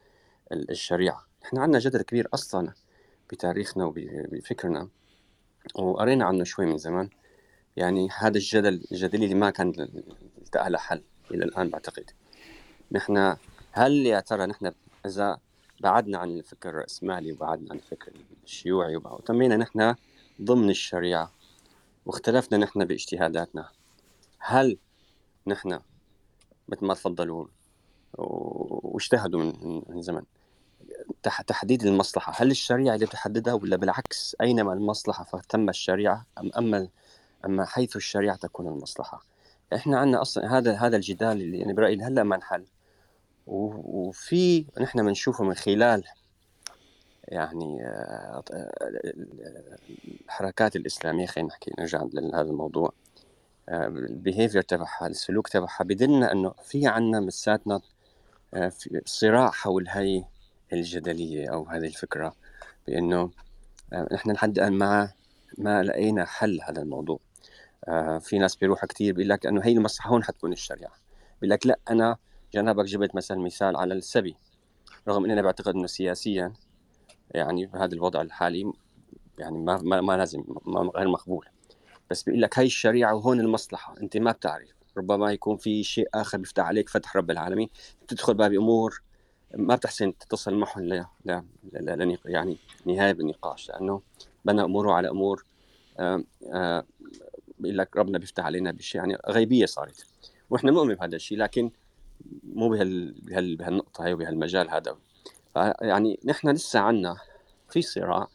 الشريعة؟ 0.53 1.27
إحنا 1.45 1.61
عندنا 1.61 1.79
جدل 1.79 2.03
كبير 2.03 2.29
أصلا 2.35 2.73
بتاريخنا 3.31 3.85
وبفكرنا 3.85 4.89
وقرينا 5.75 6.25
عنه 6.25 6.45
شوي 6.45 6.67
من 6.67 6.79
زمان. 6.79 7.09
يعني 7.77 8.09
هذا 8.19 8.37
الجدل 8.37 8.85
الجدل 8.93 9.25
اللي 9.25 9.35
ما 9.35 9.51
كان 9.51 9.89
التقى 10.39 10.71
له 10.71 10.79
حل 10.79 11.03
إلى 11.31 11.45
الآن 11.45 11.71
بعتقد. 11.71 12.11
نحن 12.93 13.37
هل 13.73 14.07
يا 14.07 14.21
ترى 14.21 14.47
نحن 14.47 14.73
إذا 15.07 15.39
بعدنا 15.81 16.19
عن 16.19 16.31
الفكر 16.31 16.69
الرأسمالي 16.69 17.33
وبعدنا 17.33 17.69
عن 17.71 17.77
الفكر 17.77 18.13
الشيوعي 18.45 18.97
وتمينا 18.97 19.57
نحن 19.57 19.95
ضمن 20.43 20.71
الشريعة 20.71 21.33
واختلفنا 22.07 22.59
نحن 22.59 22.85
باجتهاداتنا. 22.85 23.69
هل 24.39 24.79
نحن 25.47 25.81
مثل 26.69 26.87
ما 26.87 26.95
تفضلوا 26.95 27.47
واجتهدوا 28.19 29.43
من, 29.43 29.83
من 29.89 30.03
زمن؟ 30.03 30.23
تحديد 31.47 31.87
المصلحة 31.87 32.33
هل 32.37 32.51
الشريعة 32.51 32.95
اللي 32.95 33.07
بتحددها 33.07 33.55
ولا 33.55 33.77
بالعكس 33.77 34.37
أينما 34.41 34.73
المصلحة 34.73 35.25
فتم 35.25 35.69
الشريعة 35.69 36.27
أم 36.41 36.51
أما 36.59 36.89
أما 37.45 37.65
حيث 37.65 37.97
الشريعة 37.97 38.37
تكون 38.37 38.69
المصلحة؟ 38.69 39.25
إحنا 39.75 39.99
عندنا 39.99 40.23
أصلا 40.23 40.59
هذا 40.59 40.75
هذا 40.75 40.97
الجدال 40.97 41.41
اللي 41.41 41.59
يعني 41.59 41.73
برأيي 41.73 42.03
هلا 42.03 42.23
ما 42.23 42.37
انحل. 42.37 42.65
وفي 43.47 44.67
نحن 44.81 45.07
بنشوفه 45.07 45.45
من 45.45 45.55
خلال 45.55 46.05
يعني 47.29 47.87
آه، 47.87 48.43
الحركات 50.25 50.77
الإسلامية 50.77 51.27
خلينا 51.27 51.49
نحكي 51.49 51.72
نرجع 51.79 52.03
لهذا 52.12 52.51
الموضوع 52.51 52.93
آه، 53.68 53.87
ال 53.87 53.95
behavior 53.95 54.62
تبعها 54.62 55.07
السلوك 55.07 55.49
تبعها 55.49 55.85
بدلنا 55.85 56.33
إنه 56.33 56.55
في 56.64 56.87
عنا 56.87 57.20
مساتنا 57.20 57.81
آه، 58.55 58.72
صراع 59.05 59.51
حول 59.51 59.89
هاي 59.89 60.25
الجدلية 60.72 61.49
أو 61.53 61.64
هذه 61.64 61.87
الفكرة 61.87 62.35
بإنه 62.87 63.31
نحن 64.12 64.31
لحد 64.31 64.59
الآن 64.59 64.72
ما 64.72 65.12
ما 65.59 65.83
لقينا 65.83 66.25
حل 66.25 66.61
هذا 66.68 66.83
الموضوع. 66.83 67.18
في 68.20 68.39
ناس 68.39 68.57
بيروحوا 68.57 68.89
كثير 68.89 69.14
بيقول 69.14 69.29
لك 69.29 69.47
إنه 69.47 69.61
هي 69.64 69.72
المصلحة 69.72 70.11
هون 70.11 70.25
حتكون 70.25 70.53
الشريعة. 70.53 70.93
بيقول 71.41 71.51
لك 71.51 71.66
لأ 71.66 71.79
أنا 71.91 72.16
جنابك 72.55 72.85
جبت 72.85 73.14
مثلا 73.14 73.39
مثال 73.39 73.77
على 73.77 73.95
السبي 73.95 74.37
رغم 75.09 75.25
إني 75.25 75.33
أنا 75.33 75.43
بعتقد 75.43 75.75
إنه 75.75 75.87
سياسيا 75.87 76.53
يعني 77.31 77.66
بهذا 77.66 77.95
الوضع 77.95 78.22
الحالي 78.22 78.72
يعني 79.39 79.59
ما 79.59 79.81
ما, 79.83 80.01
ما 80.01 80.16
لازم 80.16 80.45
ما 80.66 80.91
غير 80.97 81.09
مقبول. 81.09 81.47
بس 82.11 82.22
بيقول 82.22 82.43
لك 82.43 82.59
هاي 82.59 82.66
الشريعة 82.66 83.14
وهون 83.14 83.41
المصلحة 83.41 83.95
أنت 84.01 84.16
ما 84.16 84.33
بتعرف. 84.33 84.75
ربما 84.97 85.33
يكون 85.33 85.57
في 85.57 85.83
شيء 85.83 86.09
آخر 86.14 86.39
بيفتح 86.39 86.64
عليك 86.64 86.89
فتح 86.89 87.16
رب 87.16 87.31
العالمين. 87.31 87.68
تدخل 88.09 88.35
باب 88.35 88.53
أمور 88.53 89.03
ما 89.55 89.75
بتحسن 89.75 90.12
تصل 90.18 90.55
معهم 90.55 90.85
ل... 90.85 91.05
ل... 91.25 91.41
ل... 91.72 92.18
يعني 92.25 92.59
نهاية 92.87 93.12
بالنقاش. 93.12 93.68
لأنه 93.68 94.03
بنى 94.45 94.62
اموره 94.62 94.93
على 94.93 95.09
أمور 95.11 95.45
بيقول 97.59 97.79
لك 97.79 97.97
ربنا 97.97 98.18
بيفتح 98.18 98.45
علينا 98.45 98.72
بشيء 98.72 99.01
يعني 99.01 99.18
غيبية 99.29 99.66
صارت. 99.66 100.07
وإحنا 100.51 100.70
نؤمن 100.70 100.95
بهذا 100.95 101.16
الشيء 101.16 101.39
لكن 101.39 101.70
مو. 102.43 102.68
بهال... 102.68 103.14
بهالنقطة 103.57 104.05
هي 104.05 104.12
وبهالمجال 104.12 104.70
هذا. 104.70 104.97
يعني 105.81 106.21
نحن 106.25 106.49
لسه 106.49 106.81
عنا 106.81 107.17
في 107.69 107.83
صراع 107.83 108.29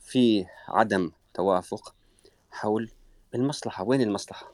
في 0.00 0.46
عدم 0.68 1.10
توافق 1.34 1.94
حول 2.50 2.90
المصلحة. 3.34 3.84
وين 3.84 4.00
المصلحة؟ 4.00 4.52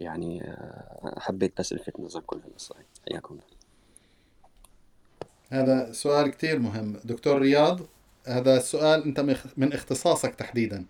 يعني 0.00 0.44
آه، 0.44 1.14
حبيت 1.18 1.58
بس 1.58 1.72
الفت 1.72 2.00
نظركم 2.00 2.40
للقصة 2.44 2.74
حياكم 3.10 3.38
هذا 5.50 5.92
سؤال 5.92 6.30
كتير 6.30 6.58
مهم. 6.58 7.00
دكتور 7.04 7.38
رياض 7.38 7.80
هذا 8.26 8.56
السؤال 8.56 9.04
أنت 9.04 9.20
من 9.56 9.72
اختصاصك 9.72 10.34
تحديدا. 10.34 10.86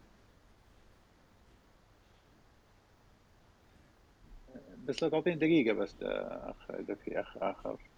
بس 4.85 5.03
لو 5.03 5.09
تعطيني 5.09 5.37
دقيقة 5.37 5.75
بس 5.75 5.95
آه، 6.03 6.51
أخ 6.51 6.71
إذا 6.71 6.95
في 6.95 7.21
أخ 7.21 7.37
آخر. 7.37 7.89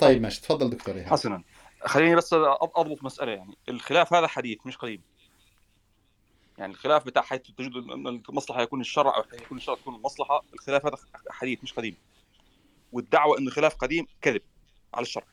طيب. 0.00 0.22
ماشي. 0.22 0.40
تفضل 0.40 0.70
دكتور 0.70 0.94
إيهاب. 0.94 1.10
حسنا. 1.10 1.42
خليني 1.84 2.16
بس 2.16 2.32
أضبط 2.32 3.04
مسألة 3.04 3.32
يعني. 3.32 3.56
الخلاف 3.68 4.14
هذا 4.14 4.26
حديث 4.26 4.66
مش 4.66 4.76
قديم. 4.76 5.02
يعني 6.58 6.72
الخلاف 6.72 7.06
بتاع 7.06 7.22
حيث 7.22 7.40
تجد 7.40 7.76
ان 7.76 8.06
المصلحة 8.28 8.62
يكون 8.62 8.80
الشرع 8.80 9.16
أو 9.16 9.24
يكون 9.32 9.58
الشرع 9.58 9.74
تكون 9.74 9.94
المصلحة 9.94 10.44
الخلاف 10.54 10.86
هذا 10.86 10.96
حديث 11.30 11.58
مش 11.62 11.72
قديم. 11.72 11.96
والدعوة 12.92 13.38
انه 13.38 13.50
خلاف 13.50 13.74
قديم 13.74 14.06
كذب 14.22 14.42
على 14.94 15.02
الشرع. 15.02 15.24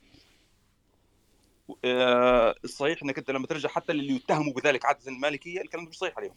آه، 1.86 2.56
الصحيح 2.64 3.04
إنك 3.04 3.18
أنت 3.18 3.32
لما 3.32 3.48
ترجع 3.48 3.70
حتى 3.70 3.94
للي 3.94 4.16
يتهموا 4.16 4.54
بذلك 4.54 4.86
عادة 4.86 5.12
المالكية 5.12 5.62
الكلام 5.62 5.86
مش 5.86 5.98
صحيح 5.98 6.18
عليهم. 6.18 6.36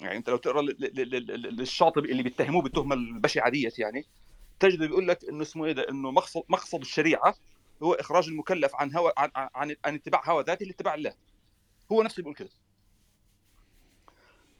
يعني 0.00 0.16
أنت 0.16 0.30
لو 0.30 0.36
تقرأ 0.36 0.62
للشاطبي 0.62 2.10
اللي 2.12 2.22
بيتهموه 2.22 2.62
بالتهمة 2.62 2.94
البشعة 2.94 3.50
ديت 3.50 3.78
يعني 3.78 4.06
تجد 4.60 4.78
بيقول 4.78 5.08
لك 5.08 5.24
إنه 5.28 5.42
اسمه 5.42 5.64
إيه 5.64 5.72
ده 5.72 5.88
إنه 5.88 6.10
مقصد 6.10 6.42
مقصد 6.48 6.80
الشريعة 6.80 7.34
هو 7.82 7.92
إخراج 7.92 8.28
المكلف 8.28 8.74
عن 8.74 8.96
هوى 8.96 9.12
عن 9.16 9.30
عن, 9.34 9.76
عن 9.84 9.94
اتباع 9.94 10.30
هوى 10.30 10.44
ذاته 10.44 10.66
لاتباع 10.66 10.94
الله. 10.94 11.14
هو 11.92 12.02
نفسه 12.02 12.16
بيقول 12.22 12.34
كده. 12.34 12.50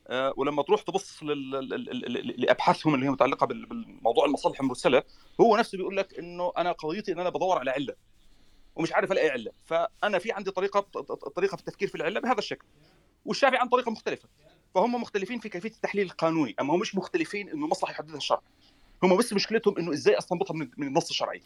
أه 0.09 0.35
ولما 0.37 0.63
تروح 0.63 0.83
تبص 0.83 1.23
لأبحاثهم 1.23 2.95
اللي 2.95 3.07
هي 3.07 3.11
متعلقة 3.11 3.47
بالموضوع 3.47 4.25
المصالح 4.25 4.61
المرسلة 4.61 5.03
هو 5.41 5.57
نفسه 5.57 5.79
بيقول 5.79 5.97
لك 5.97 6.19
إنه 6.19 6.53
أنا 6.57 6.73
قضيتي 6.73 7.13
إن 7.13 7.21
أنا 7.21 7.31
بدور 7.31 7.59
على 7.59 7.71
علة 7.71 7.95
ومش 8.77 8.93
عارف 8.93 9.13
ألاقي 9.13 9.29
علة. 9.29 9.53
فأنا 9.65 10.19
في 10.19 10.33
عندي 10.33 10.51
طريقه 10.51 10.81
طريقة 11.37 11.57
في 11.57 11.61
التفكير 11.63 11.89
في 11.89 11.95
العلة 11.95 12.21
بهذا 12.21 12.39
الشكل. 12.39 12.67
والشافعي 13.25 13.59
عن 13.59 13.69
طريقة 13.69 13.91
مختلفة. 13.91 14.29
فهم 14.75 14.95
مختلفين 14.95 15.39
في 15.39 15.49
كيفية 15.49 15.69
التحليل 15.69 16.07
القانوني 16.07 16.55
أما 16.61 16.75
هم 16.75 16.81
مش 16.81 16.95
مختلفين 16.95 17.49
إنه 17.49 17.67
مصلحة 17.67 17.93
يحددها 17.93 18.17
الشرع. 18.17 18.41
هم 19.05 19.17
بس 19.17 19.33
مشكلتهم 19.33 19.79
إنه 19.79 19.93
إزاي 19.93 20.19
استنبطها 20.19 20.55
من 20.55 20.87
النص 20.87 21.09
الشرعي؟ 21.09 21.43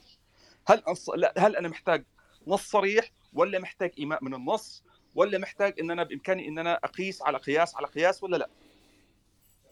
هل 0.66 0.82
أص... 0.86 1.11
هل 1.38 1.56
أنا 1.56 1.68
محتاج 1.68 2.04
نص 2.46 2.70
صريح 2.70 3.11
ولا 3.32 3.59
محتاج 3.59 3.92
إيماء 3.98 4.24
من 4.24 4.34
النص 4.34 4.84
ولا 5.14 5.38
محتاج 5.38 5.80
إن 5.80 5.90
أنا 5.90 6.02
بإمكاني 6.02 6.48
إن 6.48 6.59
أنا 6.59 6.74
أقيس 6.74 7.22
على 7.22 7.38
قياس 7.38 7.76
على 7.76 7.86
قياس 7.86 8.22
ولا 8.22 8.36
لا؟ 8.36 8.50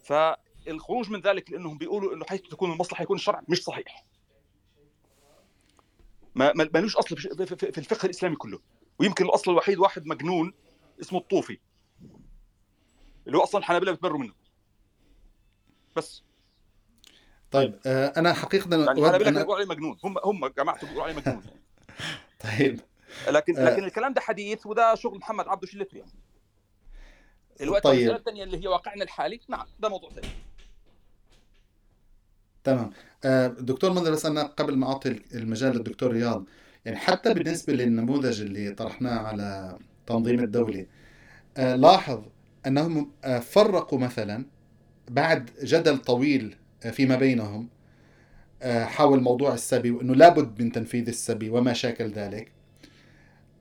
فالخروج 0.04 1.10
من 1.10 1.20
ذلك 1.20 1.50
لأنهم 1.50 1.78
بيقولوا 1.78 2.14
إنه 2.14 2.24
حيث 2.24 2.40
تكون 2.40 2.72
المصلحة 2.72 3.02
يكون 3.02 3.16
الشرع 3.16 3.42
مش 3.48 3.62
صحيح. 3.62 4.04
ما 6.34 6.52
ملوش 6.74 6.96
أصل 6.96 7.16
في 7.16 7.78
الفقه 7.78 8.06
الإسلامي 8.06 8.36
كله. 8.36 8.60
ويمكن 8.98 9.24
الأصل 9.24 9.50
الوحيد 9.50 9.78
واحد 9.78 10.06
مجنون 10.06 10.52
اسمه 11.00 11.18
الطوفي 11.18 11.58
اللي 13.26 13.38
هو 13.38 13.42
أصلا 13.42 13.58
الحنابلة 13.58 13.92
بتبروا 13.92 14.18
منه. 14.18 14.34
بس. 15.96 16.22
طيب 17.50 17.74
آه، 17.86 18.12
أنا 18.16 18.32
حقيقة 18.32 18.70
يعني 18.70 18.82
الحنابلة 18.82 19.16
أن 19.16 19.22
كانوا 19.22 19.40
بيقولوا 19.42 19.56
عليه 19.56 19.66
مجنون. 19.66 19.98
هم 20.04 20.18
هم 20.24 20.46
جماعته 20.46 20.86
بيقولوا 20.86 21.04
عليه 21.04 21.14
مجنون. 21.14 21.42
يعني. 21.44 21.60
طيب. 22.58 22.80
لكن 23.28 23.58
آه. 23.58 23.64
لكن 23.64 23.84
الكلام 23.84 24.12
ده 24.12 24.20
حديث 24.20 24.66
وده 24.66 24.94
شغل 24.94 25.18
محمد 25.18 25.48
عبده 25.48 25.66
شلته 25.66 25.98
يعني. 25.98 26.12
الوقت 27.60 27.84
طيب. 27.84 28.10
الثانية 28.10 28.44
اللي 28.44 28.62
هي 28.62 28.68
واقعنا 28.68 29.04
الحالي. 29.04 29.40
نعم 29.48 29.66
ده 29.80 29.88
موضوع 29.88 30.10
ثاني. 30.10 30.28
تمام. 32.64 32.90
آه، 33.24 33.46
دكتور 33.46 33.92
منذر 33.92 34.12
بس 34.12 34.26
أنا 34.26 34.42
قبل 34.42 34.76
ما 34.76 34.86
أعطي 34.86 35.20
المجال 35.34 35.76
للدكتور 35.76 36.12
رياض. 36.12 36.44
يعني 36.84 36.98
حتى 36.98 37.34
بالنسبة 37.34 37.72
للنموذج 37.72 38.40
اللي 38.40 38.70
طرحناه 38.70 39.18
على 39.18 39.78
تنظيم 40.06 40.40
الدولي 40.40 40.86
آه، 41.56 41.76
لاحظ 41.76 42.22
أنهم 42.66 43.12
آه، 43.24 43.38
فرقوا 43.38 43.98
مثلا 43.98 44.46
بعد 45.08 45.50
جدل 45.62 45.98
طويل 45.98 46.54
آه، 46.54 46.65
فيما 46.90 47.16
بينهم 47.16 47.68
آه، 48.62 48.84
حول 48.84 49.20
موضوع 49.22 49.54
السبي 49.54 49.90
وأنه 49.90 50.14
لابد 50.14 50.62
من 50.62 50.72
تنفيذ 50.72 51.08
السبي 51.08 51.50
وما 51.50 51.72
شاكل 51.72 52.10
ذلك. 52.10 52.48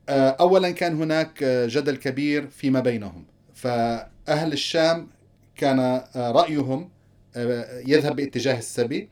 آه، 0.10 0.30
أولا 0.30 0.72
كان 0.72 0.96
هناك 1.02 1.44
آه، 1.44 1.66
جدل 1.66 1.96
كبير 1.98 2.48
فيما 2.48 2.80
بينهم. 2.80 3.26
فأهل 3.54 4.54
الشام 4.54 5.08
كان 5.58 5.80
آه، 5.80 6.32
رأيهم 6.32 6.90
آه، 7.36 7.82
يذهب 7.88 8.16
باتجاه 8.16 8.58
السبي 8.58 9.10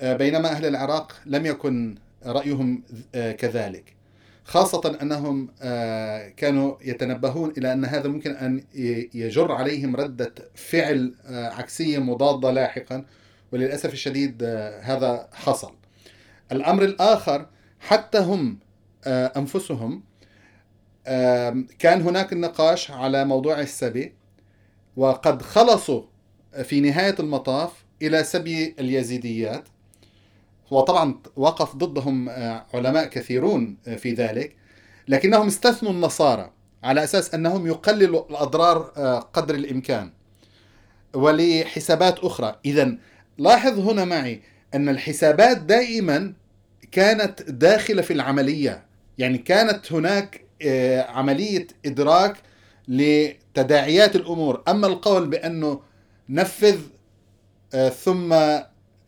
آه، 0.00 0.16
بينما 0.16 0.48
أهل 0.48 0.66
العراق 0.66 1.12
لم 1.26 1.46
يكن 1.46 1.94
رأيهم 2.26 2.82
آه، 3.14 3.32
كذلك. 3.32 3.94
خاصة 4.44 4.98
أنهم 5.02 5.48
آه، 5.62 6.28
كانوا 6.28 6.74
يتنبهون 6.84 7.52
إلى 7.58 7.72
أن 7.72 7.84
هذا 7.84 8.08
ممكن 8.08 8.30
أن 8.30 8.64
يجر 9.14 9.52
عليهم 9.52 9.96
ردة 9.96 10.34
فعل 10.54 11.14
آه، 11.26 11.48
عكسية 11.48 11.98
مضادة 11.98 12.50
لاحقا. 12.50 13.04
وللأسف 13.52 13.92
الشديد 13.92 14.42
آه، 14.42 14.80
هذا 14.80 15.28
حصل. 15.32 15.72
الأمر 16.52 16.84
الآخر 16.84 17.46
حتى 17.80 18.18
هم 18.18 18.58
آه، 19.04 19.32
أنفسهم 19.36 20.02
آم، 21.06 21.66
كان 21.78 22.02
هناك 22.02 22.32
النقاش 22.32 22.90
على 22.90 23.24
موضوع 23.24 23.60
السبي 23.60 24.14
وقد 24.96 25.42
خلصوا 25.42 26.02
في 26.62 26.80
نهاية 26.80 27.14
المطاف 27.20 27.72
إلى 28.02 28.24
سبي 28.24 28.74
اليزيديات. 28.78 29.68
وطبعا 30.70 31.20
وقف 31.36 31.76
ضدهم 31.76 32.28
آه، 32.28 32.66
علماء 32.74 33.06
كثيرون 33.06 33.76
في 33.96 34.12
ذلك. 34.12 34.56
لكنهم 35.08 35.46
استثنوا 35.46 35.92
النصارى 35.92 36.52
على 36.82 37.04
أساس 37.04 37.34
أنهم 37.34 37.66
يقللوا 37.66 38.30
الأضرار 38.30 38.92
آه، 38.96 39.18
قدر 39.18 39.54
الإمكان. 39.54 40.10
ولحسابات 41.14 42.18
أخرى. 42.18 42.56
إذا 42.64 42.98
لاحظ 43.38 43.78
هنا 43.78 44.04
معي 44.04 44.42
أن 44.74 44.88
الحسابات 44.88 45.58
دائما 45.58 46.32
كانت 46.92 47.42
داخلة 47.42 48.02
في 48.02 48.12
العملية. 48.12 48.84
يعني 49.18 49.38
كانت 49.38 49.92
هناك 49.92 50.44
آه، 50.62 51.02
عملية 51.02 51.66
إدراك 51.86 52.36
لتداعيات 52.88 54.16
الأمور. 54.16 54.62
أما 54.68 54.86
القول 54.86 55.26
بأنه 55.26 55.80
نفذ 56.28 56.80
آه، 57.74 57.88
ثم 57.88 58.34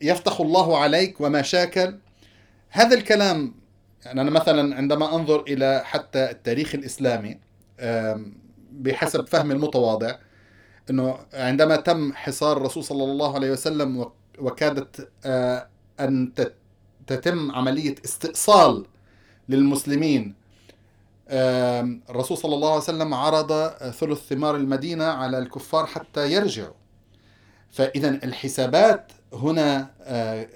يفتح 0.01 0.39
الله 0.41 0.77
عليك 0.77 1.21
وما 1.21 1.41
شاكل 1.41 1.97
هذا 2.69 2.95
الكلام 2.95 3.53
يعني 4.05 4.21
أنا 4.21 4.31
مثلا 4.31 4.75
عندما 4.75 5.15
أنظر 5.15 5.43
إلى 5.47 5.81
حتى 5.85 6.29
التاريخ 6.29 6.75
الإسلامي 6.75 7.37
بحسب 8.71 9.27
فهمي 9.27 9.53
المتواضع 9.53 10.15
أنه 10.89 11.17
عندما 11.33 11.75
تم 11.75 12.13
حصار 12.13 12.57
الرسول 12.57 12.83
صلى 12.83 13.03
الله 13.03 13.35
عليه 13.35 13.51
وسلم 13.51 14.11
وكادت 14.39 15.09
آه، 15.25 15.67
أن 15.99 16.33
تت- 16.35 16.55
تتم 17.07 17.51
عملية 17.51 17.95
استئصال 18.05 18.85
للمسلمين. 19.49 20.35
الرسول 22.09 22.37
صلى 22.37 22.55
الله 22.55 22.67
عليه 22.69 22.77
وسلم 22.81 23.13
عرض 23.13 23.67
ثلث 23.91 24.27
ثمار 24.27 24.55
المدينة 24.55 25.03
على 25.05 25.37
الكفار 25.37 25.85
حتى 25.85 26.31
يرجعوا. 26.31 26.73
فإذا 27.71 28.09
الحسابات 28.09 29.11
هنا 29.33 29.91
آه، 30.01 30.47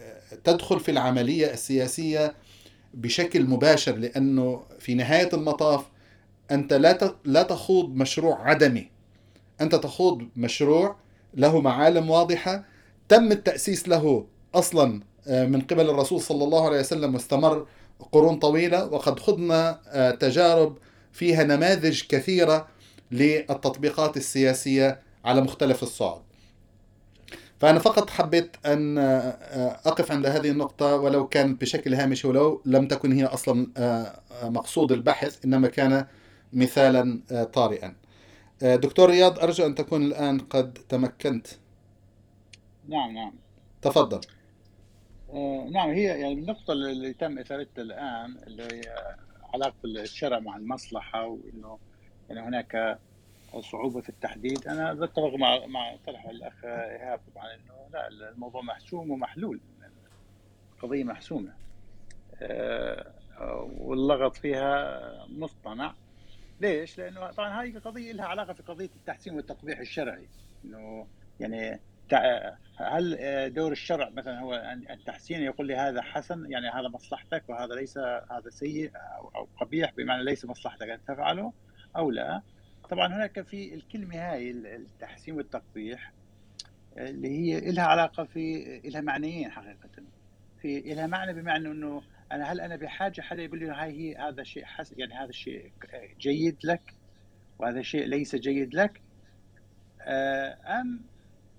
تدخل 0.44 0.80
في 0.80 0.92
العملية 0.92 1.54
السياسية 1.54 2.36
بشكل 2.94 3.46
مباشر 3.46 3.96
لأنه 3.96 4.64
في 4.80 4.94
نهاية 4.96 5.30
المطاف 5.34 5.86
أنت 6.52 6.74
لا 6.74 7.16
لا 7.26 7.44
تخوض 7.44 7.90
مشروع 7.96 8.50
عدمي. 8.50 8.92
أنت 9.62 9.76
تخوض 9.76 10.28
مشروع 10.36 10.96
له 11.34 11.62
معالم 11.62 12.10
واضحة 12.10 12.66
تم 13.10 13.32
التأسيس 13.32 13.90
له 13.90 14.28
أصلا 14.56 15.02
آه، 15.28 15.46
من 15.46 15.62
قبل 15.62 15.90
الرسول 15.90 16.22
صلى 16.22 16.44
الله 16.44 16.66
عليه 16.66 16.80
وسلم 16.80 17.14
واستمر 17.14 17.68
قرون 18.12 18.36
طويلة 18.36 18.86
وقد 18.86 19.20
خضنا 19.20 19.80
آه، 19.88 20.12
تجارب 20.12 20.78
فيها 21.12 21.44
نماذج 21.44 22.02
كثيرة 22.10 22.68
للتطبيقات 23.12 24.18
السياسية 24.18 25.02
على 25.26 25.42
مختلف 25.42 25.84
الصعد 25.84 26.22
فأنا 27.60 27.80
فقط 27.80 28.10
حبيت 28.10 28.56
أن 28.66 28.98
آه، 28.98 29.80
أقف 29.86 30.12
عند 30.12 30.26
هذه 30.26 30.50
النقطة 30.50 30.96
ولو 30.96 31.28
كان 31.28 31.56
بشكل 31.56 31.94
هامشي 31.94 32.28
ولو 32.28 32.62
لم 32.66 32.88
تكن 32.88 33.12
هي 33.12 33.26
أصلا 33.26 33.68
مقصود 34.44 34.92
البحث 34.92 35.46
إنما 35.46 35.68
كان 35.68 36.06
مثالا 36.54 37.20
طارئا. 37.54 37.96
دكتور 38.62 39.10
رياض 39.10 39.40
أرجو 39.40 39.66
أن 39.66 39.76
تكون 39.76 40.04
الآن 40.04 40.40
قد 40.40 40.78
تمكنت. 40.90 41.48
نعم 42.88 43.12
نعم. 43.14 43.34
تفضل. 43.82 44.22
آه، 45.30 45.68
نعم 45.72 45.90
هي 45.90 46.04
يعني 46.04 46.34
النقطة 46.34 46.74
اللي 46.74 47.14
تم 47.14 47.40
إثارتها 47.40 47.82
الآن 47.82 48.38
اللي 48.48 48.64
هي 48.64 49.16
علاقة 49.54 49.76
الشرع 49.86 50.40
مع 50.40 50.58
المصلحة 50.58 51.26
وإنه 51.26 51.80
يعني 52.30 52.42
هناك 52.42 53.00
صعوبة 53.60 54.02
في 54.02 54.10
التحديد. 54.10 54.68
أنا 54.68 54.94
بتفق 54.94 55.36
مع 55.36 55.66
مع 55.66 55.96
طرح 56.08 56.26
الأخ 56.26 56.66
إيهاب 56.66 57.20
طبعا 57.36 57.54
إنه 57.54 57.90
لا 57.94 58.08
الموضوع 58.08 58.62
محسوم 58.62 59.12
ومحلول 59.12 59.60
قضية 60.82 61.04
محسومة. 61.04 61.54
آه، 62.42 63.14
واللغط 63.78 64.36
فيها 64.36 65.02
مصطنع. 65.30 65.94
ليش؟ 66.62 66.98
لأنه 66.98 67.32
طبعا 67.32 67.62
هاي 67.62 67.78
قضية 67.78 68.12
لها 68.12 68.26
علاقة 68.26 68.54
في 68.54 68.64
قضية 68.64 68.90
التحسين 68.96 69.36
والتقبيح 69.36 69.80
الشرعي. 69.80 70.28
إنه 70.66 71.08
يعني 71.40 71.80
هل 72.78 73.54
دور 73.54 73.72
الشرع 73.72 74.10
مثلا 74.10 74.40
هو 74.40 74.76
التحسين 74.90 75.42
يقول 75.42 75.68
لي 75.68 75.76
هذا 75.76 76.02
حسن 76.02 76.52
يعني 76.52 76.70
هذا 76.70 76.88
مصلحتك 76.88 77.44
وهذا 77.48 77.76
ليس 77.76 77.98
هذا 77.98 78.50
سيء 78.50 78.92
أو 79.36 79.48
قبيح 79.58 79.94
بمعنى 79.98 80.24
ليس 80.24 80.46
مصلحتك 80.46 80.90
أن 80.90 81.00
تفعله 81.08 81.54
أو 81.96 82.12
لا؟ 82.12 82.42
طبعا 82.90 83.08
هناك 83.08 83.42
في 83.42 83.74
الكلمة 83.74 84.16
هاي 84.16 84.52
التحسين 84.52 85.36
والتقبيح 85.36 86.14
اللي 86.98 87.28
هي 87.30 87.72
لها 87.72 87.84
علاقة 87.84 88.24
في 88.24 88.82
لها 88.86 89.02
معنيين 89.02 89.52
حقيقة. 89.52 89.90
في 90.62 90.80
لها 90.80 91.08
معنى 91.08 91.34
بمعنى 91.34 91.68
إنه 91.68 92.02
أنا 92.32 92.52
هل 92.52 92.62
أنا 92.62 92.76
بحاجة 92.76 93.22
حدا 93.22 93.44
يقول 93.44 93.60
لي 93.60 93.70
هاي 93.70 93.92
هي 93.92 94.16
هذا 94.16 94.44
شيء 94.44 94.66
حس 94.66 94.94
يعني 94.98 95.14
هذا 95.14 95.30
الشيء 95.30 95.72
جيد 96.20 96.58
لك 96.64 96.94
وهذا 97.60 97.82
شيء 97.82 98.06
ليس 98.06 98.36
جيد 98.36 98.76
لك 98.76 99.02
آه، 100.02 100.82
أم 100.82 101.02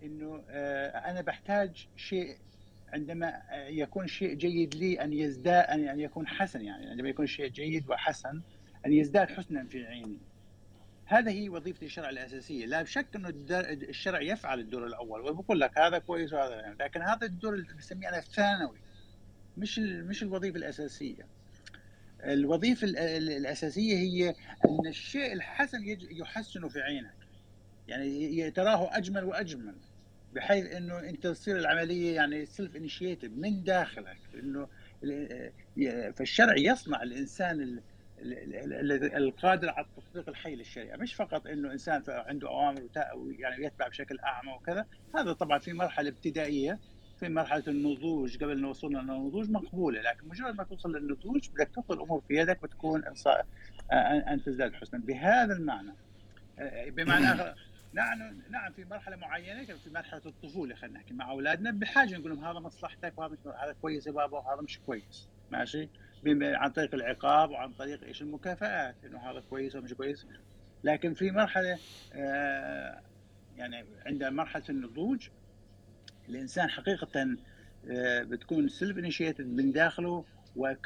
إنه 0.02 0.44
آه، 0.50 0.88
أنا 1.10 1.20
بحتاج 1.20 1.86
شيء 1.96 2.36
عندما 2.92 3.42
يكون 3.68 4.06
شيء 4.06 4.34
جيد 4.34 4.74
لي 4.74 5.00
أن 5.04 5.12
يزداد 5.12 5.64
أن 5.64 5.88
أن 5.88 6.00
يكون 6.00 6.26
حسن 6.26 6.60
يعني 6.60 6.90
عندما 6.90 7.08
يكون 7.08 7.26
شيء 7.26 7.48
جيد 7.48 7.90
وحسن 7.90 8.40
أن 8.86 8.92
يزداد 8.92 9.30
حسنا 9.30 9.64
في 9.64 9.86
عيني. 9.86 10.18
هذا 11.04 11.30
هي 11.30 11.48
وظيفة 11.48 11.86
الشرع 11.86 12.08
الأساسية. 12.10 12.66
لا 12.66 12.84
شك 12.84 13.06
أنه 13.16 13.32
الشرع 13.88 14.20
يفعل 14.20 14.60
الدور 14.60 14.86
الأول 14.86 15.20
وبقول 15.20 15.60
لك 15.60 15.78
هذا 15.78 15.98
كويس 15.98 16.32
وهذا 16.32 16.54
يعني. 16.54 16.76
لكن 16.80 17.02
هذا 17.02 17.26
الدور 17.26 17.54
اللي 17.54 17.74
بسميه 17.78 18.08
أنا 18.08 18.18
الثانوي 18.18 18.78
مش 19.56 19.78
مش 19.78 20.22
الوظيفة 20.22 20.56
الأساسية. 20.56 21.26
الوظيفة 22.24 22.84
ال- 22.86 22.98
ال- 22.98 23.30
الأساسية 23.30 23.96
هي 23.96 24.34
أن 24.64 24.86
الشيء 24.86 25.32
الحسن 25.32 25.78
يحسن 26.10 26.68
في 26.68 26.80
عينك. 26.80 27.15
يعني 27.88 28.50
تراه 28.50 28.96
أجمل 28.96 29.24
وأجمل 29.24 29.74
بحيث 30.34 30.72
إنه 30.72 30.98
أنت 30.98 31.26
تصير 31.26 31.56
العملية 31.56 32.14
يعني 32.14 32.46
self 32.46 32.76
initiative 32.76 33.32
من 33.32 33.64
داخلك 33.64 34.18
إنه 34.34 34.68
فالشرع 36.12 36.54
يصنع 36.58 37.02
الإنسان 37.02 37.60
ال- 37.60 39.16
القادر 39.16 39.70
على 39.70 39.86
التطبيق 39.86 40.28
الحي 40.28 40.54
للشريعة 40.56 40.96
مش 40.96 41.14
فقط 41.14 41.46
إنه 41.46 41.72
إنسان 41.72 42.02
عنده 42.08 42.48
أوامر 42.48 42.88
يعني 43.38 43.64
يتبع 43.64 43.88
بشكل 43.88 44.18
أعمى 44.18 44.52
وكذا 44.52 44.86
هذا 45.14 45.32
طبعا 45.32 45.58
في 45.58 45.72
مرحلة 45.72 46.08
ابتدائية 46.08 46.78
في 47.20 47.28
مرحلة 47.28 47.64
النضوج 47.68 48.36
قبل 48.44 48.60
ما 48.62 48.68
وصلنا 48.68 48.98
للنضوج 48.98 49.50
مقبولة 49.50 50.00
لكن 50.00 50.28
مجرد 50.28 50.54
ما 50.54 50.64
توصل 50.64 50.92
للنضوج 50.96 51.48
بدك 51.50 51.68
تحط 51.68 51.92
الأمور 51.92 52.20
في 52.28 52.34
يدك 52.34 52.62
وتكون 52.62 53.04
ان 53.92 54.42
تزداد 54.42 54.74
حسنا 54.74 55.00
بهذا 55.00 55.54
المعنى 55.54 55.92
بمعنى 56.88 57.54
نعم 57.96 58.42
نعم 58.50 58.72
في 58.72 58.84
مرحلة 58.84 59.16
معينة 59.16 59.64
في 59.64 59.90
مرحلة 59.90 60.22
الطفولة 60.26 60.74
خلينا 60.74 60.98
نحكي 60.98 61.14
مع 61.14 61.30
أولادنا 61.30 61.70
بحاجة 61.70 62.16
نقول 62.16 62.30
لهم 62.30 62.44
هذا 62.44 62.58
مصلحتك 62.58 63.12
وهذا 63.18 63.36
هذا 63.44 63.76
كويس 63.82 64.06
يا 64.06 64.12
بابا 64.12 64.38
وهذا 64.38 64.62
مش 64.62 64.78
كويس 64.78 65.28
ماشي؟ 65.50 65.88
عن 66.26 66.70
طريق 66.70 66.94
العقاب 66.94 67.50
وعن 67.50 67.72
طريق 67.72 68.04
إيش 68.04 68.22
المكافآت 68.22 68.94
إنه 69.04 69.18
هذا 69.18 69.40
كويس 69.50 69.76
ومش 69.76 69.94
كويس. 69.94 70.26
لكن 70.84 71.14
في 71.14 71.30
مرحلة 71.30 71.78
آه 72.12 73.00
يعني 73.56 73.84
عند 74.06 74.24
مرحلة 74.24 74.64
النضوج 74.68 75.28
الإنسان 76.28 76.70
حقيقة 76.70 77.36
آه 77.90 78.22
بتكون 78.22 78.68
self 78.68 78.98
initiated 78.98 79.46
من 79.46 79.72
داخله 79.72 80.24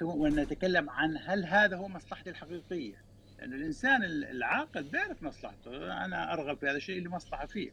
ونتكلم 0.03 0.91
عن 0.91 1.17
هل 1.17 1.45
هذا 1.45 1.77
هو 1.77 1.89
مصلحتي 1.89 2.31
الحقيقية. 2.31 3.10
لأن 3.41 3.53
الإنسان 3.53 4.05
العاقل 4.05 4.83
بيعرف 4.83 5.23
مصلحته. 5.23 6.05
أنا 6.05 6.33
أرغب 6.33 6.59
في 6.59 6.67
هذا 6.67 6.77
الشيء 6.77 6.99
اللي 6.99 7.09
مصلحة 7.09 7.47
فيه. 7.47 7.71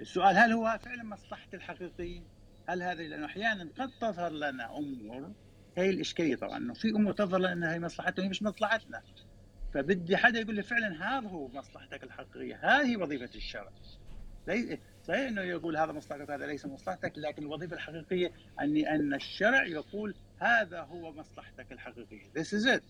السؤال 0.00 0.36
هل 0.36 0.52
هو 0.52 0.78
فعلا 0.82 1.04
مصلحتي 1.04 1.56
الحقيقية؟ 1.56 2.22
هل 2.68 2.82
هذا 2.82 3.02
لأنه 3.02 3.26
أحيانا 3.26 3.68
قد 3.78 3.90
تظهر 4.00 4.32
لنا 4.32 4.78
أمور؟ 4.78 5.32
هي 5.76 5.90
الإشكالية 5.90 6.36
طبعا 6.36 6.56
أنه 6.56 6.74
في 6.74 6.88
أمور 6.88 7.12
تظهر 7.12 7.40
لنا 7.40 7.74
هي 7.74 7.80
مصلحته 7.80 8.20
وهي 8.20 8.28
مش 8.28 8.42
مصلحتنا. 8.42 9.02
فبدي 9.74 10.16
حدا 10.16 10.40
يقول 10.40 10.54
لي 10.54 10.62
فعلا 10.62 11.18
هذا 11.18 11.28
هو 11.28 11.48
مصلحتك 11.48 12.04
الحقيقية. 12.04 12.60
هذه 12.62 12.96
وظيفة 12.96 13.30
الشرع. 13.34 13.70
صحيح 15.02 15.28
إنه 15.28 15.42
يقول 15.42 15.76
هذا 15.76 15.92
مصلحتك 15.92 16.30
هذا 16.30 16.46
ليس 16.46 16.66
مصلحتك 16.66 17.12
لكن 17.16 17.42
الوظيفة 17.42 17.74
الحقيقية 17.74 18.32
اني 18.60 18.94
أن 18.94 19.14
الشرع 19.14 19.66
يقول 19.66 20.14
هذا 20.38 20.80
هو 20.80 21.12
مصلحتك 21.12 21.72
الحقيقية. 21.72 22.24
This 22.38 22.46
is 22.46 22.66
it. 22.66 22.82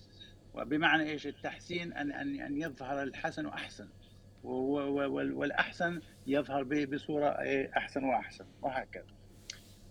وبمعنى 0.56 1.10
إيش؟ 1.10 1.26
التحسين 1.26 1.92
ان 1.92 2.12
ان 2.12 2.40
أن 2.40 2.56
يظهر 2.56 3.02
الحسن 3.02 3.46
أحسن. 3.46 3.88
والأحسن 4.42 6.00
يظهر 6.26 6.86
بصورة 6.86 7.28
أحسن 7.76 8.04
وأحسن 8.04 8.44
وهكذا. 8.62 9.06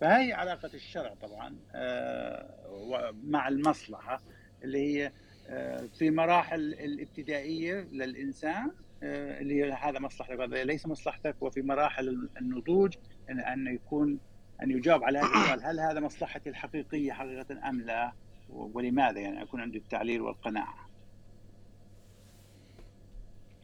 فهي 0.01 0.33
علاقة 0.33 0.69
الشرع 0.73 1.13
طبعا 1.13 1.55
آه، 1.75 3.13
مع 3.23 3.47
المصلحة 3.47 4.21
اللي 4.63 4.77
هي 4.77 5.11
آه، 5.47 5.89
في 5.99 6.11
مراحل 6.11 6.59
الابتدائية 6.59 7.87
للإنسان 7.91 8.71
آه، 9.03 9.39
اللي 9.41 9.63
هي 9.63 9.71
هذا 9.71 9.99
مصلحتك 9.99 10.39
هذا 10.39 10.63
ليس 10.63 10.87
مصلحتك 10.87 11.35
وفي 11.41 11.61
مراحل 11.61 12.29
النضوج 12.41 12.93
ان 13.29 13.67
يكون 13.67 14.19
أن 14.63 14.71
يجاوب 14.71 15.03
على 15.03 15.19
هذا 15.19 15.27
السؤال 15.43 15.63
هل 15.63 15.79
هذا 15.79 15.99
مصلحتي 15.99 16.49
الحقيقية 16.49 17.11
حقيقة 17.11 17.69
أم 17.69 17.81
لا؟ 17.81 18.13
ولماذا 18.49 19.19
يعني 19.19 19.41
يكون 19.41 19.61
عنده 19.61 19.77
التعليل 19.77 20.21
والقناعة؟ 20.21 20.89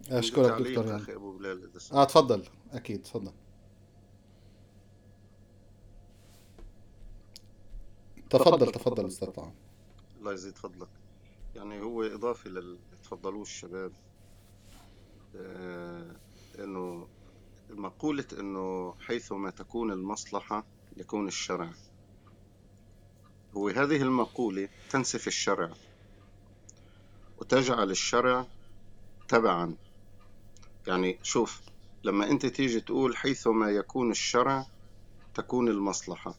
أشكرك 0.10 0.62
دكتور 0.62 0.86
يعني. 0.86 1.16
أبو 1.16 1.38
بلال 1.38 1.72
آه 1.94 2.04
تفضل. 2.04 2.46
أكيد 2.72 3.02
تفضل. 3.02 3.32
تفضل 8.30 8.72
تفضل 8.72 9.06
أستاذ 9.06 9.28
طعام 9.28 9.54
الله 10.20 10.34
يزيد 10.34 10.58
فضلك. 10.58 10.88
يعني 11.56 11.82
هو 11.82 12.04
إضافة 12.04 12.50
لل 12.50 12.80
تفضلوه 13.04 13.42
الشباب. 13.42 13.92
آه 15.36 16.16
إنه 16.60 17.08
مقولة 17.70 18.26
إنه 18.40 18.96
حيثما 19.00 19.50
تكون 19.50 19.92
المصلحة 19.92 20.66
يكون 20.98 21.28
الشرع. 21.28 21.70
هو 23.58 23.68
هذه 23.68 24.02
المقولة 24.02 24.70
تنسف 24.90 25.28
الشرع 25.28 25.72
وتجعل 27.38 27.92
الشرع 27.92 28.48
تبعا. 29.28 29.76
يعني 30.88 31.20
شوف 31.24 31.62
لما 32.04 32.32
أنت 32.32 32.46
تيجي 32.46 32.82
تقول 32.82 33.18
حيثما 33.18 33.70
يكون 33.70 34.12
الشرع 34.12 34.66
تكون 35.34 35.68
المصلحة. 35.68 36.36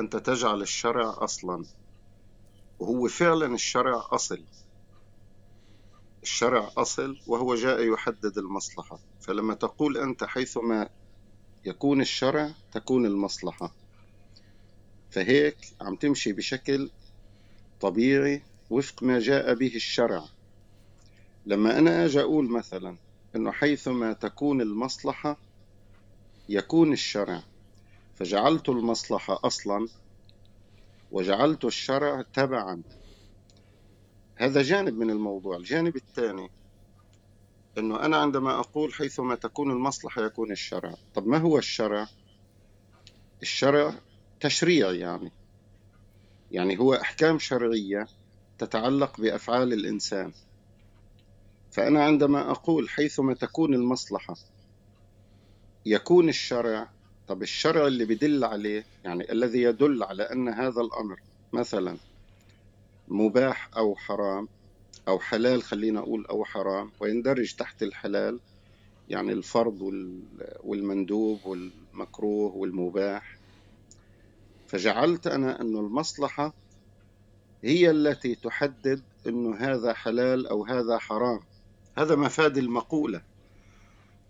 أنت 0.00 0.16
تجعل 0.16 0.62
الشرع 0.62 1.14
أصلا. 1.18 1.64
وهو 2.78 3.08
فعلا 3.08 3.54
الشرع 3.54 4.06
أصل. 4.10 4.44
الشرع 6.22 6.70
أصل 6.76 7.18
وهو 7.26 7.54
جاء 7.54 7.92
يحدد 7.92 8.38
المصلحة. 8.38 8.98
فلما 9.20 9.54
تقول 9.54 9.96
أنت 9.96 10.24
حيثما 10.24 10.88
يكون 11.64 12.00
الشرع 12.00 12.54
تكون 12.72 13.06
المصلحة. 13.06 13.83
فهيك 15.14 15.56
عم 15.80 15.96
تمشي 15.96 16.32
بشكل 16.32 16.90
طبيعي 17.80 18.42
وفق 18.70 19.02
ما 19.02 19.18
جاء 19.18 19.54
به 19.54 19.72
الشرع. 19.76 20.24
لما 21.46 21.78
أنا 21.78 22.04
أجي 22.04 22.20
أقول 22.20 22.50
مثلا 22.50 22.96
أنه 23.36 23.52
حيثما 23.52 24.12
تكون 24.12 24.60
المصلحة 24.60 25.36
يكون 26.48 26.92
الشرع. 26.92 27.42
فجعلت 28.16 28.68
المصلحة 28.68 29.40
أصلا 29.44 29.88
وجعلت 31.12 31.64
الشرع 31.64 32.22
تبعا. 32.34 32.82
هذا 34.36 34.62
جانب 34.62 34.94
من 34.98 35.10
الموضوع. 35.10 35.56
الجانب 35.56 35.96
الثاني 35.96 36.50
أنه 37.78 38.00
أنا 38.00 38.16
عندما 38.16 38.60
أقول 38.60 38.94
حيثما 38.94 39.34
تكون 39.34 39.70
المصلحة 39.70 40.24
يكون 40.24 40.52
الشرع. 40.52 40.94
طب 41.14 41.26
ما 41.26 41.38
هو 41.38 41.58
الشرع؟ 41.58 42.08
الشرع 43.42 43.94
تشريع 44.44 44.92
يعني. 44.92 45.32
يعني 46.50 46.78
هو 46.78 46.94
أحكام 46.94 47.38
شرعية 47.38 48.06
تتعلق 48.58 49.20
بأفعال 49.20 49.72
الإنسان. 49.72 50.32
فأنا 51.70 52.04
عندما 52.04 52.50
أقول 52.50 52.88
حيثما 52.88 53.34
تكون 53.34 53.74
المصلحة 53.74 54.34
يكون 55.86 56.28
الشرع 56.28 56.88
طب 57.28 57.42
الشرع 57.42 57.86
اللي 57.86 58.04
بدل 58.04 58.44
عليه 58.44 58.84
يعني 59.04 59.32
الذي 59.32 59.62
يدل 59.62 60.02
على 60.02 60.22
أن 60.22 60.48
هذا 60.48 60.80
الأمر 60.80 61.20
مثلا 61.52 61.96
مباح 63.08 63.70
أو 63.76 63.96
حرام 63.96 64.48
أو 65.08 65.18
حلال 65.18 65.62
خلينا 65.62 66.00
أقول 66.00 66.26
أو 66.26 66.44
حرام 66.44 66.90
ويندرج 67.00 67.54
تحت 67.54 67.82
الحلال 67.82 68.40
يعني 69.08 69.32
الفرض 69.32 69.92
والمندوب 70.64 71.40
والمكروه 71.46 72.56
والمباح 72.56 73.43
فجعلت 74.74 75.26
أنا 75.26 75.60
أن 75.60 75.76
المصلحة 75.76 76.54
هي 77.64 77.90
التي 77.90 78.34
تحدد 78.34 79.02
أنه 79.26 79.56
هذا 79.56 79.92
حلال 79.92 80.46
أو 80.46 80.64
هذا 80.64 80.98
حرام. 80.98 81.40
هذا 81.98 82.16
مفاد 82.16 82.58
المقولة 82.58 83.22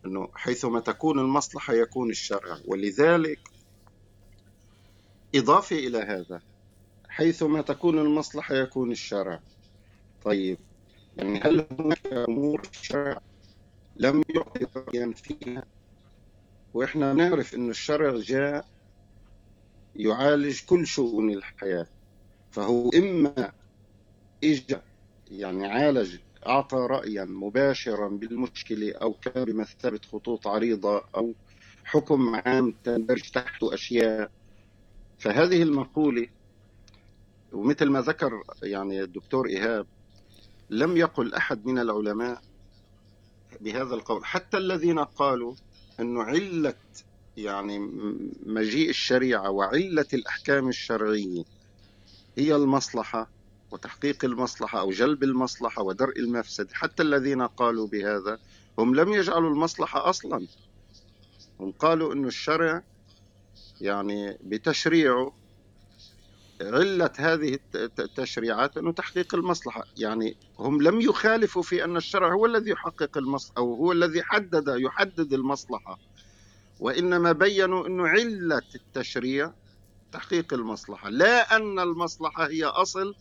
أنه 0.07 0.29
حيثما 0.35 0.81
تكون 0.81 1.19
المصلحة 1.19 1.75
يكون 1.75 2.11
الشرع. 2.11 2.59
ولذلك 2.67 3.39
إضافة 5.35 5.77
إلى 5.77 5.99
هذا 5.99 6.43
حيثما 7.09 7.63
تكون 7.63 7.99
المصلحة 7.99 8.55
يكون 8.55 8.93
الشرع. 8.93 9.41
طيب 10.25 10.59
يعني 11.17 11.41
هل 11.41 11.67
هناك 11.79 12.07
أمور 12.07 12.63
الشرع 12.75 13.21
لم 13.97 14.23
يعطي 14.35 14.67
رأيا 14.77 15.13
فيها؟ 15.13 15.65
وإحنا 16.75 17.13
نعرف 17.13 17.55
أن 17.55 17.71
الشرع 17.71 18.17
جاء 18.17 18.74
يعالج 19.97 20.61
كل 20.67 20.87
شؤون 20.87 21.31
الحياة. 21.31 21.87
فهو 22.51 22.91
إما 22.95 23.53
إجا 24.45 24.83
يعني 25.31 25.67
عالج 25.67 26.17
أعطى 26.47 26.77
رأيا 26.77 27.25
مباشرا 27.25 28.09
بالمشكلة 28.09 28.93
أو 28.93 29.13
كان 29.13 29.45
بمثابة 29.45 30.01
خطوط 30.13 30.47
عريضة 30.47 31.03
أو 31.17 31.35
حكم 31.85 32.35
عام 32.35 32.75
تندرج 32.85 33.31
تحته 33.31 33.75
أشياء. 33.75 34.31
فهذه 35.19 35.63
المقولة 35.63 36.29
ومثل 37.53 37.91
ما 37.91 38.01
ذكر 38.01 38.43
يعني 38.63 39.03
الدكتور 39.03 39.47
إيهاب 39.47 39.87
لم 40.71 40.97
يقل 40.97 41.35
أحد 41.35 41.67
من 41.67 41.79
العلماء 41.79 42.43
بهذا 43.61 43.95
القول. 43.95 44.25
حتى 44.25 44.57
الذين 44.57 44.99
قالوا 44.99 45.55
أنه 46.01 46.23
علة 46.23 46.75
يعني 47.37 47.79
مجيء 48.47 48.91
الشريعة 48.91 49.51
وعلة 49.51 50.07
الأحكام 50.15 50.69
الشرعية 50.69 51.45
هي 52.39 52.57
المصلحة 52.57 53.31
وتحقيق 53.71 54.25
المصلحة 54.25 54.81
أو 54.81 54.91
جلب 54.91 55.23
المصلحة 55.23 55.83
ودرء 55.83 56.19
المفسد. 56.19 56.73
حتى 56.73 57.03
الذين 57.03 57.43
قالوا 57.43 57.87
بهذا 57.87 58.39
هم 58.79 58.95
لم 58.95 59.13
يجعلوا 59.13 59.51
المصلحة 59.51 60.09
أصلا. 60.11 60.47
هم 61.61 61.73
قالوا 61.73 62.13
أن 62.13 62.25
الشرع 62.25 62.83
يعني 63.81 64.39
بتشريعه 64.45 65.33
علة 66.61 67.11
هذه 67.19 67.59
التشريعات 67.75 68.77
أنه 68.77 68.93
تحقيق 68.93 69.35
المصلحة. 69.35 69.85
يعني 69.99 70.37
هم 70.59 70.83
لم 70.83 71.01
يخالفوا 71.01 71.63
في 71.63 71.85
أن 71.85 71.97
الشرع 71.97 72.33
هو 72.33 72.47
الذي 72.47 72.71
يحقق 72.71 73.19
المصلحة 73.19 73.59
أو 73.59 73.75
هو 73.75 73.93
الذي 73.93 74.23
حدد 74.23 74.65
يحدد 74.69 75.33
المصلحة. 75.33 75.99
وإنما 76.81 77.33
بينوا 77.33 77.87
أنه 77.87 78.09
علة 78.09 78.63
التشريع 78.75 79.53
تحقيق 80.13 80.55
المصلحة. 80.55 81.09
لا 81.09 81.57
أن 81.57 81.79
المصلحة 81.79 82.49
هي 82.49 82.65
أصل 82.65 83.15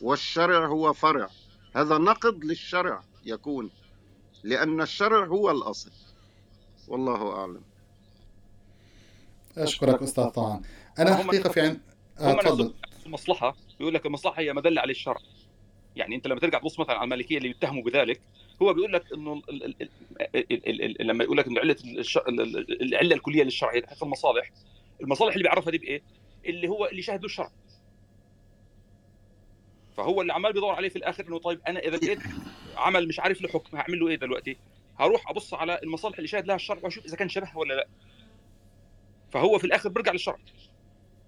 والشرع 0.00 0.66
هو 0.66 0.92
فرع. 0.92 1.28
هذا 1.76 1.98
نقد 1.98 2.44
للشرع 2.44 3.02
يكون 3.24 3.70
لأن 4.42 4.80
الشرع 4.80 5.26
هو 5.26 5.50
الأصل. 5.50 5.90
والله 6.88 7.38
أعلم. 7.38 7.62
أشكرك 9.58 10.02
أستاذ 10.02 10.28
طعان 10.28 10.62
أنا 10.98 11.16
حقيقة 11.16 11.50
في 11.50 11.60
عن... 11.60 11.80
آه 12.20 12.32
تفضل. 12.32 12.74
المصلحة. 13.06 13.56
يقول 13.80 13.94
لك 13.94 14.06
المصلحة 14.06 14.40
هي 14.40 14.52
مدلة 14.52 14.80
على 14.80 14.90
الشرع. 14.90 15.20
يعني 15.96 16.16
أنت 16.16 16.26
لما 16.26 16.40
ترجع 16.40 16.58
تبص 16.58 16.80
مثلا 16.80 16.94
على 16.96 17.04
المالكية 17.04 17.38
اللي 17.38 17.50
يتهموا 17.50 17.82
بذلك 17.82 18.20
هو 18.62 18.72
بيقول 18.74 18.92
لك 18.92 19.12
إنه 19.12 19.42
لما 21.00 21.24
يقول 21.24 21.36
لك 21.38 21.46
إنه 21.46 21.60
علة 21.60 21.76
العلة 22.80 23.14
الكلية 23.14 23.42
للشرع 23.42 23.80
تحت 23.80 24.02
المصالح 24.02 24.50
المصالح 25.00 25.32
اللي 25.32 25.42
بيعرفها 25.42 25.70
دي 25.70 25.78
بإيه؟ 25.78 26.02
اللي 26.46 26.68
هو 26.68 26.86
اللي 26.86 27.02
شاهد 27.02 27.20
له 27.20 27.26
الشرع 27.26 27.50
فهو 29.96 30.22
اللي 30.22 30.32
عمال 30.32 30.52
بيدور 30.52 30.74
عليه 30.74 30.88
في 30.88 30.96
الآخر 30.96 31.28
إنه 31.28 31.38
طيب 31.38 31.60
أنا 31.68 31.80
إذا 31.80 31.96
لقيت 31.96 32.18
عمل 32.76 33.08
مش 33.08 33.20
عارف 33.20 33.42
له 33.42 33.48
حكم 33.48 33.76
هعمل 33.76 34.00
له 34.00 34.08
إيه 34.08 34.16
دلوقتي؟ 34.16 34.56
هروح 34.98 35.30
أبص 35.30 35.54
على 35.54 35.80
المصالح 35.82 36.16
اللي 36.16 36.28
شاهد 36.28 36.46
لها 36.46 36.56
الشرع 36.56 36.78
وأشوف 36.82 37.04
إذا 37.04 37.16
كان 37.16 37.28
شبهها 37.28 37.56
ولا 37.56 37.74
لأ. 37.74 37.88
فهو 39.30 39.58
في 39.58 39.64
الآخر 39.64 39.88
بيرجع 39.88 40.12
للشرع. 40.12 40.38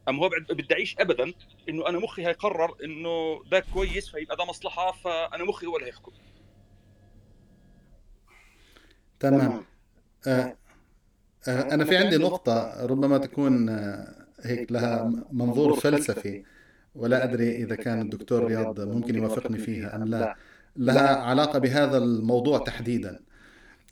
اما 0.08 0.22
هو 0.24 0.30
بدعيش 0.50 0.96
ابدا 0.98 1.32
إنه 1.68 1.88
أنا 1.88 1.98
مخي 1.98 2.26
هيقرر 2.26 2.76
إنه 2.84 3.42
ده 3.50 3.60
كويس 3.74 4.08
فيبقى 4.10 4.36
ده 4.36 4.44
مصلحة 4.44 4.92
فأنا 4.92 5.44
مخي 5.44 5.66
هو 5.66 5.76
اللي 5.76 5.88
هيحكم. 5.88 6.12
تمام. 9.20 9.64
آه 10.26 10.56
آه 11.48 11.74
أنا 11.74 11.84
في 11.84 11.96
عندي 11.96 12.16
نقطة 12.16 12.86
ربما 12.86 13.18
تكون 13.18 13.68
آه 13.68 14.26
هيك 14.40 14.72
لها 14.72 15.12
منظور 15.32 15.80
فلسفي. 15.80 16.44
ولا 16.94 17.24
أدري 17.24 17.56
إذا 17.56 17.76
كان 17.76 18.00
الدكتور 18.00 18.44
رياض 18.44 18.80
ممكن 18.80 19.14
يوافقني 19.16 19.58
فيها 19.58 19.96
أم 19.96 20.04
لا. 20.04 20.36
لها 20.76 21.16
علاقة 21.16 21.58
بهذا 21.58 21.98
الموضوع 21.98 22.58
تحديدا. 22.58 23.20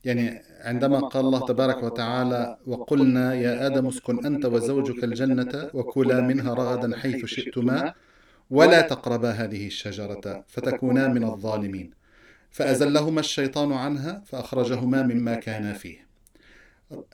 يعني 0.04 0.42
عندما 0.60 1.00
قال 1.00 1.24
الله 1.24 1.46
تبارك 1.46 1.82
وتعالى 1.82 2.58
وقلنا 2.66 3.34
يا 3.34 3.66
آدم 3.66 3.86
اسكن 3.86 4.26
أنت 4.26 4.44
وزوجك 4.46 5.04
الجنة 5.04 5.70
وكلا 5.74 6.20
منها 6.20 6.54
رغدا 6.54 6.96
حيث 6.96 7.24
شئتما 7.24 7.94
ولا 8.50 8.80
تقربا 8.80 9.30
هذه 9.30 9.66
الشجرة 9.66 10.44
فتكونا 10.48 11.08
من 11.08 11.24
الظالمين. 11.24 11.90
فأزلهما 12.50 13.20
الشيطان 13.20 13.72
عنها 13.72 14.22
فأخرجهما 14.26 15.02
مما 15.02 15.34
كانا 15.34 15.72
فيه. 15.72 16.06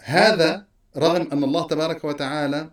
هذا 0.00 0.66
رغم 0.96 1.28
أن 1.32 1.44
الله 1.44 1.66
تبارك 1.66 2.04
وتعالى 2.04 2.70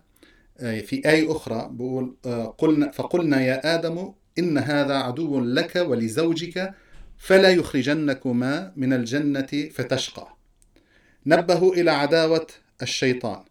في 0.58 1.02
آية 1.06 1.32
أخرى 1.32 1.68
بقول 1.70 2.16
قلنا 2.58 2.90
فقلنا 2.90 3.40
يا 3.42 3.74
آدم 3.74 4.12
إن 4.38 4.58
هذا 4.58 4.94
عدو 4.94 5.40
لك 5.40 5.76
ولزوجك 5.76 6.74
فلا 7.24 7.50
يخرجنكما 7.50 8.72
من 8.76 8.92
الجنة 8.92 9.68
فتشقى. 9.74 10.26
نبهوا 11.26 11.74
إلى 11.74 11.90
عداوة 11.90 12.46
الشيطان. 12.82 13.42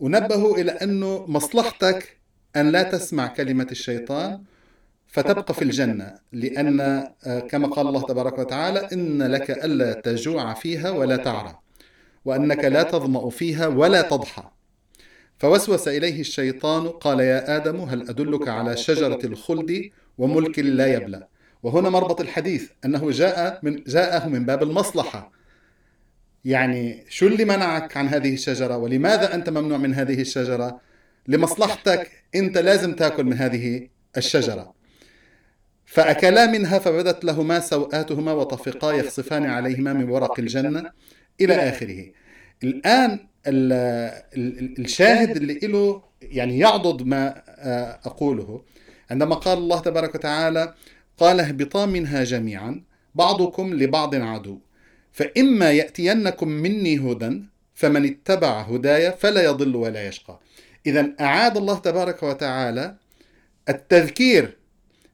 ونبهوا 0.00 0.58
إلى 0.58 0.72
أنه 0.72 1.26
مصلحتك 1.26 2.16
أن 2.56 2.70
لا 2.70 2.82
تسمع 2.82 3.26
كلمة 3.26 3.66
الشيطان 3.70 4.42
فتبقى 5.06 5.54
في 5.54 5.62
الجنة 5.62 6.14
لأن 6.32 7.08
كما 7.50 7.68
قال 7.68 7.86
الله 7.86 8.02
تبارك 8.02 8.38
وتعالى 8.38 8.88
إن 8.92 9.22
لك 9.22 9.50
ألا 9.50 9.92
تجوع 9.92 10.54
فيها 10.54 10.90
ولا 10.90 11.16
تعرى 11.16 11.58
وأنك 12.24 12.64
لا 12.64 12.82
تظمأ 12.82 13.30
فيها 13.30 13.66
ولا 13.66 14.02
تضحى. 14.02 14.50
فوسوس 15.38 15.88
إليه 15.88 16.20
الشيطان 16.20 16.88
قال 16.88 17.20
يا 17.20 17.56
آدم 17.56 17.80
هل 17.80 18.08
أدلك 18.08 18.48
على 18.48 18.76
شجرة 18.76 19.20
الخلد 19.24 19.90
وملك 20.18 20.58
لا 20.58 20.86
يبلى؟ 20.86 21.26
وهنا 21.62 21.90
مربط 21.90 22.20
الحديث 22.20 22.70
أنه 22.84 23.10
جاء 23.10 23.60
من 23.62 23.82
جاءه 23.86 24.28
من 24.28 24.44
باب 24.44 24.62
المصلحة. 24.62 25.32
يعني 26.44 27.04
شو 27.08 27.26
اللي 27.26 27.44
منعك 27.44 27.96
عن 27.96 28.08
هذه 28.08 28.34
الشجرة؟ 28.34 28.76
ولماذا 28.76 29.34
أنت 29.34 29.50
ممنوع 29.50 29.78
من 29.78 29.94
هذه 29.94 30.20
الشجرة؟ 30.20 30.80
لمصلحتك 31.28 32.10
أنت 32.34 32.58
لازم 32.58 32.94
تأكل 32.94 33.24
من 33.24 33.32
هذه 33.32 33.88
الشجرة. 34.16 34.74
فأكلا 35.86 36.46
منها 36.46 36.78
فبدت 36.78 37.24
لهما 37.24 37.60
سوآتهما 37.60 38.32
وطفقا 38.32 38.92
يخصفان 38.92 39.46
عليهما 39.46 39.92
من 39.92 40.08
ورق 40.08 40.40
الجنة 40.40 40.90
إلى 41.40 41.54
آخره. 41.54 42.04
الآن 42.64 43.18
الشاهد 44.78 45.36
اللي 45.36 45.58
له 45.62 46.02
يعني 46.22 46.58
يعضد 46.58 47.02
ما 47.02 47.42
أقوله. 48.06 48.62
عندما 49.10 49.34
قال 49.34 49.58
الله 49.58 49.80
تبارك 49.80 50.14
وتعالى 50.14 50.74
قال 51.20 51.40
اهبطا 51.40 51.86
منها 51.86 52.24
جميعا 52.24 52.82
بعضكم 53.14 53.74
لبعض 53.74 54.14
عدو. 54.14 54.58
فإما 55.12 55.72
يأتينكم 55.72 56.48
مني 56.48 56.98
هدى 56.98 57.42
فمن 57.74 58.04
اتبع 58.04 58.60
هدايا 58.60 59.10
فلا 59.10 59.44
يضل 59.44 59.76
ولا 59.76 60.08
يشقى. 60.08 60.40
إذا 60.86 61.12
أعاد 61.20 61.56
الله 61.56 61.78
تبارك 61.78 62.22
وتعالى 62.22 62.96
التذكير 63.68 64.56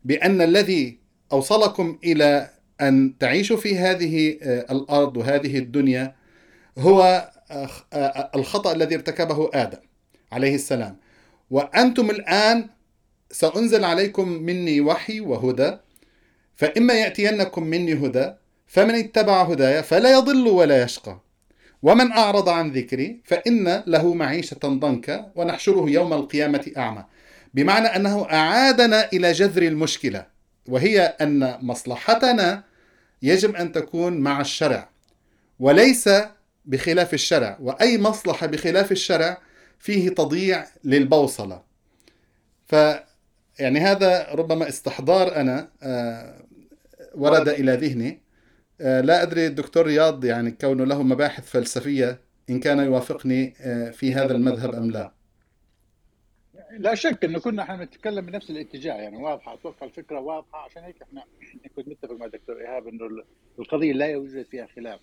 بأن 0.04 0.40
الذي 0.40 0.98
أوصلكم 1.32 1.98
إلى 2.04 2.50
أن 2.80 3.18
تعيشوا 3.18 3.56
في 3.56 3.78
هذه 3.78 4.38
الأرض 4.70 5.16
وهذه 5.16 5.58
الدنيا 5.58 6.14
هو 6.78 7.30
الخطأ 8.34 8.72
الذي 8.72 8.94
ارتكبه 8.94 9.50
آدم 9.54 9.78
عليه 10.32 10.54
السلام. 10.54 10.96
وأنتم 11.50 12.10
الآن 12.10 12.68
سأنزل 13.30 13.84
عليكم 13.84 14.28
مني 14.28 14.80
وحي 14.80 15.20
وهدى 15.20 15.76
فإما 16.56 16.94
يأتينكم 16.94 17.62
مني 17.62 17.94
هدى 17.94 18.32
فمن 18.66 18.94
اتبع 18.94 19.42
هدايا 19.42 19.82
فلا 19.82 20.12
يضل 20.12 20.48
ولا 20.48 20.82
يشقى. 20.82 21.20
ومن 21.82 22.12
أعرض 22.12 22.48
عن 22.48 22.72
ذكري 22.72 23.20
فإن 23.24 23.82
له 23.86 24.14
معيشة 24.14 24.56
ضنكا 24.64 25.32
ونحشره 25.34 25.90
يوم 25.90 26.12
القيامة 26.12 26.72
أعمى. 26.76 27.04
بمعنى 27.54 27.86
أنه 27.86 28.26
أعادنا 28.32 29.08
إلى 29.12 29.32
جذر 29.32 29.62
المشكلة 29.62 30.26
وهي 30.68 31.00
أن 31.00 31.58
مصلحتنا 31.62 32.64
يجب 33.22 33.56
أن 33.56 33.72
تكون 33.72 34.18
مع 34.18 34.40
الشرع 34.40 34.88
وليس 35.60 36.10
بخلاف 36.64 37.14
الشرع. 37.14 37.58
وأي 37.60 37.98
مصلحة 37.98 38.46
بخلاف 38.46 38.92
الشرع 38.92 39.38
فيه 39.78 40.08
تضييع 40.08 40.66
للبوصلة. 40.84 41.62
ف 42.66 42.76
يعني 43.58 43.80
هذا 43.80 44.26
ربما 44.32 44.68
استحضار 44.68 45.36
أنا 45.36 45.68
ورد 47.16 47.48
إلى 47.48 47.72
ذهني. 47.72 48.22
لا 48.80 49.22
أدري 49.22 49.46
الدكتور 49.46 49.86
رياض 49.86 50.24
يعني 50.24 50.50
كونه 50.50 50.84
له 50.84 51.02
مباحث 51.02 51.50
فلسفية 51.50 52.20
إن 52.50 52.60
كان 52.60 52.78
يوافقني 52.78 53.50
في 53.92 54.14
هذا 54.14 54.32
المذهب 54.32 54.74
أم 54.74 54.90
لا؟ 54.90 55.12
لا 56.78 56.94
شك 56.94 57.24
إنه 57.24 57.38
كنا 57.38 57.62
إحنا 57.62 57.76
بنتكلم 57.76 58.26
بنفس 58.26 58.50
الاتجاه 58.50 58.94
يعني 58.94 59.16
واضحة 59.16 59.54
أتوقع 59.54 59.86
الفكرة 59.86 60.20
واضحة. 60.20 60.64
عشان 60.64 60.82
هيك 60.82 61.02
إحنا 61.02 61.24
كنت 61.76 61.88
متفق 61.88 62.12
مع 62.12 62.26
الدكتور 62.26 62.60
إيهاب 62.60 62.88
إنه 62.88 63.08
القضية 63.58 63.92
لا 63.92 64.06
يوجد 64.06 64.46
فيها 64.46 64.66
خلاف. 64.66 65.00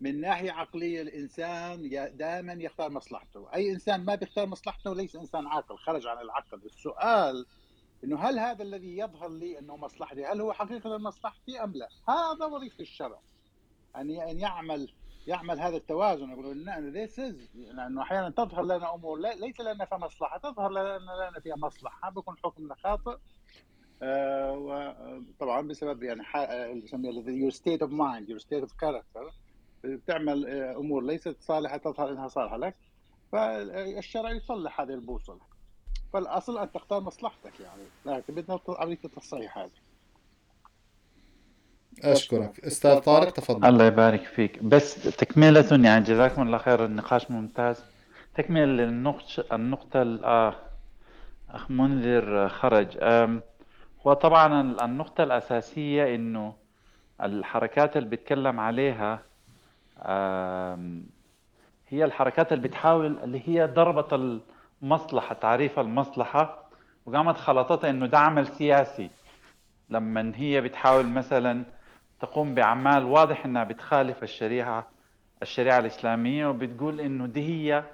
من 0.00 0.20
ناحية 0.20 0.52
عقلية 0.52 1.02
الإنسان 1.02 1.88
دائما 2.16 2.52
يختار 2.52 2.90
مصلحته. 2.90 3.48
أي 3.54 3.70
إنسان 3.70 4.04
ما 4.04 4.14
بيختار 4.14 4.46
مصلحته 4.46 4.94
ليس 4.94 5.16
إنسان 5.16 5.46
عاقل 5.46 5.76
خرج 5.76 6.06
عن 6.06 6.18
العقل. 6.18 6.60
السؤال 6.66 7.46
إنه 8.04 8.18
هل 8.18 8.38
هذا 8.38 8.62
الذي 8.62 8.98
يظهر 8.98 9.28
لي 9.28 9.58
إنه 9.58 9.76
مصلحتي 9.76 10.24
هل 10.24 10.40
هو 10.40 10.52
حقيقة 10.52 10.98
مصلحتي 10.98 11.64
أم 11.64 11.72
لا؟ 11.72 11.88
هذا 12.08 12.44
وظيفة 12.44 12.80
الشرع. 12.80 13.20
أن 13.96 14.10
أن 14.10 14.38
يعمل 14.38 14.92
يعمل 15.26 15.60
هذا 15.60 15.76
التوازن. 15.76 16.30
يقول 16.30 16.68
از 16.68 17.20
لأنه 17.54 18.02
أحيانا 18.02 18.30
تظهر 18.30 18.62
لنا 18.62 18.94
أمور 18.94 19.18
ليس 19.18 19.60
لنا 19.60 19.84
فيها 19.84 19.98
مصلحة 19.98 20.38
تظهر 20.38 20.70
لنا 20.70 20.98
لنا 20.98 21.40
فيها 21.42 21.56
مصلحة. 21.56 22.10
بيكون 22.10 22.36
حكمنا 22.44 22.74
خاطئ. 22.74 23.16
آه 24.02 24.52
وطبعا 24.52 25.68
بسبب 25.68 26.02
يعني 26.02 26.22
your 27.26 27.50
state 27.50 27.82
of 27.82 27.90
mind 27.90 28.28
your 28.28 28.38
state 28.38 28.60
of 28.60 28.72
character 28.72 29.30
بتعمل 29.84 30.46
أمور 30.50 31.02
ليست 31.02 31.36
صالحة 31.40 31.76
تظهر 31.76 32.10
إنها 32.10 32.28
صالحة 32.28 32.56
لك. 32.56 32.76
فالشرع 33.32 34.30
يصلح 34.30 34.80
هذه 34.80 34.94
البوصلة. 34.94 35.53
فالأصل 36.14 36.58
أن 36.58 36.72
تختار 36.72 37.00
مصلحتك 37.00 37.60
يعني. 37.60 37.82
لكن 38.06 38.34
بدنا 38.34 38.58
عمليه 38.68 38.98
التصحيح 39.04 39.58
هذه 39.58 39.70
أشكرك. 42.02 42.64
أستاذ 42.64 42.98
طارق 42.98 43.30
تفضل. 43.30 43.68
الله 43.68 43.84
يبارك 43.84 44.22
فيك. 44.22 44.62
بس 44.62 45.16
تكملة 45.16 45.80
يعني 45.84 46.04
جزاكم 46.04 46.42
الله 46.42 46.58
خير. 46.58 46.84
النقاش 46.84 47.30
ممتاز. 47.30 47.84
تكمل 48.34 48.80
النقطة 48.80 49.44
النقطة 49.52 50.02
آه 50.24 50.54
أخ 51.50 51.70
منذر 51.70 52.48
خرج. 52.48 52.98
هو 54.06 54.12
طبعا 54.12 54.60
النقطة 54.84 55.24
الأساسية 55.24 56.14
إنه 56.14 56.54
الحركات 57.22 57.96
اللي 57.96 58.08
بيتكلم 58.08 58.60
عليها 58.60 59.22
هي 61.88 62.04
الحركات 62.04 62.52
اللي 62.52 62.68
بتحاول 62.68 63.18
اللي 63.18 63.42
هي 63.48 63.66
ضربت 63.66 64.40
المصلحة 64.84 65.34
تعريف 65.34 65.78
المصلحة. 65.78 66.64
وقامت 67.06 67.36
خلطتها 67.36 67.90
إنه 67.90 68.06
ده 68.06 68.18
عمل 68.18 68.46
سياسي. 68.46 69.10
لما 69.90 70.32
هي 70.34 70.60
بتحاول 70.60 71.06
مثلا 71.08 71.64
تقوم 72.20 72.54
بأعمال 72.54 73.04
واضح 73.04 73.44
إنها 73.44 73.64
بتخالف 73.64 74.22
الشريعة 74.22 74.86
الشريعة 75.42 75.78
الإسلامية 75.78 76.46
وبتقول 76.46 77.00
إنه 77.00 77.26
دي 77.26 77.42
هي 77.72 77.84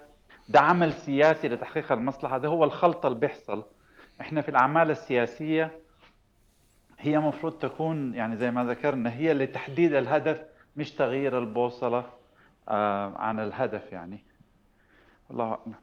ده 0.48 0.60
عمل 0.60 0.92
سياسي 0.92 1.48
لتحقيق 1.48 1.92
المصلحة. 1.92 2.38
ده 2.38 2.48
هو 2.48 2.64
الخلط 2.64 3.06
اللي 3.06 3.18
بيحصل. 3.18 3.64
إحنا 4.20 4.40
في 4.40 4.48
الأعمال 4.48 4.90
السياسية 4.90 5.70
هي 6.98 7.18
مفروض 7.18 7.52
تكون 7.52 8.14
يعني 8.14 8.36
زي 8.36 8.50
ما 8.50 8.64
ذكرنا 8.64 9.12
هي 9.14 9.34
لتحديد 9.34 9.94
الهدف 9.94 10.42
مش 10.76 10.92
تغيير 10.92 11.38
البوصلة 11.38 12.04
آه 12.68 13.16
عن 13.16 13.40
الهدف 13.40 13.92
يعني. 13.92 14.24
الله 15.30 15.44
أعلم. 15.44 15.74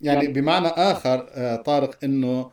يعني 0.00 0.28
بمعنى 0.28 0.68
آخر 0.68 1.26
آه، 1.30 1.56
طارق 1.56 2.04
أنه 2.04 2.50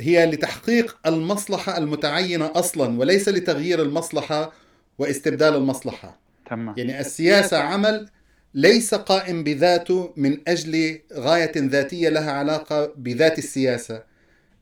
هي 0.00 0.26
لتحقيق 0.26 0.98
المصلحة 1.06 1.78
المتعينة 1.78 2.52
أصلا 2.54 2.98
وليس 2.98 3.28
لتغيير 3.28 3.82
المصلحة 3.82 4.52
واستبدال 4.98 5.54
المصلحة. 5.54 6.18
تمام. 6.46 6.74
يعني 6.78 7.00
السياسة 7.00 7.58
عمل 7.58 8.08
ليس 8.54 8.94
قائم 8.94 9.44
بذاته 9.44 10.12
من 10.16 10.48
أجل 10.48 11.00
غاية 11.12 11.52
ذاتية 11.56 12.08
لها 12.08 12.32
علاقة 12.32 12.92
بذات 12.96 13.38
السياسة 13.38 14.02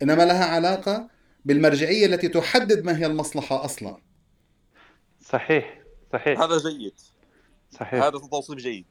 إنما 0.03 0.23
لها 0.23 0.45
علاقة 0.45 1.09
بالمرجعية 1.45 2.07
التي 2.07 2.29
تحدد 2.29 2.85
ما 2.85 2.99
هي 2.99 3.07
المصلحة 3.07 3.65
أصلا. 3.65 3.97
صحيح 5.21 5.81
صحيح. 6.13 6.41
هذا 6.41 6.59
جيد. 6.59 6.95
صحيح. 7.71 8.03
هذا 8.03 8.19
توصيف 8.19 8.57
جيد. 8.59 8.87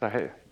صحيح. 0.00 0.45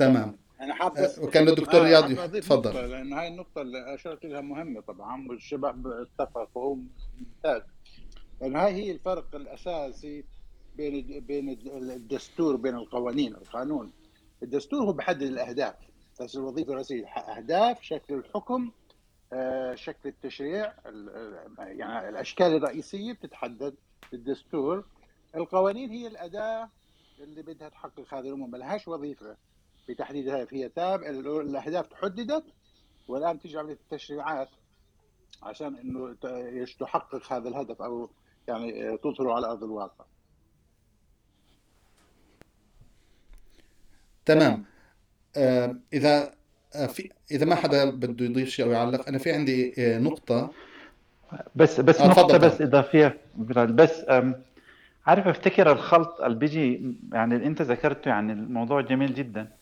تمام. 0.00 0.36
أنا 0.60 0.74
حاب 0.74 0.92
بس 0.94 1.18
وكان 1.18 1.48
الدكتور 1.48 1.80
آه، 1.80 1.84
رياض 1.84 2.36
تفضل. 2.36 2.90
لأن 2.90 3.12
هاي 3.12 3.28
النقطة 3.28 3.60
اللي 3.60 3.94
أشرت 3.94 4.24
لها 4.26 4.40
مهمة 4.40 4.80
طبعا 4.80 5.28
والشباب 5.28 5.86
اتفق 5.86 6.48
وهو 6.54 6.74
ممتاز 7.18 7.62
لأن 8.40 8.56
هاي 8.56 8.72
هي 8.72 8.90
الفرق 8.90 9.34
الأساسي 9.34 10.24
بين 10.76 11.20
بين 11.20 11.48
الدستور 11.74 12.56
بين 12.56 12.74
القوانين 12.74 13.34
القانون. 13.34 13.92
الدستور 14.42 14.80
هو 14.82 14.92
بحدد 14.92 15.22
الأهداف. 15.22 15.74
بس 16.20 16.36
الوظيفة 16.36 16.70
الرئيسية 16.70 17.06
أهداف 17.06 17.82
شكل 17.82 18.14
الحكم 18.14 18.70
آه، 19.32 19.74
شكل 19.74 20.08
التشريع 20.08 20.72
ال- 20.86 21.38
يعني 21.58 22.08
الأشكال 22.08 22.46
الرئيسية 22.46 23.12
بتتحدد 23.12 23.74
بالدستور. 24.12 24.84
القوانين 25.36 25.90
هي 25.90 26.06
الأداة 26.06 26.68
اللي 27.20 27.42
بدها 27.42 27.68
تحقق 27.68 28.14
هذه 28.14 28.26
الأمور. 28.28 28.48
ما 28.48 28.56
لهاش 28.56 28.88
وظيفة. 28.88 29.36
في 29.90 29.94
تحديد 29.96 30.28
الهدف 30.28 30.54
هي 30.54 30.68
تاب 30.68 31.02
الاهداف 31.02 31.86
تحددت 31.86 32.44
والآن 33.08 33.40
تيجي 33.40 33.58
عملية 33.58 33.72
التشريعات 33.72 34.48
عشان 35.42 35.76
إنه 35.76 36.16
تحقق 36.80 37.32
هذا 37.32 37.48
الهدف 37.48 37.82
أو 37.82 38.10
يعني 38.48 38.98
تظهره 38.98 39.32
على 39.32 39.46
أرض 39.46 39.64
الواقع. 39.64 40.04
تمام. 44.24 44.64
آه، 45.36 45.76
إذا 45.92 46.34
آه، 46.74 46.86
في 46.86 47.10
إذا 47.30 47.46
ما 47.46 47.54
حدا 47.54 47.90
بده 47.90 48.24
يضيف 48.24 48.48
شيء 48.48 48.64
أو 48.64 48.70
يعلق 48.70 49.08
أنا 49.08 49.18
في 49.18 49.32
عندي 49.32 49.74
آه، 49.78 49.98
نقطة. 49.98 50.50
بس 51.56 51.80
بس 51.80 52.00
آه، 52.00 52.08
نقطة 52.08 52.38
تفضل. 52.38 52.38
بس 52.38 52.62
بلال 53.34 53.72
بس 53.72 54.04
عارف 55.06 55.26
أفتكر 55.26 55.72
الخلط 55.72 56.20
اللي 56.20 56.38
بيجي 56.38 56.94
يعني 57.12 57.36
اللي 57.36 57.46
أنت 57.46 57.62
ذكرته 57.62 58.08
يعني 58.08 58.32
الموضوع 58.32 58.80
جميل 58.80 59.14
جدا. 59.14 59.59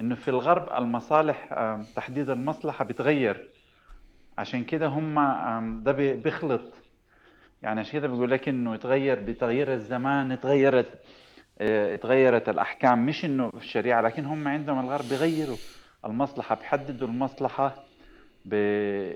إنه 0.00 0.14
في 0.14 0.28
الغرب 0.28 0.68
المصالح 0.82 1.48
تحديد 1.96 2.30
المصلحة 2.30 2.84
بتغير. 2.84 3.48
عشان 4.38 4.64
كده 4.64 4.86
هم 4.86 5.14
ده 5.84 5.92
بي- 5.92 6.12
بيخلط. 6.16 6.74
يعني 7.62 7.80
عشان 7.80 7.92
كده 8.00 8.08
بيقول 8.08 8.30
لك 8.30 8.48
إنه 8.48 8.74
يتغير 8.74 9.20
بتغيير 9.20 9.72
الزمان 9.72 10.32
اتغيرت 10.32 10.88
آه، 11.60 11.94
اتغيرت 11.94 12.48
الأحكام. 12.48 13.06
مش 13.06 13.24
إنه 13.24 13.50
الشريعة 13.56 14.00
لكن 14.00 14.24
هم 14.24 14.48
عندهم 14.48 14.80
الغرب 14.80 15.04
بيغيروا 15.08 15.56
المصلحة 16.04 16.54
بيحددوا 16.54 17.08
المصلحة 17.08 17.74
ب... 18.44 18.52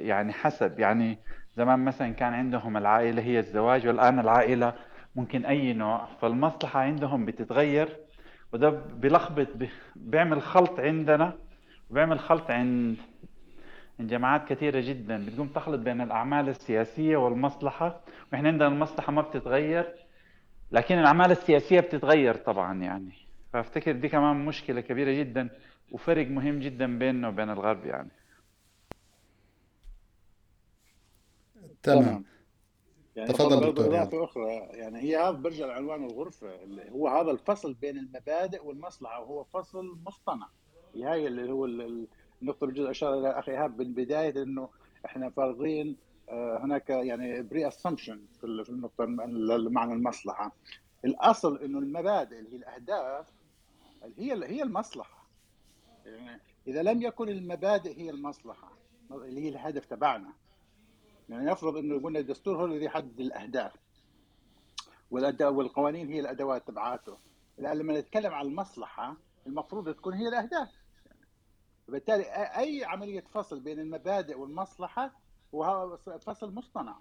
يعني 0.00 0.32
حسب. 0.32 0.78
يعني 0.80 1.18
زمان 1.56 1.84
مثلا 1.84 2.10
كان 2.12 2.34
عندهم 2.34 2.76
العائلة 2.76 3.22
هي 3.22 3.38
الزواج 3.38 3.86
والآن 3.86 4.18
العائلة. 4.18 4.72
ممكن 5.16 5.46
أي 5.46 5.72
نوع. 5.72 6.06
فالمصلحة 6.20 6.80
عندهم 6.80 7.24
بتتغير. 7.24 7.96
وده 8.52 8.70
بيلخبط. 8.70 9.48
بيعمل 9.96 10.42
خلط 10.42 10.80
عندنا 10.80 11.38
وبيعمل 11.90 12.18
خلط 12.18 12.50
عند 12.50 12.96
عند 14.00 14.10
جماعات 14.10 14.48
كثيرة 14.48 14.80
جدا. 14.80 15.26
بتقوم 15.26 15.48
تخلط 15.48 15.80
بين 15.80 16.00
الأعمال 16.00 16.48
السياسية 16.48 17.16
والمصلحة. 17.16 18.00
وإحنا 18.32 18.48
عندنا 18.48 18.68
المصلحة 18.68 19.12
ما 19.12 19.22
بتتغير 19.22 19.94
لكن 20.72 20.98
الأعمال 20.98 21.30
السياسية 21.30 21.80
بتتغير 21.80 22.34
طبعا 22.34 22.82
يعني. 22.82 23.12
فأفتكر 23.52 23.92
دي 23.92 24.08
كمان 24.08 24.44
مشكلة 24.44 24.80
كبيرة 24.80 25.12
جدا 25.12 25.48
وفرق 25.92 26.26
مهم 26.26 26.58
جدا 26.60 26.98
بيننا 26.98 27.28
وبين 27.28 27.50
الغرب 27.50 27.86
يعني. 27.86 28.10
تمام. 31.82 32.24
يعني 33.16 33.32
تفضل 33.32 33.66
دكتور. 33.66 33.86
اضافه 33.86 34.24
أخرى 34.24 34.52
يعني 34.54 34.98
هي 35.02 35.16
هذا 35.16 35.30
برجع 35.30 35.66
لعنوان 35.66 36.04
الغرفه 36.04 36.62
اللي 36.62 36.90
هو 36.90 37.08
هذا 37.08 37.30
الفصل 37.30 37.74
بين 37.74 37.98
المبادئ 37.98 38.66
والمصلحة 38.66 39.20
وهو 39.20 39.44
فصل 39.44 39.98
مصطنع. 40.06 40.48
هي 40.94 41.04
هاي 41.04 41.26
اللي 41.26 41.52
هو 41.52 41.64
ال- 41.64 41.80
ال- 41.82 42.06
النقطه 42.42 42.64
اللي 42.64 42.90
اشار 42.90 43.14
إلى 43.18 43.38
أخي 43.38 43.52
إيهاب 43.52 43.76
بالبدايه 43.76 44.42
إنه 44.42 44.68
إحنا 45.06 45.30
فارضين 45.30 45.96
آه، 46.28 46.60
هناك 46.64 46.90
يعني 46.90 47.42
pre 47.42 47.68
assumption 47.68 48.20
في 48.40 48.44
ال- 48.44 48.64
في 48.64 48.70
النقطة 48.70 49.06
معنى 49.70 49.92
المصلحة. 49.92 50.52
الأصل 51.04 51.58
إنه 51.58 51.78
المبادئ 51.78 52.38
اللي 52.38 52.52
هي 52.52 52.56
الأهداف 52.56 53.26
هي 54.18 54.32
هي 54.44 54.62
المصلحة. 54.62 55.26
يعني 56.06 56.40
إذا 56.66 56.82
لم 56.82 57.02
يكن 57.02 57.28
المبادئ 57.28 57.98
هي 58.00 58.10
المصلحة 58.10 58.72
اللي 59.10 59.40
هي 59.40 59.48
الهدف 59.48 59.86
تبعنا 59.86 60.32
يعني 61.28 61.44
نفرض 61.44 61.76
إنه 61.76 62.02
قلنا 62.02 62.18
الدستور 62.18 62.56
هو 62.56 62.64
الذي 62.64 62.84
يحدد 62.84 63.20
الأهداف. 63.20 63.72
والقوانين 65.40 66.08
هي 66.08 66.20
الأدوات 66.20 66.66
تبعاته. 66.68 67.18
الآن 67.58 67.78
لما 67.78 68.00
نتكلم 68.00 68.32
عن 68.34 68.46
المصلحة 68.46 69.16
المفروض 69.46 69.94
تكون 69.94 70.14
هي 70.14 70.28
الأهداف. 70.28 70.68
وبالتالي 71.88 72.22
أي 72.58 72.84
عملية 72.84 73.20
فصل 73.20 73.60
بين 73.60 73.80
المبادئ 73.80 74.38
والمصلحة 74.38 75.12
وهذا 75.52 75.96
فصل 76.18 76.54
مصطنع. 76.54 76.98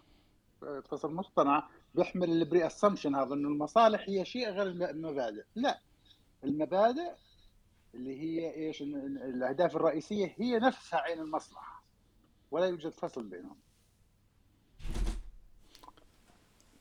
فصل 0.90 1.14
مصطنع 1.14 1.70
بيحمل 1.96 2.32
البري 2.32 2.66
اسامبشن 2.68 3.16
هذا 3.16 3.34
إنه 3.34 3.48
المصالح 3.50 4.06
هي 4.10 4.26
شيء 4.26 4.50
غير 4.50 4.62
الم- 4.62 4.84
المبادئ. 4.84 5.44
لا. 5.56 5.80
المبادئ 6.44 7.12
اللي 7.96 8.20
هي 8.22 8.54
إيش؟ 8.56 8.82
الأهداف 8.82 9.76
الرئيسية 9.76 10.36
هي 10.38 10.60
نفسها 10.60 11.00
عين 11.00 11.20
المصلحة. 11.20 11.84
ولا 12.52 12.66
يوجد 12.66 12.90
فصل 12.92 13.24
بينهم. 13.24 13.58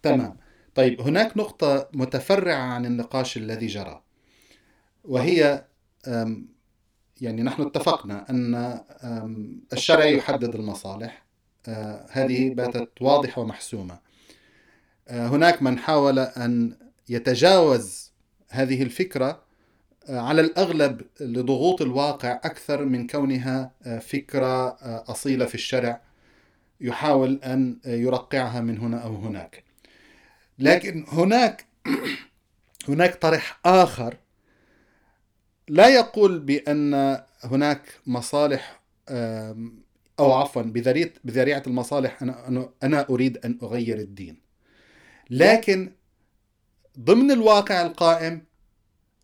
تمام. 0.02 0.36
طيب 0.74 1.00
هناك 1.00 1.36
نقطة 1.36 1.88
متفرعة 1.92 2.62
عن 2.62 2.86
النقاش 2.86 3.36
الذي 3.36 3.66
جرى 3.66 4.02
وهي 5.04 5.64
يعني 7.20 7.42
نحن 7.42 7.62
اتفقنا. 7.62 8.30
أن 8.30 8.80
الشرع 9.72 10.04
يحدد 10.04 10.54
المصالح. 10.54 11.24
أه، 11.68 12.06
هذه 12.10 12.54
باتت 12.54 12.90
واضحة 13.00 13.42
ومحسومة. 13.42 13.98
أه، 15.08 15.26
هناك 15.26 15.62
من 15.62 15.78
حاول 15.78 16.18
أن 16.18 16.76
يتجاوز 17.08 18.12
هذه 18.48 18.82
الفكرة 18.82 19.42
أه، 20.08 20.20
على 20.20 20.40
الأغلب 20.40 21.02
لضغوط 21.20 21.82
الواقع 21.82 22.32
أكثر 22.32 22.84
من 22.84 23.06
كونها 23.06 23.72
فكرة 24.00 24.68
أصيلة 25.10 25.44
في 25.46 25.54
الشرع 25.54 26.02
يحاول 26.80 27.40
أن 27.44 27.78
يرقعها 27.84 28.60
من 28.60 28.78
هنا 28.78 28.98
أو 28.98 29.16
هناك. 29.16 29.64
لكن 30.60 31.04
هناك 31.08 31.66
هناك 32.88 33.14
طرح 33.14 33.60
آخر. 33.66 34.16
لا 35.68 35.88
يقول 35.88 36.38
بأن 36.38 37.20
هناك 37.44 37.82
مصالح 38.06 38.80
أو 40.18 40.32
عفوا 40.32 40.62
بذريعة 41.24 41.62
المصالح 41.66 42.18
أنا- 42.24 42.58
أنا 42.82 43.06
أريد 43.10 43.38
أن 43.44 43.58
أغير 43.62 43.98
الدين. 43.98 44.40
لكن 45.30 45.92
ضمن 47.00 47.30
الواقع 47.30 47.82
القائم 47.82 48.44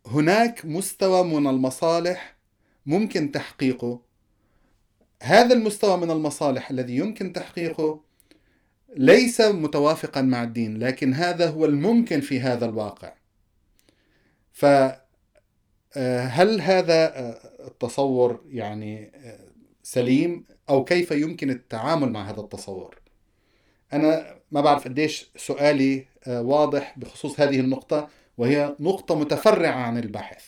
هناك 0.07 0.65
مستوى 0.65 1.25
من 1.25 1.47
المصالح 1.47 2.37
ممكن 2.87 3.33
تحقيقه. 3.33 4.01
هذا 5.23 5.55
المستوى 5.55 5.97
من 5.97 6.11
المصالح 6.11 6.71
الذي 6.71 6.97
يمكن 6.97 7.33
تحقيقه 7.33 8.01
ليس 8.97 9.41
متوافقا 9.41 10.23
مع 10.23 10.43
الدين 10.43 10.79
لكن 10.79 11.15
هذا 11.15 11.49
هو 11.51 11.65
الممكن 11.65 12.21
في 12.21 12.41
هذا 12.41 12.65
الواقع. 12.65 13.13
فهل 14.53 15.01
آه، 15.97 16.61
هذا 16.61 17.19
آه، 17.19 17.67
التصور 17.67 18.45
يعني 18.49 19.13
آه، 19.15 19.39
سليم؟ 19.83 20.45
أو 20.69 20.85
كيف 20.85 21.11
يمكن 21.11 21.51
التعامل 21.51 22.13
مع 22.13 22.31
هذا 22.31 22.41
التصور؟ 22.41 22.99
أنا 23.93 24.37
ما 24.51 24.61
بعرف 24.61 24.85
قديش 24.85 25.31
سؤالي 25.37 26.07
واضح 26.27 26.99
بخصوص 26.99 27.41
هذه 27.41 27.61
النقطة 27.61 28.09
وهي 28.39 28.77
نقطة 28.81 29.19
متفرعة 29.19 29.73
عن 29.73 29.99
البحث. 29.99 30.45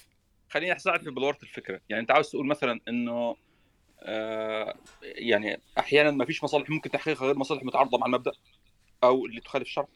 خليني 0.49 0.77
اساعدك 0.77 1.03
في 1.03 1.11
بلورة 1.11 1.39
الفكرة. 1.43 1.81
يعني 1.89 2.03
أنت 2.03 2.11
عاوز 2.11 2.31
تقول 2.31 2.47
مثلا 2.47 2.81
إنه 2.89 3.37
يعني 5.03 5.61
أحيانا 5.79 6.11
ما 6.11 6.25
فيش 6.25 6.45
مصالح 6.45 6.71
ممكن 6.71 6.91
تحقيقها 6.91 7.27
غير 7.27 7.39
مصالح 7.39 7.65
متعارضة 7.65 7.99
مع 7.99 8.07
المبدأ 8.07 8.33
أو 9.05 9.27
اللي 9.27 9.41
تخالف 9.41 9.65
الشرع. 9.65 9.89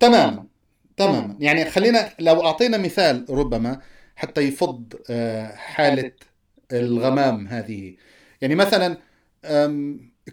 تمام. 0.00 0.48
تمام. 0.96 1.36
يعني 1.40 1.70
خلينا 1.70 2.14
لو 2.18 2.46
أعطينا 2.46 2.78
مثال 2.78 3.26
ربما 3.30 3.80
حتى 4.16 4.40
يفض 4.40 4.94
آه، 5.10 5.54
حالة 5.54 6.12
الغمام 6.72 7.46
هذه. 7.46 7.96
يعني 8.40 8.54
مثلا 8.54 8.96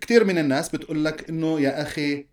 كثير 0.01 0.23
من 0.25 0.37
الناس 0.37 0.69
بتقول 0.69 1.05
لك 1.05 1.29
إنه 1.29 1.59
يا 1.59 1.81
أخي 1.81 2.25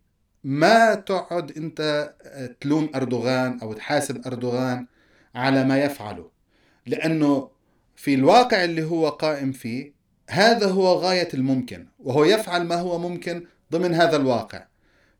ما 0.44 0.94
تقعد 0.94 1.56
أنت 1.56 2.14
آه، 2.24 2.56
تلوم 2.60 2.90
أردوغان 2.94 3.60
أو 3.60 3.72
تحاسب 3.72 4.26
أردوغان 4.26 4.86
على 5.34 5.64
ما 5.64 5.84
يفعله. 5.84 6.30
لأنه 6.86 7.50
في 7.96 8.14
الواقع 8.14 8.64
اللي 8.64 8.84
هو 8.84 9.08
قائم 9.08 9.52
فيه 9.52 9.92
هذا 10.28 10.70
هو 10.70 10.92
غاية 10.92 11.28
الممكن 11.34 11.86
وهو 11.98 12.24
يفعل 12.24 12.64
ما 12.64 12.80
هو 12.80 12.98
ممكن 12.98 13.46
ضمن 13.72 13.94
هذا 13.94 14.16
الواقع. 14.16 14.66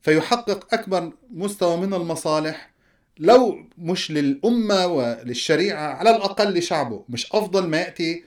فيحقق 0.03 0.75
أكبر 0.75 1.13
مستوى 1.31 1.77
من 1.77 1.95
المصالح 1.95 2.71
لو 3.19 3.65
مش 3.79 4.11
للأمة 4.11 4.87
وللشريعة 4.87 5.95
على 5.95 6.17
الأقل 6.17 6.59
لشعبه. 6.59 7.05
مش 7.09 7.33
أفضل 7.33 7.69
ما 7.69 7.81
يأتي 7.81 8.25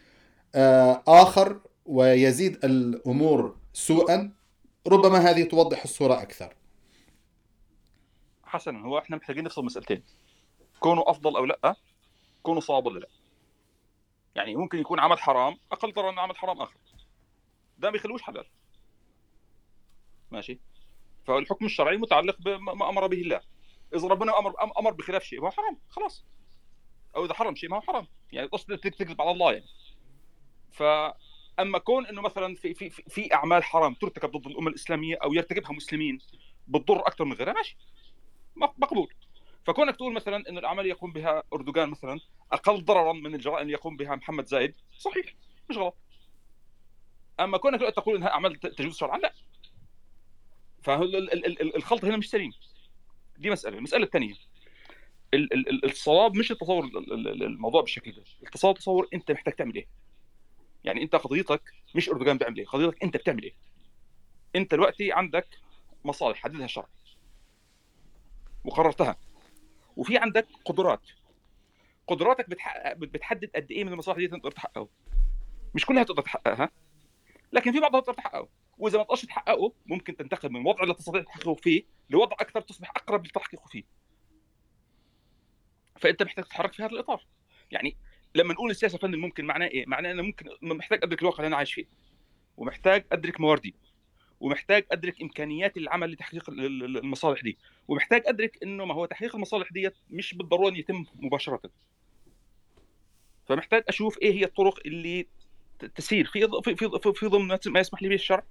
آه، 0.56 1.04
آخر 1.08 1.60
ويزيد 1.86 2.66
الأمور 2.66 3.56
سوءا 3.74 4.32
ربما 4.88 5.18
هذه 5.18 5.44
توضح 5.44 5.84
الصورة 5.84 6.22
أكثر. 6.22 6.54
حسنا 8.44 8.80
هو 8.80 8.98
إحنا 8.98 9.18
محتاجين 9.18 9.44
نفصل 9.44 9.66
مسألتين. 9.66 10.04
كونوا 10.80 11.12
أفضل 11.12 11.36
أو 11.36 11.46
لأ 11.46 11.76
كونوا 12.44 12.62
صواب 12.62 12.86
ولا 12.86 13.00
لأ. 13.00 13.19
يعني 14.36 14.56
ممكن 14.56 14.80
يكون 14.80 15.00
عمل 15.00 15.20
حرام 15.20 15.58
أقل 15.72 15.94
ضرر 15.94 16.12
من 16.12 16.20
عمل 16.20 16.38
حرام 16.38 16.62
آخر. 16.62 16.78
ده 17.78 17.92
ما 17.92 17.96
يخلوش 17.96 18.22
حلال. 18.22 18.46
ماشي؟ 20.32 20.60
فالحكم 21.26 21.66
الشرعي 21.66 21.98
متعلق 21.98 22.42
بما 22.42 22.90
أمر 22.90 23.08
به 23.08 23.22
الله. 23.22 23.42
إذا 23.96 24.08
ربنا 24.08 24.40
أمر 24.40 24.54
أمر 24.80 24.92
بخلاف 24.92 25.24
شيء 25.24 25.42
هو 25.42 25.52
حرام 25.52 25.78
خلاص. 25.90 26.26
أو 27.16 27.26
إذا 27.26 27.34
حرم 27.34 27.56
شيء 27.56 27.70
ما 27.70 27.78
هو 27.78 27.82
حرام. 27.82 28.08
يعني 28.32 28.48
قصد 28.48 28.78
تكذب 28.78 29.22
على 29.22 29.32
الله 29.32 29.54
يعني. 29.54 29.66
ف 30.72 30.84
أما 31.60 31.78
كون 31.78 32.06
إنه 32.06 32.22
مثلا 32.22 32.56
في 32.56 32.74
في 32.74 32.90
في 32.90 33.34
أعمال 33.34 33.64
حرام 33.64 33.94
ترتكب 33.94 34.32
ضد 34.32 34.48
الأمة 34.48 34.70
الإسلامية 34.70 35.18
أو 35.24 35.34
يرتكبها 35.34 35.72
مسلمين 35.72 36.20
بتضر 36.68 37.00
أكثر 37.00 37.26
من 37.26 37.34
غيرها 37.34 37.54
ماشي. 37.54 37.78
مقبول. 38.56 39.14
فكونك 39.66 39.96
تقول 39.96 40.14
مثلا 40.14 40.50
ان 40.50 40.58
الاعمال 40.58 40.86
يقوم 40.86 41.14
بها 41.14 41.44
أردوغان 41.54 41.90
مثلا 41.90 42.20
أقل 42.52 42.86
ضررا 42.86 43.14
من 43.14 43.36
الجرائم 43.36 43.62
اللي 43.62 43.74
يقوم 43.74 43.98
بها 43.98 44.16
محمد 44.16 44.46
زايد 44.46 44.76
صحيح 44.98 45.26
مش 45.70 45.78
غلط. 45.78 45.96
أما 47.40 47.58
كونك 47.58 47.80
تقول 47.80 48.16
انها 48.16 48.30
أعمال 48.30 48.60
تجوز 48.60 48.98
شرعا 48.98 49.18
لا. 49.18 49.34
فالخلط 50.82 52.06
هنا 52.06 52.18
مش 52.18 52.30
سليم. 52.30 52.52
دي 53.38 53.50
مسألة. 53.50 53.78
المسألة 53.78 54.04
الثانية. 54.04 54.34
الصواب 55.84 56.36
مش 56.36 56.52
التصور 56.52 56.86
الموضوع 57.42 57.82
بالشكل 57.82 58.12
ده. 58.12 58.24
التصور 58.44 58.76
تصور 58.76 59.08
أنت 59.14 59.32
محتاج 59.32 59.54
تعمل 59.54 59.76
إيه. 59.76 59.88
يعني 60.84 61.02
أنت 61.04 61.16
قضيتك 61.16 61.62
مش 61.96 62.10
أردوغان 62.10 62.38
بيعمل 62.38 62.58
إيه. 62.58 62.66
قضيتك 62.66 63.04
أنت 63.04 63.18
بتعمل 63.18 63.44
إيه. 63.44 63.54
أنت 64.56 64.72
دلوقتي 64.72 65.12
عندك 65.12 65.48
مصالح 66.06 66.38
حددها 66.38 66.66
الشرع 66.66 66.88
وقررتها. 68.66 69.16
وفي 69.96 70.18
عندك 70.18 70.48
قدرات. 70.66 71.08
قدراتك 72.08 72.50
بتحقق 72.50 72.94
بتحدد 72.94 73.50
قد 73.56 73.72
إيه 73.72 73.84
من 73.84 73.94
المصالح 73.94 74.18
دي 74.18 74.28
تقدر 74.28 74.52
تحققه. 74.52 74.90
مش 75.76 75.86
كلها 75.86 76.04
تقدر 76.04 76.22
تحققها 76.22 76.70
لكن 77.54 77.72
في 77.72 77.80
بعضها 77.80 78.02
تقدر 78.02 78.14
تحققه. 78.14 78.48
وإذا 78.78 78.98
ما 78.98 79.04
تقدرش 79.04 79.26
تحققه 79.26 79.74
ممكن 79.86 80.18
تنتقل 80.18 80.50
من 80.50 80.62
الوضع 80.62 80.84
اللي 80.84 80.94
تستطيع 80.94 81.22
تحققه 81.22 81.54
فيه 81.54 81.84
لوضع 82.10 82.36
أكثر 82.40 82.62
تصبح 82.62 82.90
أقرب 82.96 83.26
لتحقيقه 83.26 83.66
فيه. 83.68 83.84
فأنت 86.00 86.24
محتاج 86.24 86.46
تتحرك 86.46 86.74
في 86.74 86.84
هذا 86.84 86.92
الإطار. 86.92 87.26
يعني 87.72 87.98
لما 88.36 88.54
نقول 88.54 88.72
السياسة 88.72 88.98
فن 88.98 89.14
الممكن 89.14 89.46
معناه 89.46 89.68
إيه؟ 89.68 89.86
معناه 89.86 90.12
أنا 90.12 90.22
ممكن 90.22 90.50
محتاج 90.62 91.00
أدرك 91.04 91.22
الواقع 91.22 91.38
اللي 91.38 91.48
أنا 91.48 91.58
عايش 91.58 91.74
فيه. 91.74 91.86
ومحتاج 92.58 93.06
أدرك 93.12 93.40
مواردي. 93.40 93.76
ومحتاج 94.40 94.86
أدرك 94.92 95.22
إمكانيات 95.22 95.78
العمل 95.78 96.12
لتحقيق 96.12 96.50
المصالح 96.50 97.42
دي. 97.42 97.58
ومحتاج 97.88 98.24
أدرك 98.26 98.64
إنه 98.64 98.86
ما 98.86 98.94
هو 98.94 99.06
تحقيق 99.06 99.36
المصالح 99.36 99.72
ديت 99.72 99.96
مش 100.10 100.34
بالضرورة 100.34 100.78
يتم 100.78 101.06
مباشرة. 101.16 101.62
فمحتاج 103.48 103.84
أشوف 103.88 104.18
إيه 104.22 104.34
هي 104.34 104.44
الطرق 104.44 104.80
اللي 104.86 105.28
تسير 105.96 106.26
في 106.26 106.48
في 106.64 106.76
في, 106.76 107.14
في 107.14 107.26
ضمن 107.26 107.58
ما 107.66 107.80
يسمح 107.80 108.02
لي 108.02 108.10
به 108.10 108.16
الشرع 108.16 108.44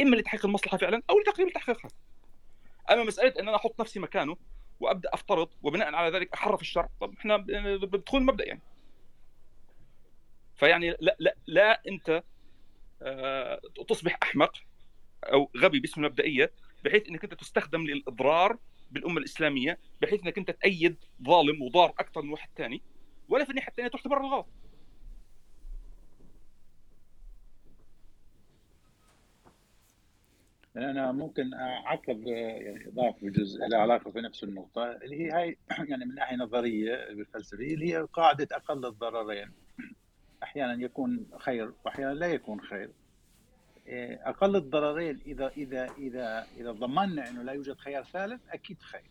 اما 0.00 0.16
لتحقيق 0.16 0.46
المصلحة 0.46 0.76
فعلا 0.76 1.02
أو 1.10 1.20
لتقريب 1.20 1.52
تحقيقها. 1.52 1.90
أما 2.90 3.04
مسألة 3.04 3.40
إن 3.40 3.48
أنا 3.48 3.56
أحط 3.56 3.80
نفسي 3.80 4.00
مكانه 4.00 4.36
وأبدأ 4.80 5.10
أفترض 5.12 5.48
وبناء 5.62 5.94
على 5.94 6.16
ذلك 6.16 6.32
أحرف 6.34 6.60
الشرع 6.60 6.88
طب 7.00 7.14
إحنا 7.18 7.36
بدخول 7.76 8.20
المبدا 8.20 8.44
يعني. 8.44 8.60
فيعني 10.56 10.96
لا 11.00 11.16
لا 11.18 11.36
لا 11.46 11.82
أنت 11.88 12.22
آه، 13.02 13.60
تصبح 13.88 14.18
أحمق 14.22 14.52
أو 15.24 15.50
غبي 15.56 15.80
باسم 15.80 16.04
المبدئيه 16.04 16.52
بحيث 16.84 17.08
إنك 17.08 17.24
أنت 17.24 17.34
تستخدم 17.34 17.86
للإضرار 17.86 18.58
بالأمة 18.90 19.18
الإسلامية 19.18 19.78
بحيث 20.02 20.22
إنك 20.22 20.38
أنت 20.38 20.50
تأيد 20.50 20.96
ظالم 21.22 21.62
وضار 21.62 21.90
أكثر 21.90 22.22
من 22.22 22.30
واحد 22.30 22.48
ثاني 22.56 22.82
ولا 23.28 23.44
في 23.44 23.50
الناحية 23.50 23.68
الثانية 23.68 23.88
تعتبر 23.88 24.20
الغلط. 24.20 24.46
أنا 30.76 31.12
ممكن 31.12 31.54
أعقب 31.54 32.26
يعني 32.26 32.88
إضافة 32.88 33.18
بجزء 33.22 33.66
له 33.66 33.78
علاقة 33.78 34.10
في 34.10 34.20
نفس 34.20 34.44
النقطة 34.44 34.92
اللي 34.92 35.20
هي 35.20 35.30
هاي 35.30 35.58
يعني 35.90 36.04
من 36.04 36.14
ناحية 36.14 36.36
نظرية 36.36 37.14
بالفلسفة 37.14 37.58
اللي 37.58 37.94
هي 37.94 38.06
قاعدة 38.12 38.48
أقل 38.52 38.86
الضررين. 38.86 39.52
أحيانا 40.42 40.84
يكون 40.84 41.26
خير 41.38 41.72
واحيانا 41.84 42.14
لا 42.14 42.26
يكون 42.26 42.60
خير. 42.60 42.90
أقل 43.90 44.56
الضررين 44.56 45.20
إذا 45.26 45.48
إذا 45.48 45.86
إذا 45.98 46.46
إذا 46.56 46.72
ضمننا 46.72 47.28
إنه 47.28 47.42
لا 47.42 47.52
يوجد 47.52 47.78
خيار 47.78 48.04
ثالث 48.04 48.40
أكيد 48.50 48.82
خير. 48.82 49.10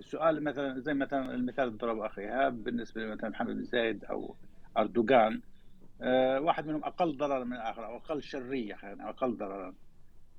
السؤال 0.00 0.44
مثلا 0.44 0.80
زي 0.80 0.94
مثلا 0.94 1.34
المثال 1.34 1.64
اللي 1.64 1.78
ضربه 1.78 2.06
أخي 2.06 2.22
ايهاب 2.22 2.64
بالنسبة 2.64 3.02
لمثلا 3.02 3.30
محمد 3.30 3.56
بن 3.56 3.64
زايد 3.64 4.04
أو 4.04 4.36
أردوغان. 4.78 5.40
أه 6.02 6.40
واحد 6.40 6.66
منهم 6.66 6.84
أقل 6.84 7.16
ضررا 7.16 7.44
من 7.44 7.52
الآخر 7.52 7.86
أو 7.86 7.96
أقل 7.96 8.22
شرية 8.22 8.74
خلينا 8.74 9.08
أقل 9.08 9.36
ضررا. 9.36 9.74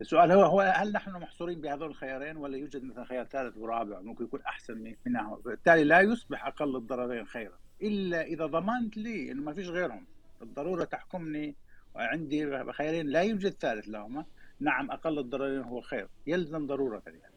السؤال 0.01 0.31
هو 0.31 0.41
هو 0.41 0.61
هل 0.61 0.91
نحن 0.91 1.11
محصورين 1.11 1.61
بهذول 1.61 1.89
الخيارين 1.89 2.37
ولا 2.37 2.57
يوجد 2.57 2.83
مثلا 2.83 3.05
خيار 3.05 3.25
ثالث 3.25 3.57
ورابع 3.57 3.99
ممكن 4.01 4.23
يكون 4.23 4.41
أحسن 4.41 4.93
منها 5.05 5.37
بالتالي 5.45 5.83
لا 5.83 6.01
يصبح 6.01 6.47
أقل 6.47 6.75
الضررين 6.75 7.25
خيرا. 7.25 7.57
إلا 7.81 8.21
إذا 8.21 8.45
ضمنت 8.45 8.97
لي 8.97 9.31
إنه 9.31 9.41
ما 9.41 9.53
فيش 9.53 9.67
غيرهم 9.67 10.05
الضروره 10.41 10.83
تحكمني 10.83 11.55
وعندي 11.97 12.63
خيارين 12.71 13.07
لا 13.07 13.21
يوجد 13.21 13.51
ثالث 13.51 13.87
لهما. 13.87 14.25
نعم 14.59 14.91
أقل 14.91 15.19
الضررين 15.19 15.61
هو 15.61 15.81
خير. 15.81 16.07
يلزم 16.27 16.67
ضرورة 16.67 17.03
يعني 17.05 17.35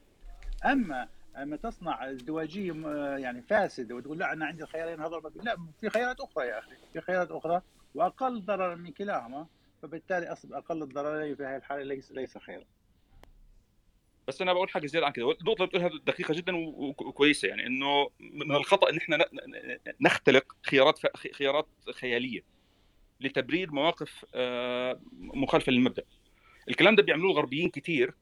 أما 0.64 1.08
أما 1.36 1.56
تصنع 1.56 2.10
ازدواجية 2.10 2.72
يعني 3.16 3.42
فاسده 3.42 3.94
وتقول 3.94 4.18
لا 4.18 4.32
أنا 4.32 4.46
عندي 4.46 4.62
الخيارين 4.62 5.00
هذول 5.00 5.32
لا 5.42 5.56
في 5.80 5.90
خيارات 5.90 6.20
أخرى 6.20 6.46
يا 6.46 6.58
أخي. 6.58 6.76
في 6.92 7.00
خيارات 7.00 7.30
أخرى. 7.30 7.62
وأقل 7.94 8.40
ضررا 8.40 8.74
من 8.74 8.92
كلاهما 8.92 9.46
فبالتالي 9.82 10.32
اصبح 10.32 10.56
أقل 10.56 10.82
الضررين 10.82 11.36
في 11.36 11.42
هذه 11.42 11.56
الحالة 11.56 11.82
ليس 11.82 12.12
ليس 12.12 12.38
خيرا. 12.38 12.64
بس 14.28 14.42
أنا 14.42 14.52
بقول 14.52 14.68
حاجة 14.68 14.86
زيادة 14.86 15.06
عن 15.06 15.12
كده. 15.12 15.24
النقطة 15.24 15.52
اللي 15.52 15.66
بتقولها 15.66 15.90
دقيقة 16.06 16.34
جدا 16.34 16.56
وكويسه 16.56 17.48
يعني 17.48 17.66
إنه 17.66 18.10
من 18.20 18.56
الخطأ 18.56 18.90
إن 18.90 18.96
إحنا 18.96 19.18
نختلق 20.00 20.56
خيارات 20.62 21.00
خيارات 21.34 21.68
خيالية. 21.94 22.59
لتبرير 23.20 23.70
مواقف 23.72 24.24
آه، 24.34 25.00
مخالفة 25.12 25.72
للمبدأ. 25.72 26.02
الكلام 26.68 26.94
ده 26.94 27.02
بيعملوه 27.02 27.30
الغربيين 27.30 27.68
كتير 27.70 28.14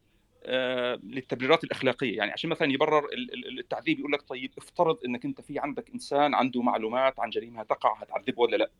آه، 0.44 1.00
للتبريرات 1.02 1.64
الأخلاقية. 1.64 2.16
يعني 2.16 2.32
عشان 2.32 2.50
مثلا 2.50 2.72
يبرر 2.72 3.04
ال- 3.04 3.34
ال- 3.48 3.58
التعذيب 3.58 3.98
يقول 3.98 4.12
لك 4.12 4.22
طيب 4.22 4.52
افترض 4.58 4.98
إنك 5.04 5.24
أنت 5.24 5.40
في 5.40 5.58
عندك 5.58 5.90
إنسان 5.90 6.34
عنده 6.34 6.62
معلومات 6.62 7.20
عن 7.20 7.30
جريمة 7.30 7.62
تقع 7.62 7.98
هتعذبه 8.02 8.42
ولا 8.42 8.56
لا؟ 8.56 8.70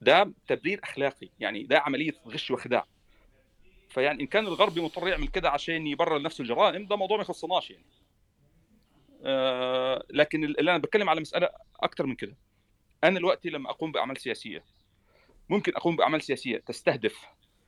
ده 0.00 0.32
تبرير 0.46 0.80
أخلاقي. 0.82 1.28
يعني 1.40 1.62
ده 1.62 1.78
عملية 1.78 2.12
غش 2.28 2.50
وخداع. 2.50 2.86
فيعني 3.88 4.22
إن 4.22 4.26
كان 4.26 4.46
الغربي 4.46 4.80
مضطر 4.80 5.08
يعمل 5.08 5.28
كده 5.28 5.50
عشان 5.50 5.86
يبرر 5.86 6.18
لنفسه 6.18 6.42
الجرائم 6.42 6.86
ده 6.86 6.96
موضوع 6.96 7.16
ما 7.16 7.22
يخصناش 7.22 7.70
يعني. 7.70 7.84
آه 9.24 10.04
لكن 10.10 10.44
اللي 10.44 10.70
أنا 10.70 10.78
بتكلم 10.78 11.08
على 11.08 11.20
مسألة 11.20 11.48
أكثر 11.80 12.06
من 12.06 12.14
كده. 12.14 12.36
أنا 13.04 13.18
دلوقتي 13.18 13.50
لما 13.50 13.70
أقوم 13.70 13.92
بأعمال 13.92 14.16
سياسية. 14.20 14.64
ممكن 15.48 15.72
أقوم 15.76 15.96
بأعمال 15.96 16.22
سياسية 16.22 16.58
تستهدف 16.58 17.26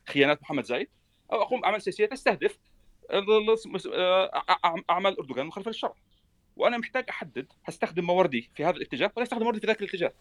خيانات 0.08 0.42
محمد 0.42 0.64
زايد 0.64 0.88
أو 1.32 1.42
أقوم 1.42 1.60
بأعمال 1.60 1.82
سياسية 1.82 2.06
تستهدف 2.06 2.58
أعمال 4.90 5.18
أردوغان 5.18 5.46
مخالفه 5.46 5.68
للشرع 5.68 5.94
وأنا 6.56 6.78
محتاج 6.78 7.04
أحدد 7.10 7.46
هستخدم 7.64 8.04
مواردي 8.04 8.50
في 8.54 8.64
هذا 8.64 8.76
الاتجاه 8.76 9.12
ولا 9.16 9.22
أستخدم 9.24 9.42
مواردي 9.42 9.60
في 9.60 9.66
ذاك 9.66 9.80
الاتجاه. 9.80 10.12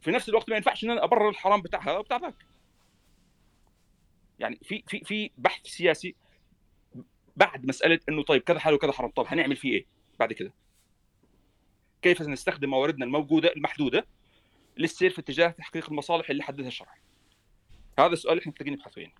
في 0.00 0.10
نفس 0.10 0.28
الوقت 0.28 0.50
ما 0.50 0.56
ينفعش 0.56 0.84
إن 0.84 0.90
أنا 0.90 1.04
أبرر 1.04 1.28
الحرام 1.28 1.62
بتاعها 1.62 1.98
وبتاع 1.98 2.16
ذاك. 2.16 2.46
يعني 4.38 4.58
في 4.62 4.84
في 4.86 5.04
في 5.04 5.30
بحث 5.38 5.66
سياسي 5.66 6.14
بعد 7.36 7.66
مسألة 7.66 8.00
إنه 8.08 8.22
طيب 8.22 8.42
كذا 8.42 8.58
حلال 8.58 8.74
وكذا 8.74 8.92
حرام 8.92 9.10
طب 9.10 9.24
هنعمل 9.28 9.56
فيه 9.56 9.72
إيه 9.72 9.86
بعد 10.18 10.32
كده؟ 10.32 10.52
كيف 12.02 12.22
نستخدم 12.22 12.70
مواردنا 12.70 13.04
الموجودة 13.04 13.52
المحدودة 13.52 14.06
للسير 14.80 15.10
في 15.10 15.20
اتجاه 15.20 15.48
تحقيق 15.48 15.90
المصالح 15.90 16.30
اللي 16.30 16.42
حددها 16.42 16.68
الشرع. 16.68 16.94
هذا 17.98 18.12
السؤال 18.12 18.32
اللي 18.32 18.40
إحنا 18.40 18.52
محتاجين 18.52 18.72
نبحث 18.72 18.92
فيه. 18.92 19.12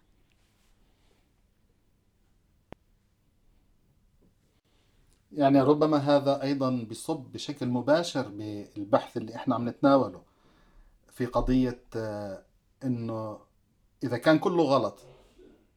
يعني 5.32 5.60
ربما 5.60 5.96
هذا 5.96 6.42
أيضا 6.42 6.70
بيصب 6.70 7.20
بشكل 7.32 7.66
مباشر 7.66 8.28
بالبحث 8.28 9.16
اللي 9.16 9.34
إحنا 9.34 9.54
عم 9.54 9.68
نتناوله 9.68 10.22
في 11.12 11.26
قضية 11.26 11.82
آه، 11.96 12.42
إنه 12.84 13.38
إذا 14.04 14.18
كان 14.18 14.38
كله 14.38 14.62
غلط 14.62 14.98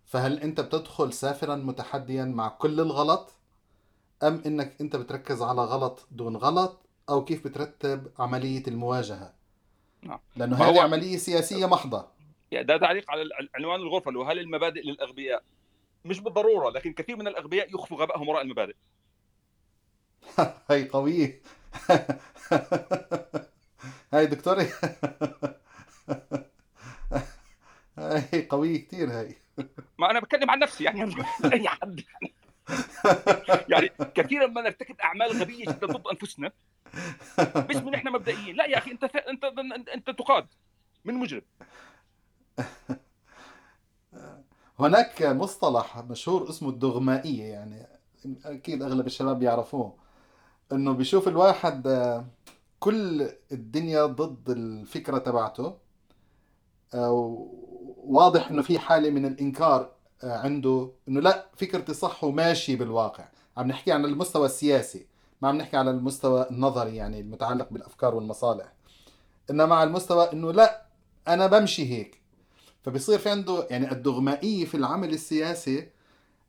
فهل 0.06 0.40
أنت 0.40 0.62
بتدخل 0.62 1.14
سافرا 1.14 1.56
متحديا 1.56 2.26
مع 2.26 2.48
كل 2.48 2.80
الغلط؟ 2.80 3.34
أم 4.24 4.42
إنك 4.46 4.82
أنت 4.82 4.96
بتركز 4.96 5.42
على 5.42 5.62
غلط 5.62 6.08
دون 6.12 6.38
غلط؟ 6.38 6.80
أو 7.10 7.26
كيف 7.26 7.48
بترتب 7.48 8.12
عملية 8.20 8.64
المواجهة؟ 8.68 9.34
نعم. 10.04 10.20
هو- 10.54 10.64
هذه 10.64 10.82
عملية 10.82 11.18
سياسية 11.18 11.66
محضة. 11.66 12.08
يعني 12.52 12.66
ده 12.66 12.78
تعليق 12.78 13.12
على 13.12 13.30
عنوان 13.56 13.80
الغرفة 13.80 14.10
اللي 14.10 14.24
هل 14.24 14.40
المبادئ 14.40 14.82
للأغبياء؟ 14.82 15.44
مش 16.06 16.20
بالضرورة 16.20 16.70
لكن 16.70 16.94
كثير 16.94 17.16
من 17.16 17.28
الأغبياء 17.28 17.76
يخفوا 17.76 17.98
غبائهم 18.02 18.30
وراء 18.30 18.42
المبادئ. 18.42 18.76
هاي 20.70 20.88
قوية. 20.90 21.42
هاي 24.14 24.26
دكتوري 24.26 24.68
هاي 27.98 28.48
قوية 28.50 28.78
كتير 28.78 29.10
هاي. 29.12 29.36
ما 29.98 30.12
أنا 30.12 30.20
بتكلم 30.20 30.50
عن 30.52 30.60
نفسي 30.60 30.84
يعني 30.84 31.16
أي 31.54 31.68
حد. 31.68 32.02
يعني 33.70 33.90
كثيرا 34.16 34.48
ما 34.48 34.62
نرتكب 34.62 34.96
أعمال 35.02 35.42
غبية 35.42 35.66
جدا 35.66 35.88
ضد 35.88 36.08
أنفسنا. 36.08 36.52
باسم 37.68 37.88
ان 37.88 37.94
إحنا 37.94 38.12
مبدئيين. 38.12 38.56
لا 38.56 38.66
يا 38.66 38.78
أخي 38.78 38.92
أنت 38.92 39.04
أنت 39.04 39.44
أنت, 39.94 40.10
تقاد. 40.10 40.48
من 41.06 41.14
مجرم. 41.14 41.42
هناك 44.80 45.24
مصطلح 45.24 45.98
مشهور 45.98 46.50
اسمه 46.50 46.70
الدغمائية 46.70 47.44
يعني 47.44 47.88
أكيد 48.46 48.84
أغلب 48.84 49.08
الشباب 49.08 49.44
يعرفوه. 49.44 49.96
إنه 50.72 50.92
بيشوف 50.94 51.28
الواحد 51.28 51.88
آه، 51.88 52.26
كل 52.80 53.30
الدنيا 53.52 54.06
ضد 54.06 54.50
الفكرة 54.50 55.18
تبعته 55.18 55.78
آه، 56.94 57.48
واضح 58.04 58.50
إنه 58.50 58.62
في 58.62 58.80
حالة 58.80 59.10
من 59.10 59.26
الإنكار 59.26 59.92
آه، 60.24 60.38
عنده 60.38 60.92
إنه 61.08 61.22
لا 61.22 61.50
فكرتي 61.58 61.94
صح 61.94 62.24
وماشي 62.24 62.76
بالواقع. 62.76 63.28
عم 63.58 63.68
نحكي 63.68 63.92
عن 63.92 64.06
المستوى 64.06 64.46
السياسي. 64.46 65.08
ما 65.44 65.50
عم 65.50 65.58
نحكي 65.58 65.78
على 65.78 65.92
المستوى 65.92 66.48
النظري 66.52 66.96
يعني 66.96 67.20
المتعلق 67.20 67.68
بالأفكار 67.72 68.16
والمصالح. 68.16 68.74
إنما 69.50 69.76
على 69.76 69.88
المستوى 69.88 70.32
إنه 70.34 70.52
لا 70.52 70.86
أنا 71.28 71.48
بمشي 71.48 71.90
هيك. 71.90 72.22
فبصير 72.84 73.20
في 73.20 73.30
عنده 73.30 73.68
يعني 73.70 73.92
الدغمائية 73.92 74.66
في 74.66 74.78
العمل 74.78 75.14
السياسي 75.14 75.90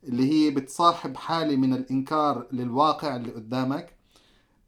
اللي 0.04 0.32
هي 0.32 0.50
بتصاحب 0.50 1.16
حالة 1.16 1.56
من 1.56 1.74
الإنكار 1.74 2.46
للواقع 2.52 3.16
اللي 3.16 3.30
قدامك 3.30 3.94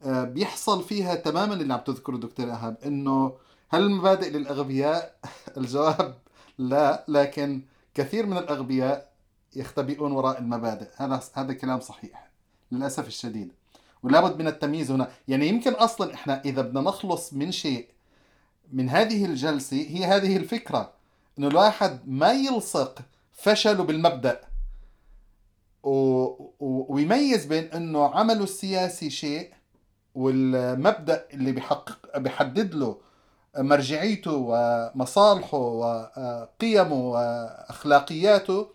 آه، 0.03 0.23
بيحصل 0.23 0.83
فيها 0.83 1.15
تماما 1.15 1.53
اللي 1.53 1.73
عم 1.73 1.79
تذكره 1.79 2.17
دكتور 2.17 2.45
إيهاب 2.45 2.77
إنه 2.85 3.33
هل 3.69 3.81
المبادئ 3.81 4.29
للأغبياء؟ 4.29 5.19
الجواب 5.57 6.15
لا 6.57 7.05
لكن 7.07 7.61
كثير 7.93 8.25
من 8.25 8.37
الأغبياء 8.37 9.11
يختبئون 9.55 10.11
وراء 10.11 10.39
المبادئ. 10.39 10.89
هذا 10.95 11.23
هذا 11.33 11.53
كلام 11.53 11.79
صحيح 11.79 12.29
للأسف 12.71 13.07
الشديد. 13.07 13.56
ولابد 14.07 14.39
من 14.39 14.47
التمييز 14.47 14.91
هنا. 14.91 15.07
يعني 15.27 15.47
يمكن 15.47 15.73
أصلا 15.73 16.13
إحنا 16.13 16.41
إذا 16.45 16.61
بدنا 16.61 16.81
نخلص 16.81 17.33
من 17.33 17.51
شيء 17.51 17.87
من 18.71 18.89
هذه 18.89 19.25
الجلسة 19.25 19.77
هي 19.77 20.05
هذه 20.05 20.37
الفكرة 20.37 20.93
إنه 21.39 21.47
الواحد 21.47 21.99
ما 22.05 22.31
يلصق 22.31 22.99
فشله 23.33 23.83
بالمبدأ. 23.83 24.41
و... 25.83 26.27
ويميز 26.59 27.45
بين 27.45 27.63
إنه 27.63 28.05
عمله 28.05 28.43
السياسي 28.43 29.09
شيء 29.09 29.53
والمبدأ 30.15 31.27
اللي 31.33 31.51
بيحقق 31.51 32.17
بيحدد 32.17 32.75
له 32.75 32.97
مرجعيته 33.57 34.31
ومصالحه 34.33 35.57
وقيمه 35.57 36.95
وأخلاقياته 37.11 38.67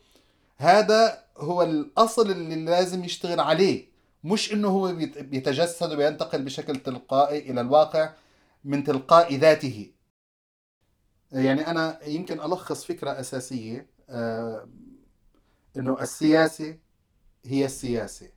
هذا 0.56 1.18
هو 1.38 1.62
الأصل 1.62 2.30
اللي 2.30 2.64
لازم 2.64 3.04
يشتغل 3.04 3.40
عليه. 3.40 3.91
مش 4.24 4.52
إنه 4.52 4.68
هو 4.68 4.92
بيت- 4.94 5.18
بيتجسد 5.18 5.92
وينتقل 5.92 6.42
بشكل 6.44 6.76
تلقائي 6.76 7.50
إلى 7.50 7.60
الواقع 7.60 8.12
من 8.64 8.84
تلقاء 8.84 9.34
ذاته. 9.34 9.92
يعني 11.32 11.66
أنا 11.66 12.04
يمكن 12.06 12.40
ألخص 12.40 12.84
فكرة 12.84 13.20
أساسية 13.20 13.86
آه، 14.10 14.68
إنه 15.76 16.00
السياسة 16.02 16.78
هي 17.46 17.64
السياسة 17.64 18.30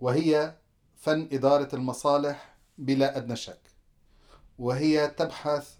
وهي 0.00 0.54
فن 0.96 1.28
إدارة 1.32 1.74
المصالح 1.74 2.56
بلا 2.78 3.16
أدنى 3.16 3.36
شك 3.36 3.60
وهي 4.58 5.08
تبحث 5.08 5.74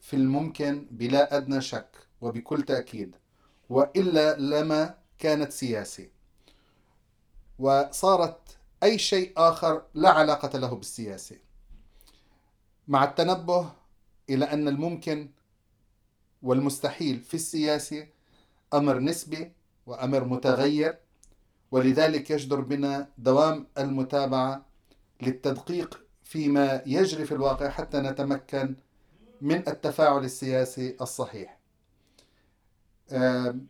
في 0.00 0.16
الممكن 0.16 0.86
بلا 0.90 1.36
أدنى 1.36 1.60
شك 1.60 1.96
وبكل 2.20 2.62
تأكيد 2.62 3.16
وإلا 3.70 4.36
لما 4.38 4.94
كانت 5.18 5.52
سياسة. 5.52 6.08
وصارت 7.60 8.38
أي 8.82 8.98
شيء 8.98 9.32
آخر 9.36 9.82
لا 9.94 10.10
علاقة 10.10 10.58
له 10.58 10.74
بالسياسة 10.74 11.36
مع 12.88 13.04
التنبه 13.04 13.72
إلى 14.30 14.44
أن 14.44 14.68
الممكن 14.68 15.30
والمستحيل 16.42 17.20
في 17.20 17.34
السياسة 17.34 18.06
أمر 18.74 18.98
نسبي 18.98 19.52
وأمر 19.86 20.24
متغير 20.24 20.98
ولذلك 21.70 22.30
يجدر 22.30 22.60
بنا 22.60 23.08
دوام 23.18 23.66
المتابعة 23.78 24.66
للتدقيق 25.22 26.00
فيما 26.24 26.82
يجري 26.86 27.24
في 27.24 27.32
الواقع 27.32 27.68
حتى 27.68 27.98
نتمكن 28.00 28.74
من 29.40 29.68
التفاعل 29.68 30.24
السياسي 30.24 30.96
الصحيح. 31.00 31.58
آم، 33.12 33.66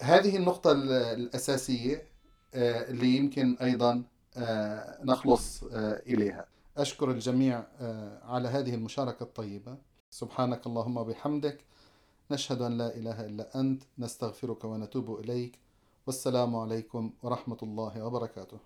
هذه 0.00 0.36
النقطة 0.36 0.72
ال- 0.72 0.92
الأساسية 0.92 1.96
آه، 1.96 2.07
اللي 2.54 3.16
يمكن 3.16 3.56
أيضا 3.62 4.04
آه، 4.36 5.04
نخلص 5.04 5.64
آه، 5.64 6.02
إليها. 6.06 6.46
أشكر 6.76 7.10
الجميع 7.10 7.64
آه، 7.80 8.20
على 8.24 8.48
هذه 8.48 8.74
المشاركة 8.74 9.22
الطيبة. 9.22 9.76
سبحانك 10.10 10.66
اللهم 10.66 10.96
وبحمدك. 10.96 11.58
نشهد 12.30 12.62
أن 12.62 12.78
لا 12.78 12.96
إله 12.96 13.26
إلا 13.26 13.60
أنت. 13.60 13.82
نستغفرك 13.98 14.64
ونتوب 14.64 15.20
إليك. 15.20 15.58
والسلام 16.06 16.56
عليكم 16.56 17.12
ورحمة 17.22 17.58
الله 17.62 18.04
وبركاته. 18.04 18.58